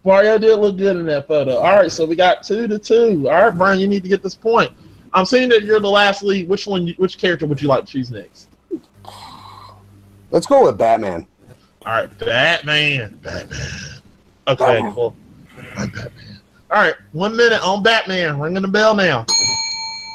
[0.03, 1.57] Mario did look good in that photo.
[1.57, 3.27] All right, so we got two to two.
[3.29, 4.71] All right, Brian, you need to get this point.
[5.13, 6.47] I'm seeing that you're the last lead.
[6.47, 6.93] Which one?
[6.97, 8.47] Which character would you like to choose next?
[10.31, 11.25] Let's go with Batman.
[11.85, 13.17] All right, Batman.
[13.21, 13.59] Batman.
[14.47, 14.93] Okay, Batman.
[14.93, 15.15] cool.
[15.75, 16.11] Batman.
[16.69, 18.39] All right, one minute on Batman.
[18.39, 19.25] Ringing the bell now.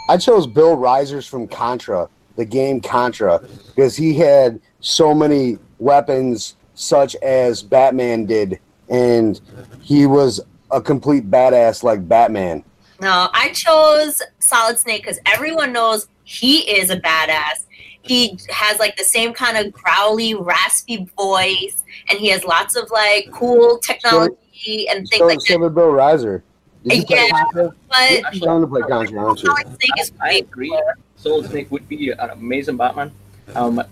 [0.09, 6.57] I chose Bill Rizers from Contra, the game Contra, because he had so many weapons,
[6.75, 8.61] such as Batman did,
[8.91, 9.41] and
[9.81, 10.41] he was
[10.71, 12.63] a complete badass like Batman.
[13.03, 17.67] No, I chose Solid Snake because everyone knows he is a badass.
[18.03, 22.89] He has like the same kind of growly, raspy voice, and he has lots of
[22.93, 25.65] like cool technology and things So, like so that.
[25.65, 26.43] did Bill Rizer.
[26.85, 27.43] Did you play Yeah.
[27.43, 27.75] Contra?
[27.89, 29.49] But You're trying to play Contra, aren't you?
[29.49, 30.45] Solid Snake is I great.
[30.45, 30.83] agree.
[31.17, 33.11] Solid Snake would be an amazing Batman.
[33.57, 33.83] Um,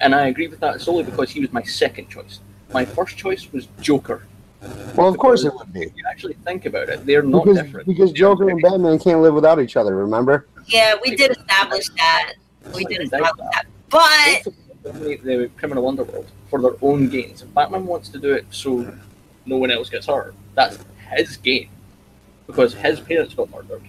[0.00, 2.40] and I agree with that solely because he was my second choice.
[2.72, 4.22] My first choice was Joker.
[4.94, 5.82] Well, of course it would be.
[5.82, 7.86] If you actually think about it, they're not Because, different.
[7.86, 10.46] because Joker and Batman can't live without each other, remember?
[10.66, 12.34] Yeah, we did establish that.
[12.74, 13.66] We did establish that.
[13.88, 14.44] But
[14.82, 17.42] Both of the criminal underworld for their own gains.
[17.42, 18.94] Batman wants to do it so
[19.46, 20.34] no one else gets hurt.
[20.54, 20.78] That's
[21.10, 21.68] his gain
[22.46, 23.82] because his parents got murdered,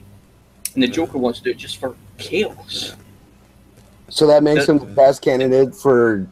[0.74, 2.96] and the Joker wants to do it just for chaos.
[4.10, 6.28] So that makes him the best candidate for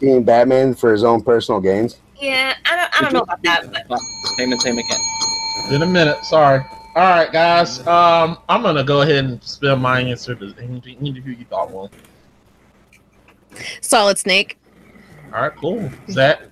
[0.00, 1.96] being Batman for his own personal gains.
[2.20, 3.88] Yeah, I don't, I don't know about that.
[3.88, 3.98] But
[4.36, 5.00] Time and time again.
[5.70, 6.62] In a minute, sorry.
[6.94, 7.86] All right, guys.
[7.86, 10.96] Um, I'm gonna go ahead and spill my answer to Angie.
[10.96, 11.88] Angie, who you thought won?
[13.80, 14.58] Solid Snake.
[15.32, 15.90] All right, cool.
[16.10, 16.42] Zach.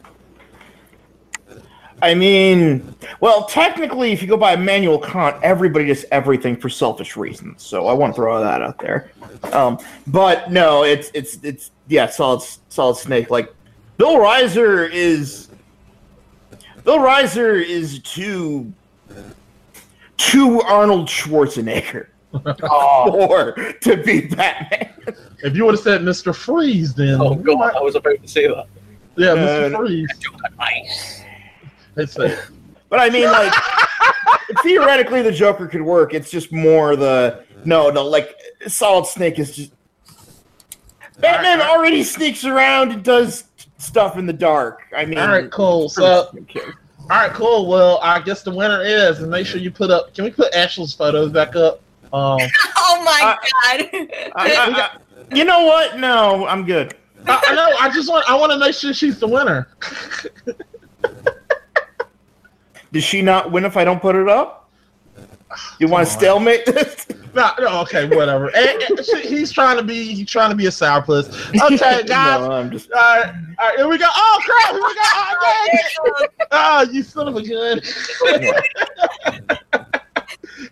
[2.00, 7.16] I mean, well, technically, if you go by Immanuel Kant, everybody does everything for selfish
[7.16, 7.62] reasons.
[7.64, 9.10] So I want to throw that out there.
[9.52, 13.30] Um, but no, it's it's it's yeah, solid solid snake.
[13.30, 13.52] Like
[13.96, 15.47] Bill Rizer is
[16.84, 18.72] Bill Rizer is too
[20.16, 24.92] too Arnold Schwarzenegger or to be Batman.
[25.42, 26.34] If you would have said Mr.
[26.34, 28.66] Freeze, then Oh god, I was about to say that.
[29.16, 29.36] yeah, Uh,
[29.70, 29.76] Mr.
[29.76, 30.08] Freeze.
[30.58, 31.22] Nice.
[31.96, 32.38] It's a,
[32.88, 33.52] But I mean, like
[34.62, 36.14] theoretically, the Joker could work.
[36.14, 38.04] It's just more the no, no.
[38.06, 38.34] Like
[38.66, 39.72] Solid Snake is just
[41.20, 43.44] Batman already sneaks around and does
[43.78, 44.80] stuff in the dark.
[44.96, 45.88] I mean, all right, cool.
[45.88, 47.66] So, all right, cool.
[47.68, 50.14] Well, I guess the winner is, and make sure you put up.
[50.14, 51.80] Can we put Ashley's photos back up?
[52.12, 52.38] Um,
[52.76, 53.88] oh my Uh, god!
[54.36, 54.90] I- I- I-
[55.34, 55.98] you know what?
[55.98, 56.94] No, I'm good.
[57.26, 57.76] I, I know.
[57.80, 58.28] I just want.
[58.30, 59.68] I want to make sure she's the winner.
[62.92, 64.57] Does she not win if I don't put it up?
[65.78, 67.06] You want to stalemate this?
[67.34, 68.50] No, no, okay, whatever.
[68.56, 70.14] And- and he's trying to be.
[70.14, 71.28] He's trying to be a sourpuss.
[71.72, 72.40] Okay, guys.
[72.40, 72.90] no, I'm just.
[72.92, 74.06] All right, all right, here we go.
[74.08, 74.72] Oh crap!
[74.72, 75.00] Here we go.
[76.50, 77.80] Oh, dang oh you son of a gun.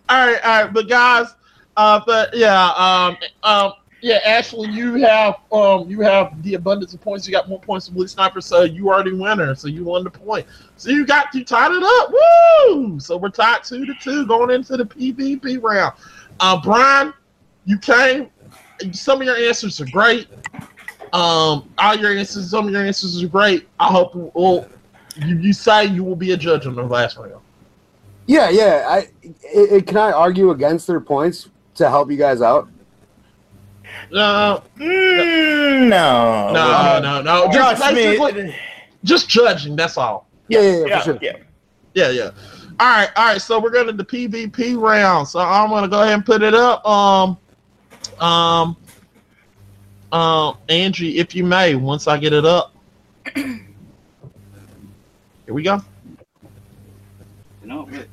[0.09, 1.35] all right, all right, but guys,
[1.77, 3.73] uh, but yeah, um, um,
[4.07, 7.27] yeah, Ashley, you have um, you have the abundance of points.
[7.27, 9.53] You got more points than Blue Sniper, so you the winner.
[9.53, 10.47] So you won the point.
[10.77, 12.13] So you got you tied it up.
[12.69, 13.01] Woo!
[13.01, 15.93] So we're tied two to two going into the PvP round.
[16.39, 17.13] Uh, Brian,
[17.65, 18.29] you came.
[18.93, 20.29] Some of your answers are great.
[21.11, 23.67] Um, all your answers, some of your answers are great.
[23.77, 24.69] I hope well,
[25.17, 27.41] you, you say you will be a judge on the last round.
[28.25, 28.85] Yeah, yeah.
[28.87, 32.69] I it, it- can I argue against their points to help you guys out?
[34.11, 36.51] No, Mm, no.
[36.53, 37.51] no, no, no.
[37.51, 38.55] Just Trust basically, me.
[39.03, 39.75] just judging.
[39.75, 40.27] That's all.
[40.47, 41.19] Yeah, yeah, yeah, Yeah, for sure.
[41.21, 41.37] yeah.
[41.93, 42.29] Yeah, yeah.
[42.79, 43.41] All right, all right.
[43.41, 45.27] So we're going to the PvP round.
[45.27, 46.85] So I'm going to go ahead and put it up.
[46.85, 47.37] Um,
[48.19, 48.77] um,
[50.11, 52.73] um, Angie, if you may, once I get it up.
[53.35, 53.59] Here
[55.47, 55.81] we go.
[57.61, 58.07] You know, it works.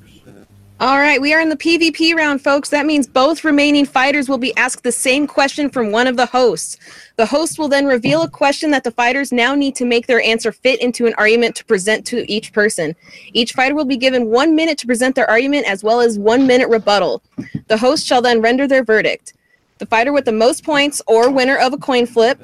[0.81, 2.69] All right, we are in the PvP round, folks.
[2.69, 6.27] That means both remaining fighters will be asked the same question from one of the
[6.27, 6.79] hosts.
[7.15, 10.21] The host will then reveal a question that the fighters now need to make their
[10.21, 12.97] answer fit into an argument to present to each person.
[13.33, 16.45] Each fighter will be given one minute to present their argument as well as one
[16.45, 17.23] minute rebuttal.
[17.69, 19.35] The host shall then render their verdict.
[19.79, 22.41] The fighter with the most points or winner of a coin flip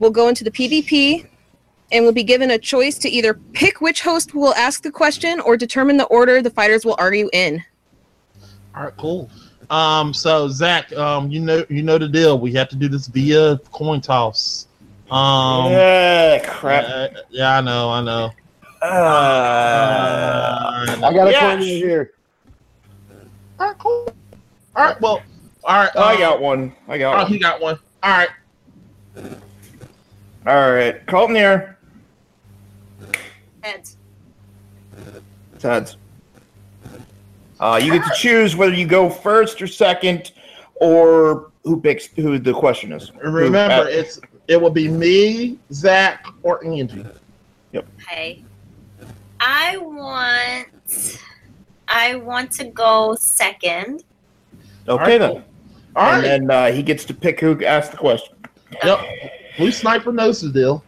[0.00, 1.26] will go into the PvP
[1.92, 5.40] and will be given a choice to either pick which host will ask the question
[5.40, 7.62] or determine the order the fighters will argue in.
[8.76, 9.30] All right, cool.
[9.70, 12.38] Um, so Zach, um, you know, you know the deal.
[12.38, 14.66] We have to do this via coin toss.
[15.10, 16.84] Um, Ah, crap.
[16.84, 18.30] uh, yeah, I know, I know.
[18.80, 21.40] Uh, Uh, I got a Yeah.
[21.40, 22.12] coin right here.
[23.58, 24.14] all right, cool.
[24.76, 25.22] All right, well,
[25.64, 25.96] all right.
[25.96, 26.72] I uh, got one.
[26.86, 27.18] I got one.
[27.18, 27.78] Oh, got he got one.
[28.02, 28.28] All right.
[30.46, 31.04] All right.
[31.06, 31.77] Colton here.
[33.68, 33.96] Heads.
[35.62, 35.96] Heads.
[37.60, 40.32] Uh, you get to choose whether you go first or second,
[40.76, 43.12] or who picks who the question is.
[43.16, 47.04] Remember, Who- it's it will be me, Zach, or Angie.
[47.72, 47.86] Yep.
[48.00, 48.42] Okay.
[49.40, 51.18] I want.
[51.88, 54.04] I want to go second.
[54.88, 55.30] okay All right, then.
[55.32, 55.42] cool.
[55.96, 56.24] All right.
[56.24, 58.34] and then uh, he gets to pick who asks the question.
[58.84, 59.00] Yep.
[59.56, 60.84] Blue Sniper knows the deal.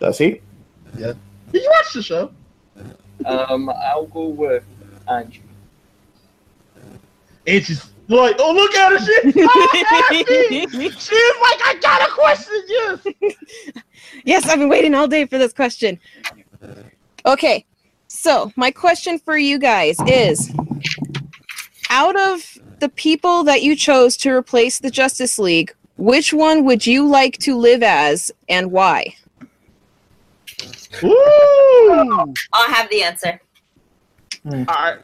[0.00, 0.40] Does he?
[1.52, 2.32] Did you watch the show?
[3.24, 4.64] Um, I'll go with
[5.08, 5.42] Angie.
[7.46, 10.66] Angie's like, oh look at her, she so happy.
[10.90, 13.34] She's like, I got a question, yes.
[14.24, 15.98] Yes, I've been waiting all day for this question.
[17.24, 17.64] Okay,
[18.08, 20.52] so my question for you guys is
[21.90, 26.86] out of the people that you chose to replace the Justice League, which one would
[26.86, 29.16] you like to live as and why?
[31.02, 32.34] Woo!
[32.52, 33.40] I'll have the answer.
[34.44, 34.98] All right.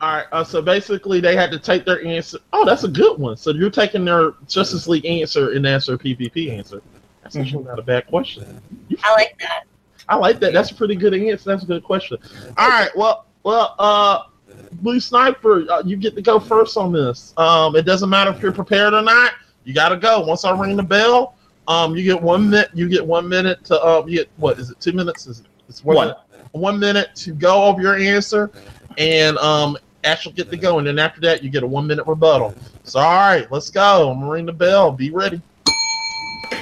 [0.00, 0.26] All right.
[0.32, 2.38] Uh, so basically, they had to take their answer.
[2.52, 3.36] Oh, that's a good one.
[3.36, 6.82] So you're taking their Justice League answer and answer a PvP answer.
[7.22, 8.60] That's actually not a bad question.
[9.02, 9.64] I like that.
[10.08, 10.52] I like that.
[10.52, 11.50] That's a pretty good answer.
[11.50, 12.18] That's a good question.
[12.56, 12.90] All right.
[12.96, 14.24] Well, well, uh,
[14.72, 17.32] Blue Sniper, uh, you get to go first on this.
[17.36, 19.32] Um, it doesn't matter if you're prepared or not.
[19.64, 20.20] You got to go.
[20.20, 21.35] Once I ring the bell,
[21.68, 22.70] um, you get one minute.
[22.74, 24.80] You get one minute to um, you get what is it?
[24.80, 25.26] Two minutes?
[25.26, 25.46] Is it?
[25.68, 26.14] It's One.
[26.52, 28.50] One minute to go over your answer,
[28.98, 30.78] and um, Ash will get to go.
[30.78, 32.54] And then after that, you get a one minute rebuttal.
[32.84, 34.10] So all right, let's go.
[34.10, 34.92] I'm gonna ring the bell.
[34.92, 35.42] Be ready.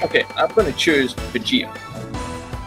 [0.03, 1.71] Okay, I'm going to choose Vegeta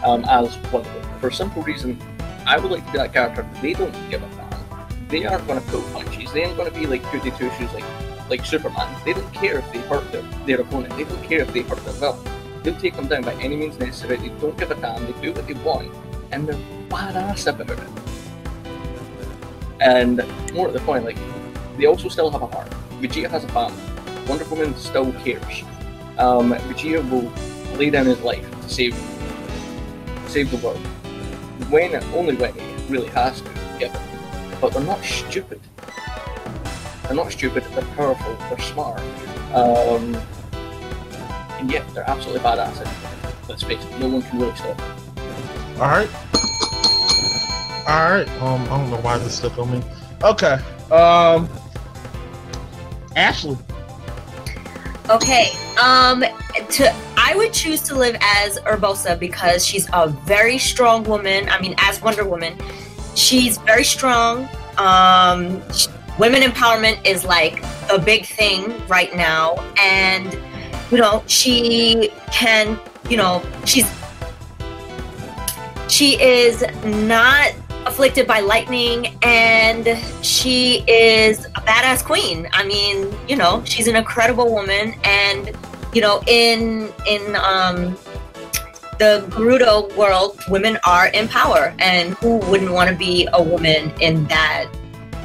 [0.04, 1.20] um, as one of them.
[1.20, 2.00] For a simple reason,
[2.46, 3.48] I would like to be that character.
[3.60, 5.08] They don't give a damn.
[5.08, 6.32] They aren't going to pull punches.
[6.32, 7.84] They aren't going to be like goody two shoes like
[8.30, 8.94] like Superman.
[9.04, 10.96] They don't care if they hurt their, their opponent.
[10.96, 12.18] They don't care if they hurt villain.
[12.62, 14.16] They'll take them down by any means necessary.
[14.16, 15.04] They don't give a damn.
[15.06, 15.92] They do what they want,
[16.32, 17.88] and they're badass about it.
[19.80, 20.22] And
[20.52, 21.16] more to the point, like
[21.78, 22.70] they also still have a heart.
[23.00, 23.80] Vegeta has a family.
[24.28, 25.62] Wonder Woman still cares.
[26.18, 27.32] Um, Vegeta will
[27.78, 28.94] lay down his life to save
[30.26, 30.78] save the world.
[31.70, 33.96] When and only when he really has to, yeah.
[34.60, 35.60] But they're not stupid.
[37.08, 37.64] They're not stupid.
[37.74, 38.36] They're powerful.
[38.48, 39.00] They're smart.
[39.54, 40.14] Um,
[41.58, 42.80] and yet they're absolutely badass.
[42.80, 45.80] And let's face it, no one can really stop them.
[45.80, 46.10] All right.
[47.88, 48.28] All right.
[48.42, 49.82] Um, I don't know why this stuck on me.
[50.22, 50.58] Okay.
[50.92, 51.48] Um,
[53.16, 53.56] Ashley.
[55.10, 55.50] Okay.
[55.82, 56.22] Um
[56.70, 61.48] to I would choose to live as Urbosa because she's a very strong woman.
[61.48, 62.58] I mean, as Wonder Woman,
[63.14, 64.48] she's very strong.
[64.76, 69.54] Um sh- women empowerment is like a big thing right now.
[69.80, 70.36] And
[70.90, 72.78] you know, she can,
[73.08, 73.90] you know, she's
[75.88, 77.52] she is not
[77.86, 79.18] afflicted by lightning.
[79.22, 82.48] And she is a badass queen.
[82.52, 84.94] I mean you know she's an incredible woman.
[85.04, 85.56] And
[85.94, 87.96] you know in in um
[88.98, 91.74] the Gerudo world women are in power.
[91.78, 94.68] And who wouldn't want to be a woman in that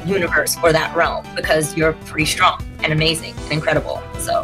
[0.06, 4.40] universe or that realm because you're pretty strong and amazing and incredible so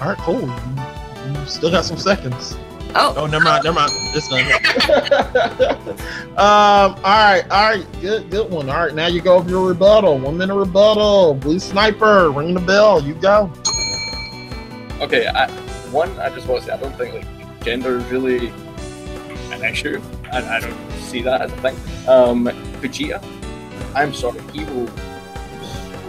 [0.00, 0.18] All right.
[0.18, 0.42] Cool.
[0.42, 2.56] You, you still got some seconds.
[2.94, 3.64] oh Oh, never mind.
[3.64, 3.90] Never mind.
[4.14, 4.44] It's done.
[6.36, 6.94] um.
[6.96, 7.42] All right.
[7.50, 7.86] All right.
[8.00, 8.30] Good.
[8.30, 8.68] Good one.
[8.68, 8.94] All right.
[8.94, 10.18] Now you go over your rebuttal.
[10.18, 11.34] One minute rebuttal.
[11.34, 12.30] Blue sniper.
[12.30, 13.02] Ring the bell.
[13.02, 13.50] You go.
[15.00, 15.50] Okay, I,
[15.90, 18.48] one, I just want to say, I don't think like gender is really
[19.52, 20.00] an issue.
[20.32, 21.76] I, I don't see that as a thing.
[22.08, 22.46] Um,
[22.80, 23.20] Vegeta,
[23.96, 24.88] I'm sorry, he will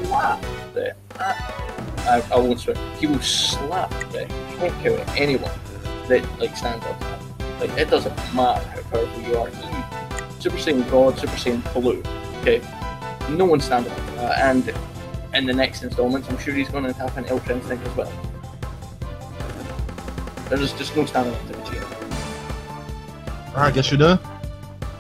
[0.04, 0.42] slap
[0.74, 0.94] the.
[1.20, 2.76] I, I won't swear.
[3.00, 5.58] He will slap the heck out of anyone
[6.10, 7.02] that like stands up.
[7.62, 9.48] Like it doesn't matter how powerful you are.
[9.48, 12.04] He, Super Saiyan God, Super Saiyan Blue.
[12.42, 12.62] Okay,
[13.30, 14.38] no one standing up to that.
[14.40, 14.74] And
[15.34, 18.12] in the next installments, I'm sure he's going to have an Ultra Instinct as well.
[20.50, 21.88] There's just no standing up to Vegeta.
[23.56, 23.74] All right.
[23.74, 24.20] Guess you're done.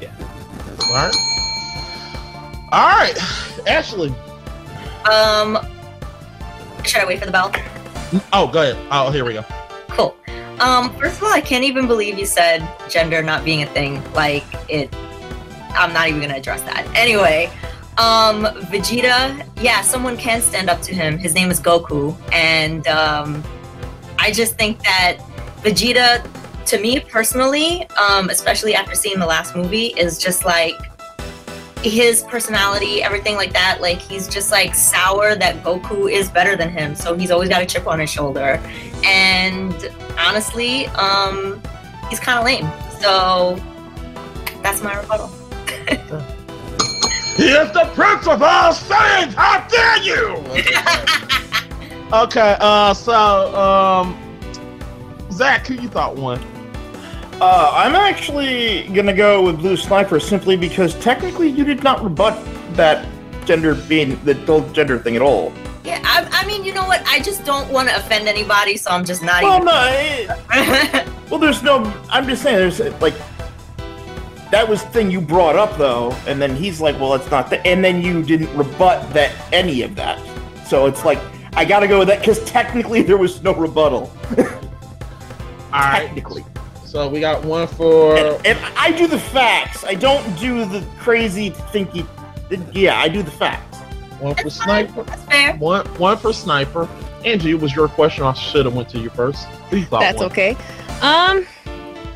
[0.01, 0.13] Yeah.
[0.83, 1.36] All right.
[2.71, 3.17] All right.
[3.67, 4.13] Ashley.
[5.09, 5.57] um
[6.83, 7.51] should i wait for the bell
[8.31, 8.77] Oh, go ahead.
[8.89, 9.43] Oh, here we go.
[9.89, 10.15] Cool.
[10.61, 14.01] Um, first of all, I can't even believe you said gender not being a thing.
[14.13, 14.93] Like it,
[15.71, 16.87] I'm not even gonna address that.
[16.95, 17.51] Anyway,
[17.97, 21.17] um, Vegeta, yeah, someone can stand up to him.
[21.17, 23.43] His name is Goku, and um,
[24.17, 25.17] I just think that
[25.63, 26.25] Vegeta,
[26.67, 30.75] to me personally, um, especially after seeing the last movie, is just like
[31.83, 33.79] his personality, everything like that.
[33.81, 37.61] Like he's just like sour that Goku is better than him, so he's always got
[37.61, 38.61] a chip on his shoulder.
[39.03, 39.73] And
[40.19, 41.61] honestly, um,
[42.09, 42.69] he's kind of lame.
[42.99, 43.61] So
[44.61, 45.31] that's my rebuttal.
[47.37, 49.35] He is the prince of all Saiyans.
[49.35, 50.37] How dare you?
[52.11, 52.57] okay.
[52.59, 52.95] Uh.
[52.95, 54.17] So, um,
[55.31, 56.41] Zach, who you thought won?
[57.39, 62.43] Uh, I'm actually gonna go with Blue Sniper simply because technically you did not rebut
[62.75, 63.07] that
[63.45, 65.53] gender being the whole gender thing at all.
[65.83, 67.01] Yeah, I, I mean, you know what?
[67.05, 71.39] I just don't want to offend anybody, so I'm just not Well, no, it- well,
[71.39, 71.83] there's no.
[72.09, 73.13] I'm just saying, there's like
[74.51, 77.49] that was the thing you brought up though, and then he's like, well, it's not
[77.51, 80.19] that, and then you didn't rebut that any of that.
[80.65, 81.19] So it's like
[81.53, 84.11] I gotta go with that because technically there was no rebuttal.
[85.73, 86.05] All right.
[86.07, 86.43] technically,
[86.87, 88.17] So we got one for.
[88.17, 89.83] and, and I do the facts.
[89.83, 92.07] I don't do the crazy thinky.
[92.73, 93.77] Yeah, I do the facts.
[94.21, 95.03] One for sniper.
[95.03, 95.57] That's fair.
[95.57, 96.87] One one for sniper.
[97.25, 98.23] Angie, it was your question.
[98.23, 99.45] I should have went to you first.
[99.69, 100.27] Who you thought That's won?
[100.31, 100.55] okay.
[101.01, 101.45] Um,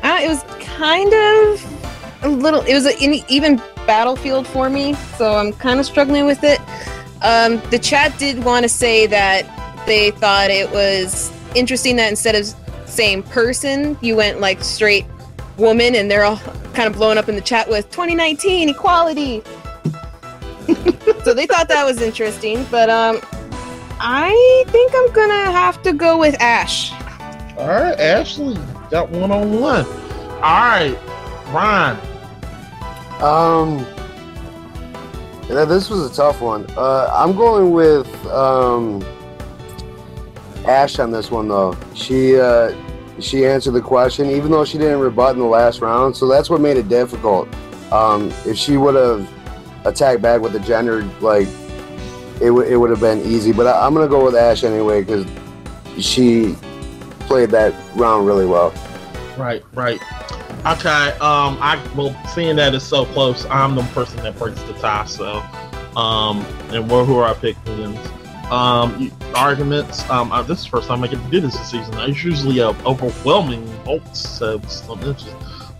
[0.02, 2.62] Uh, it was kind of a little.
[2.62, 6.60] It was an even battlefield for me, so I'm kind of struggling with it.
[7.22, 9.44] Um, the chat did want to say that
[9.86, 12.52] they thought it was interesting that instead of
[12.92, 15.06] saying person, you went like straight
[15.56, 16.38] woman, and they're all
[16.74, 19.42] kind of blowing up in the chat with 2019 equality.
[21.24, 23.20] so they thought that was interesting, but um,
[23.98, 26.92] I think I'm gonna have to go with Ash.
[27.56, 28.58] All right, Ashley
[28.90, 29.86] got one on one.
[29.86, 30.96] All right,
[31.52, 31.98] Ryan.
[33.22, 33.86] Um,
[35.48, 36.66] yeah, this was a tough one.
[36.76, 39.00] Uh, I'm going with um,
[40.66, 41.76] Ash on this one though.
[41.94, 42.74] She uh,
[43.20, 46.16] she answered the question, even though she didn't rebut in the last round.
[46.16, 47.48] So that's what made it difficult.
[47.92, 49.28] Um, if she would have
[49.84, 51.46] attacked back with the gender, like
[52.40, 53.52] it, w- it would have been easy.
[53.52, 55.26] But I- I'm gonna go with Ash anyway because
[55.98, 56.56] she
[57.20, 58.72] played that round really well.
[59.36, 60.00] Right, right.
[60.64, 61.10] Okay.
[61.18, 65.04] Um, I well, seeing that it's so close, I'm the person that breaks the tie.
[65.06, 65.42] So,
[65.96, 67.98] um, and where who are our pick wins?
[68.52, 70.08] Um, arguments.
[70.10, 71.94] Um, uh, this is the first time I get to do this this season.
[72.00, 74.60] It's usually a overwhelming vote, so
[74.92, 75.34] interesting.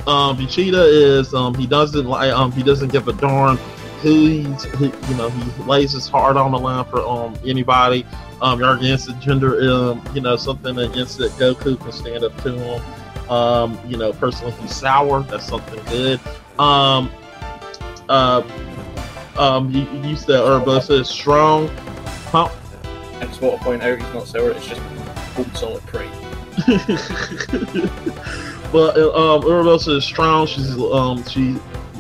[0.06, 3.58] Um, is um he doesn't like um he doesn't give a darn
[4.00, 8.06] who he's who, you know he lays his heart on the line for um anybody.
[8.40, 12.34] Um, you're against the gender um you know something against that Goku can stand up
[12.42, 12.82] to him.
[13.30, 15.24] Um, you know, personally, he's sour.
[15.24, 16.20] That's something good.
[16.58, 17.10] Um,
[18.08, 18.42] uh,
[19.36, 21.68] um, you, you said Urbosa is strong.
[22.32, 22.48] Huh?
[23.22, 24.50] I just want to point out he's not sour.
[24.50, 24.80] It's just
[25.34, 26.08] cold solid prey.
[28.72, 30.48] but um, Urbosa is strong.
[30.48, 31.56] She's um, she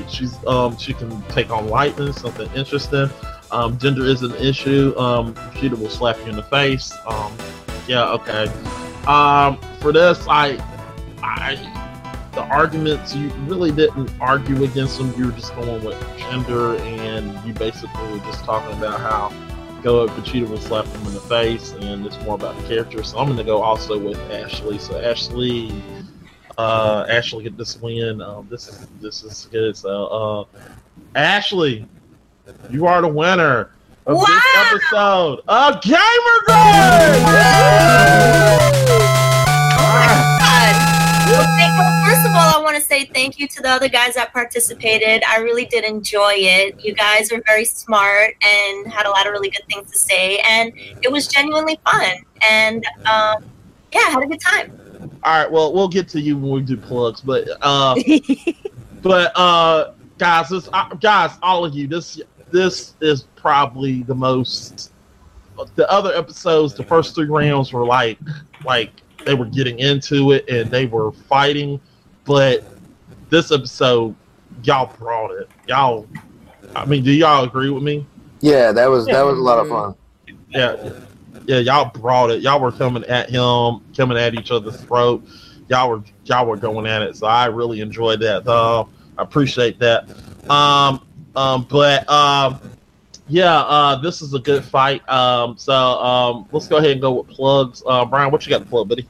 [0.08, 2.12] she's um, she can take on lightning.
[2.12, 3.08] Something interesting.
[3.52, 4.98] Um, gender is an issue.
[4.98, 6.92] Um, Vegeta will slap you in the face.
[7.06, 7.32] Um,
[7.86, 8.48] yeah, okay.
[9.06, 10.58] Um, for this, I,
[11.22, 11.54] I,
[12.32, 15.14] the arguments you really didn't argue against them.
[15.16, 19.51] You were just going with gender, and you basically were just talking about how
[19.82, 23.02] go up Vegeta will slap him in the face, and it's more about the character.
[23.02, 24.78] So I'm going to go also with Ashley.
[24.78, 25.72] So Ashley,
[26.58, 28.20] uh, Ashley get this win.
[28.22, 29.76] Um, this is this is good.
[29.76, 30.44] So uh,
[31.16, 31.86] Ashley,
[32.70, 33.70] you are the winner
[34.06, 36.56] of this episode of Gamer Girl.
[40.38, 40.76] God.
[41.30, 44.14] Well, thank- well, first of all, want to say thank you to the other guys
[44.14, 45.22] that participated.
[45.28, 46.84] I really did enjoy it.
[46.84, 50.38] You guys were very smart and had a lot of really good things to say,
[50.38, 50.72] and
[51.02, 52.16] it was genuinely fun.
[52.48, 53.44] And um,
[53.92, 54.78] yeah, I had a good time.
[55.24, 57.96] All right, well, we'll get to you when we do plugs, but uh,
[59.02, 62.20] but uh, guys, this uh, guys, all of you, this
[62.50, 64.90] this is probably the most.
[65.74, 68.18] The other episodes, the first three rounds were like
[68.64, 68.90] like
[69.24, 71.80] they were getting into it and they were fighting,
[72.24, 72.64] but
[73.30, 74.14] this episode,
[74.64, 75.48] y'all brought it.
[75.68, 76.06] Y'all,
[76.74, 78.06] I mean, do y'all agree with me?
[78.40, 79.94] Yeah, that was that was a lot of fun.
[80.50, 80.92] Yeah,
[81.46, 82.42] yeah, y'all brought it.
[82.42, 85.24] Y'all were coming at him, coming at each other's throat.
[85.68, 87.16] Y'all were y'all were going at it.
[87.16, 88.46] So I really enjoyed that.
[88.46, 88.84] Uh,
[89.16, 90.08] I appreciate that.
[90.50, 92.60] Um, um, but um,
[93.28, 95.08] yeah, uh, this is a good fight.
[95.08, 97.82] Um, so um, let's go ahead and go with plugs.
[97.86, 99.06] Uh, Brian, what you got to plug, buddy?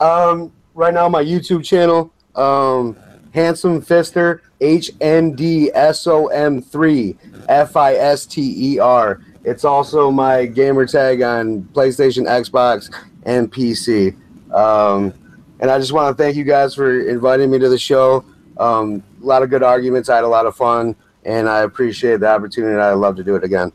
[0.00, 2.96] Um, right now, my YouTube channel, um,
[3.32, 7.16] Handsome Fister, H N D S O M three
[7.48, 9.20] F I S T E R.
[9.44, 12.94] It's also my gamer tag on PlayStation, Xbox,
[13.24, 14.14] and PC.
[14.54, 15.12] Um,
[15.60, 18.24] and I just want to thank you guys for inviting me to the show.
[18.58, 20.08] Um, a lot of good arguments.
[20.08, 20.94] I had a lot of fun,
[21.24, 22.78] and I appreciate the opportunity.
[22.78, 23.72] I'd love to do it again.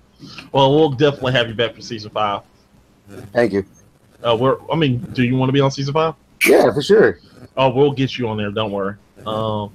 [0.51, 2.41] Well, we'll definitely have you back for season five.
[3.33, 3.65] Thank you.
[4.23, 6.15] Uh, we're, I mean, do you want to be on season five?
[6.45, 7.19] Yeah, for sure.
[7.55, 8.51] Oh, we'll get you on there.
[8.51, 8.95] Don't worry.
[9.25, 9.71] Um,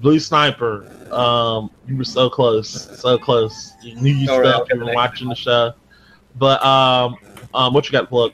[0.00, 3.72] Blue Sniper, um, you were so close, so close.
[3.82, 4.66] You knew you All right, stuff.
[4.70, 5.74] I'll You were watching the show,
[6.38, 7.16] but um,
[7.54, 8.32] um, what you got to plug?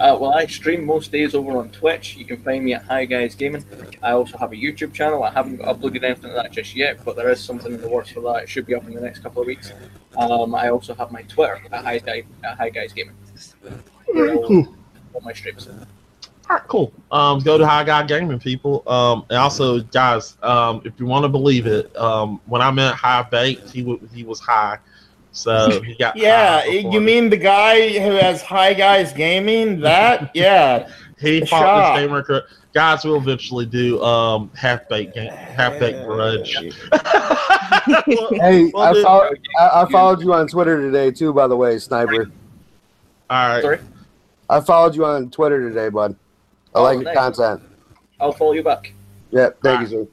[0.00, 2.16] Uh, well, I stream most days over on Twitch.
[2.16, 3.64] You can find me at Hi Guys Gaming.
[4.02, 5.22] I also have a YouTube channel.
[5.24, 8.10] I haven't uploaded anything to that just yet, but there is something in the works
[8.10, 8.44] for that.
[8.44, 9.72] It should be up in the next couple of weeks.
[10.16, 13.14] Um, I also have my Twitter at Hi, Guy, at Hi Guys Gaming.
[14.06, 14.74] Where all, Cool.
[15.14, 15.68] all my streams.
[16.50, 16.92] All right, cool.
[17.10, 18.82] Um, go to High Guy Gaming, people.
[18.86, 22.94] Um, and also, guys, um, if you want to believe it, um, when I met
[22.94, 24.78] High Baked, he w- he was high,
[25.30, 29.80] so he got Yeah, high you mean the guy who has Hi Guys Gaming?
[29.80, 30.30] That?
[30.34, 30.88] Yeah.
[31.20, 31.94] he the fought shop.
[31.96, 32.22] this gamer?
[32.22, 32.38] cr-
[32.74, 36.56] Guys, we'll eventually do um half baked game, half baked grudge.
[37.86, 41.32] Hey, Well, I, dude- follow, I, I followed you on Twitter today too.
[41.32, 42.30] By the way, Sniper.
[43.30, 43.62] All right.
[43.62, 43.78] Sorry,
[44.50, 46.16] I followed you on Twitter today, bud.
[46.74, 47.62] I Oh, like your content.
[48.20, 48.92] I'll follow you back.
[49.30, 49.90] Yeah, thank Alright.
[49.90, 50.10] you, sir.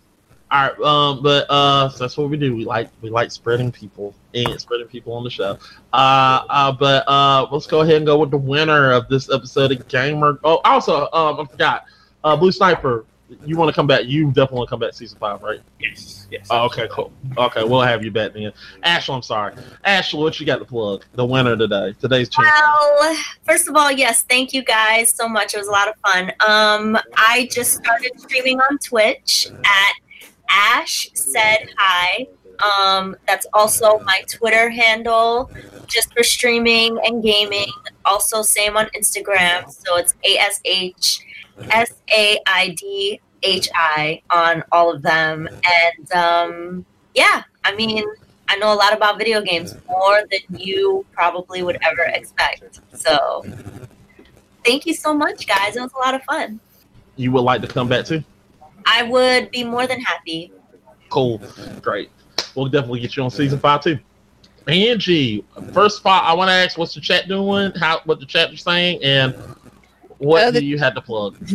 [0.52, 2.56] All right, um, but uh, so that's what we do.
[2.56, 5.60] We like we like spreading people and spreading people on the show.
[5.94, 9.72] Uh, uh, but uh, let's go ahead and go with the winner of this episode
[9.72, 10.40] of Gamer.
[10.44, 11.86] Oh, also, um, I forgot.
[12.23, 13.06] Uh, Blue Sniper,
[13.45, 14.06] you want to come back?
[14.06, 15.60] You definitely want to come back season five, right?
[15.80, 16.47] Yes, yes.
[16.49, 17.11] Oh, okay, cool.
[17.38, 18.51] Okay, we'll have you back then.
[18.84, 19.53] Ashley, I'm sorry.
[19.84, 21.06] Ashley, what you got to plug?
[21.14, 22.53] The winner today, today's champion.
[22.57, 25.53] Well, first of all, yes, thank you guys so much.
[25.53, 26.31] It was a lot of fun.
[26.47, 29.93] Um, I just started streaming on Twitch at
[30.49, 32.27] Ash Said Hi.
[32.61, 35.49] Um, that's also my Twitter handle,
[35.88, 37.72] just for streaming and gaming.
[38.03, 39.72] Also, same on Instagram.
[39.72, 41.22] So it's A S H
[41.69, 45.48] S A I D H I on all of them.
[45.48, 48.03] And um, yeah, I mean,
[48.48, 52.80] I know a lot about video games, more than you probably would ever expect.
[52.94, 53.45] So,
[54.65, 55.76] thank you so much, guys.
[55.76, 56.60] It was a lot of fun.
[57.15, 58.23] You would like to come back too?
[58.86, 60.52] I would be more than happy.
[61.10, 61.41] Cool,
[61.81, 62.10] great.
[62.56, 63.99] We'll definitely get you on season five too.
[64.68, 67.72] Angie, first of all, I want to ask, what's the chat doing?
[67.76, 69.36] How what the chat is saying, and
[70.19, 71.35] what Uh, the- do you have to plug?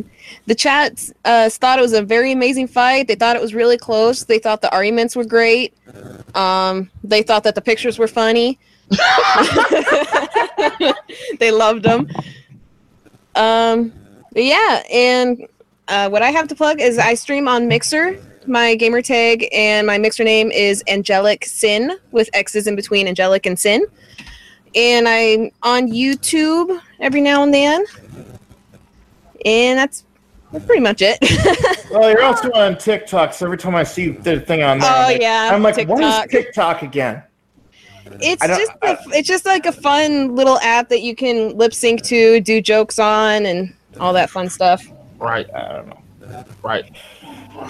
[0.47, 3.09] The chat uh, thought it was a very amazing fight.
[3.09, 4.25] They thought it was really close.
[4.25, 5.73] They thought the arguments were great.
[6.35, 8.59] Um, they thought that the pictures were funny.
[11.39, 12.09] they loved them.
[13.35, 13.93] Um,
[14.35, 15.47] yeah, and
[15.89, 18.19] uh, what I have to plug is I stream on Mixer.
[18.47, 23.47] My gamer tag and my Mixer name is Angelic Sin with X's in between Angelic
[23.47, 23.87] and Sin.
[24.75, 27.85] And I'm on YouTube every now and then.
[29.45, 30.05] And that's,
[30.53, 31.19] that's pretty much it.
[31.91, 34.95] Well, you're also on TikTok, so every time I see the thing on there, Oh,
[34.97, 36.25] I'm like, yeah, I'm like, what TikTok.
[36.27, 37.23] is TikTok again?
[38.21, 41.57] It's I don't- just a, it's just like a fun little app that you can
[41.57, 44.85] lip sync to, do jokes on, and all that fun stuff.
[45.19, 46.45] Right, I don't know.
[46.65, 46.91] right.
[47.55, 47.67] all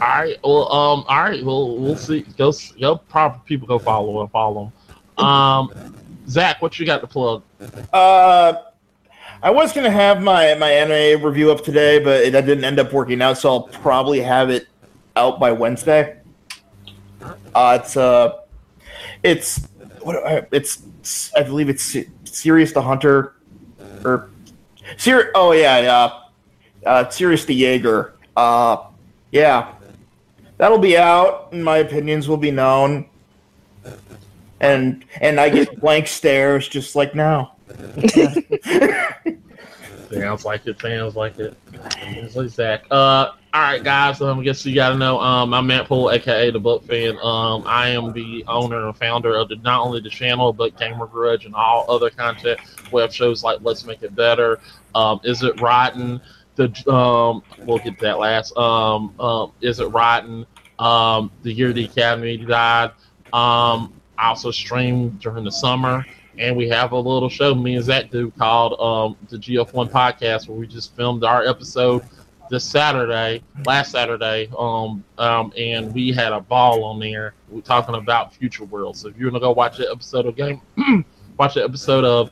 [0.00, 0.38] right.
[0.44, 1.44] Well, um, all right.
[1.44, 2.20] Well, we'll see.
[2.38, 2.96] Go, s- go.
[2.96, 4.72] Proper people go follow and follow
[5.18, 5.24] them.
[5.26, 5.94] Um,
[6.28, 7.42] Zach, what you got to plug?
[7.92, 8.52] Uh,
[9.44, 12.94] I was gonna have my my anime review up today, but that didn't end up
[12.94, 14.68] working out, so I'll probably have it
[15.16, 16.16] out by Wednesday.
[17.54, 18.38] Uh, it's uh,
[19.22, 19.68] it's
[20.00, 20.82] what uh, it's
[21.36, 23.34] I believe it's Se- Sirius the Hunter,
[24.02, 24.30] or
[24.96, 25.30] Sir.
[25.34, 28.14] Oh yeah, yeah, uh, Sirius the Jaeger.
[28.38, 28.86] Uh,
[29.30, 29.74] yeah,
[30.56, 33.10] that'll be out, and my opinions will be known.
[34.60, 37.53] And and I get blank stares just like now.
[40.10, 40.80] Sounds like it.
[40.80, 41.56] Sounds like it.
[41.92, 42.84] Sounds like Zach.
[42.90, 44.20] Uh, all right, guys.
[44.20, 45.20] Um, I guess you got to know.
[45.20, 47.16] Um, I'm Matt Poole, aka the Book Fan.
[47.22, 51.06] Um, I am the owner and founder of the not only the channel but Gamer
[51.06, 52.60] Grudge and all other content.
[52.92, 54.60] We have shows like Let's Make It Better.
[54.94, 56.20] Um, Is it rotten?
[56.56, 58.56] The um, we'll get that last.
[58.56, 60.46] Um, um, Is it rotten?
[60.78, 62.90] Um, the year the Academy died.
[63.32, 66.04] Um, I also stream during the summer
[66.38, 70.48] and we have a little show me and Zach do called um, the GF1 podcast
[70.48, 72.04] where we just filmed our episode
[72.50, 77.34] this Saturday, last Saturday, um, um, and we had a ball on there.
[77.48, 78.96] We're talking about Future World.
[78.96, 80.60] So if you want to go watch the episode of game,
[81.38, 82.30] watch the episode of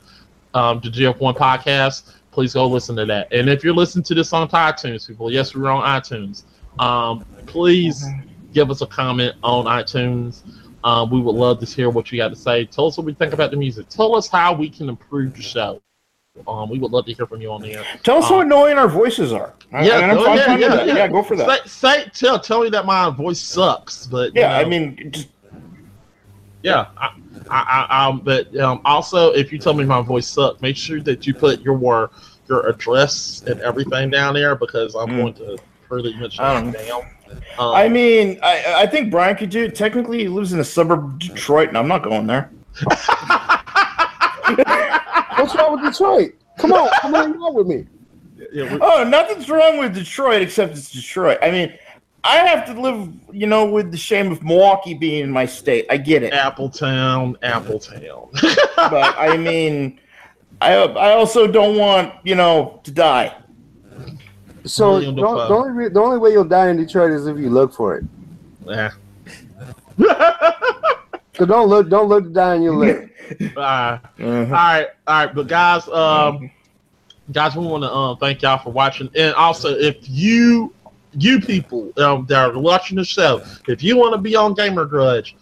[0.53, 3.31] um, the GF1 podcast, please go listen to that.
[3.31, 6.43] And if you're listening to this on iTunes, people, yes, we're on iTunes.
[6.79, 8.05] Um, please
[8.53, 10.43] give us a comment on iTunes.
[10.83, 12.65] Um, we would love to hear what you got to say.
[12.65, 13.87] Tell us what we think about the music.
[13.89, 15.81] Tell us how we can improve the show.
[16.47, 17.83] Um, we would love to hear from you on the air.
[18.03, 19.53] Tell us Um, how annoying our voices are.
[19.71, 20.95] I- Yeah, I'm, go- I'm yeah, yeah, yeah.
[20.95, 21.69] yeah, go for that.
[21.69, 25.29] Say, say tell, tell me that my voice sucks, but you Yeah, I mean, just
[26.63, 26.87] yeah.
[26.97, 27.11] I,
[27.49, 31.01] I, I, um, but um, also, if you tell me my voice sucks, make sure
[31.01, 32.09] that you put your
[32.49, 35.17] your address and everything down there because I'm Mm.
[35.17, 35.57] going to
[35.87, 37.03] further mention it down.
[37.59, 39.63] Um, I mean, I, I think Brian could do.
[39.65, 39.75] it.
[39.75, 42.49] Technically, he lives in a suburb of Detroit, and I'm not going there.
[45.37, 46.33] What's wrong with Detroit?
[46.57, 47.85] Come on, come on, out with me.
[48.51, 51.37] yeah, Oh, nothing's wrong with Detroit except it's Detroit.
[51.41, 51.73] I mean,
[52.23, 55.85] I have to live, you know, with the shame of Milwaukee being in my state.
[55.89, 58.03] I get it, Appleton, Appleton.
[58.77, 59.99] but I mean,
[60.61, 63.35] I I also don't want you know to die.
[64.65, 67.37] So the, Million the only re- the only way you'll die in Detroit is if
[67.37, 68.05] you look for it.
[68.65, 68.91] yeah.
[71.35, 73.09] So don't look, don't look to die and you'll live.
[73.57, 74.21] Uh, Uh-huh.
[74.21, 76.51] All right, all right, but guys, um,
[77.31, 80.71] guys, we want to um, thank y'all for watching, and also if you,
[81.13, 84.85] you people um, that are watching the show, if you want to be on Gamer
[84.85, 85.35] Grudge,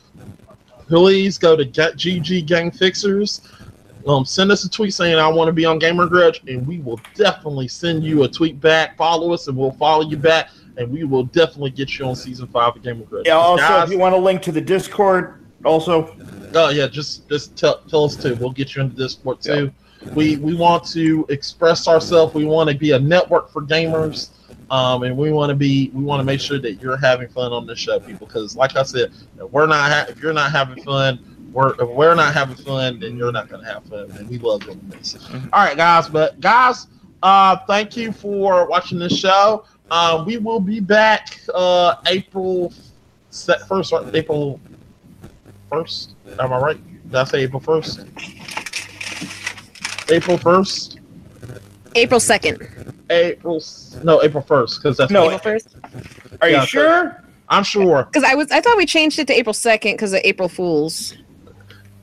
[0.88, 3.42] please go to Ga- GG Gang Fixers.
[4.08, 6.80] Um, send us a tweet saying I want to be on Gamer Grudge, and we
[6.80, 8.98] will definitely send you a tweet back.
[8.98, 10.50] Follow us, and we'll follow you back.
[10.78, 13.26] and we will definitely get you on season five of Gamer Grudge.
[13.28, 13.34] Yeah.
[13.34, 16.16] Also, Guys, if you want a link to the Discord, also
[16.54, 18.36] Oh yeah, just just tell tell us too.
[18.36, 19.72] We'll get you into Discord too.
[20.16, 22.34] We we want to express ourselves.
[22.34, 24.30] We want to be a network for gamers,
[24.72, 27.54] um, and we want to be we want to make sure that you're having fun
[27.54, 28.28] on this show, people.
[28.28, 29.12] Because like I said,
[29.52, 33.18] we're not ha- if you're not having fun, we're if we're not having fun, then
[33.18, 35.18] you're not gonna have fun, and we love doing this.
[35.54, 36.88] All right, guys, but guys,
[37.24, 39.66] uh, thank you for watching this show.
[39.90, 42.74] Uh, we will be back uh, April
[43.68, 44.60] first, April
[45.70, 46.16] first.
[46.40, 47.04] Am I right?
[47.10, 48.06] Did I say April first?
[50.10, 51.00] April first.
[51.96, 52.94] April 2nd.
[53.10, 53.62] April
[54.04, 56.38] no April first because that's No, April 1st?
[56.42, 57.24] are Yeah, you sure?
[57.50, 58.04] I'm sure.
[58.06, 61.18] Because I was I thought we changed it to April 2nd because of April Fools.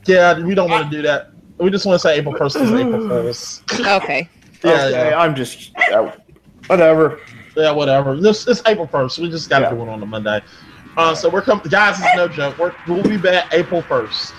[0.05, 1.31] Yeah, we don't want to do that.
[1.57, 3.63] We just want to say April first is April Fools.
[3.73, 4.29] Okay.
[4.63, 6.11] Yeah, okay, yeah, I'm just uh,
[6.67, 7.19] whatever.
[7.55, 8.17] yeah, whatever.
[8.19, 9.17] This it's April first.
[9.19, 9.71] We just got to Yeah.
[9.71, 10.41] do it on a Monday.
[10.97, 11.97] Uh, so we're coming, guys.
[11.99, 12.57] It's no joke.
[12.57, 14.33] We're, we'll be back April 1st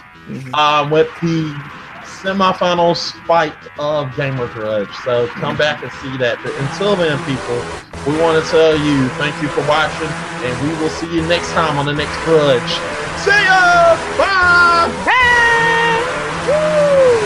[0.55, 1.55] um, with the
[2.05, 4.91] semifinals fight of Gamer Grudge.
[5.05, 6.39] So come back and see that.
[6.43, 7.57] But until then, people,
[8.07, 10.09] we want to tell you thank you for watching,
[10.45, 12.71] and we will see you next time on the next Grudge.
[13.25, 13.97] See ya!
[16.51, 17.20] Uhul!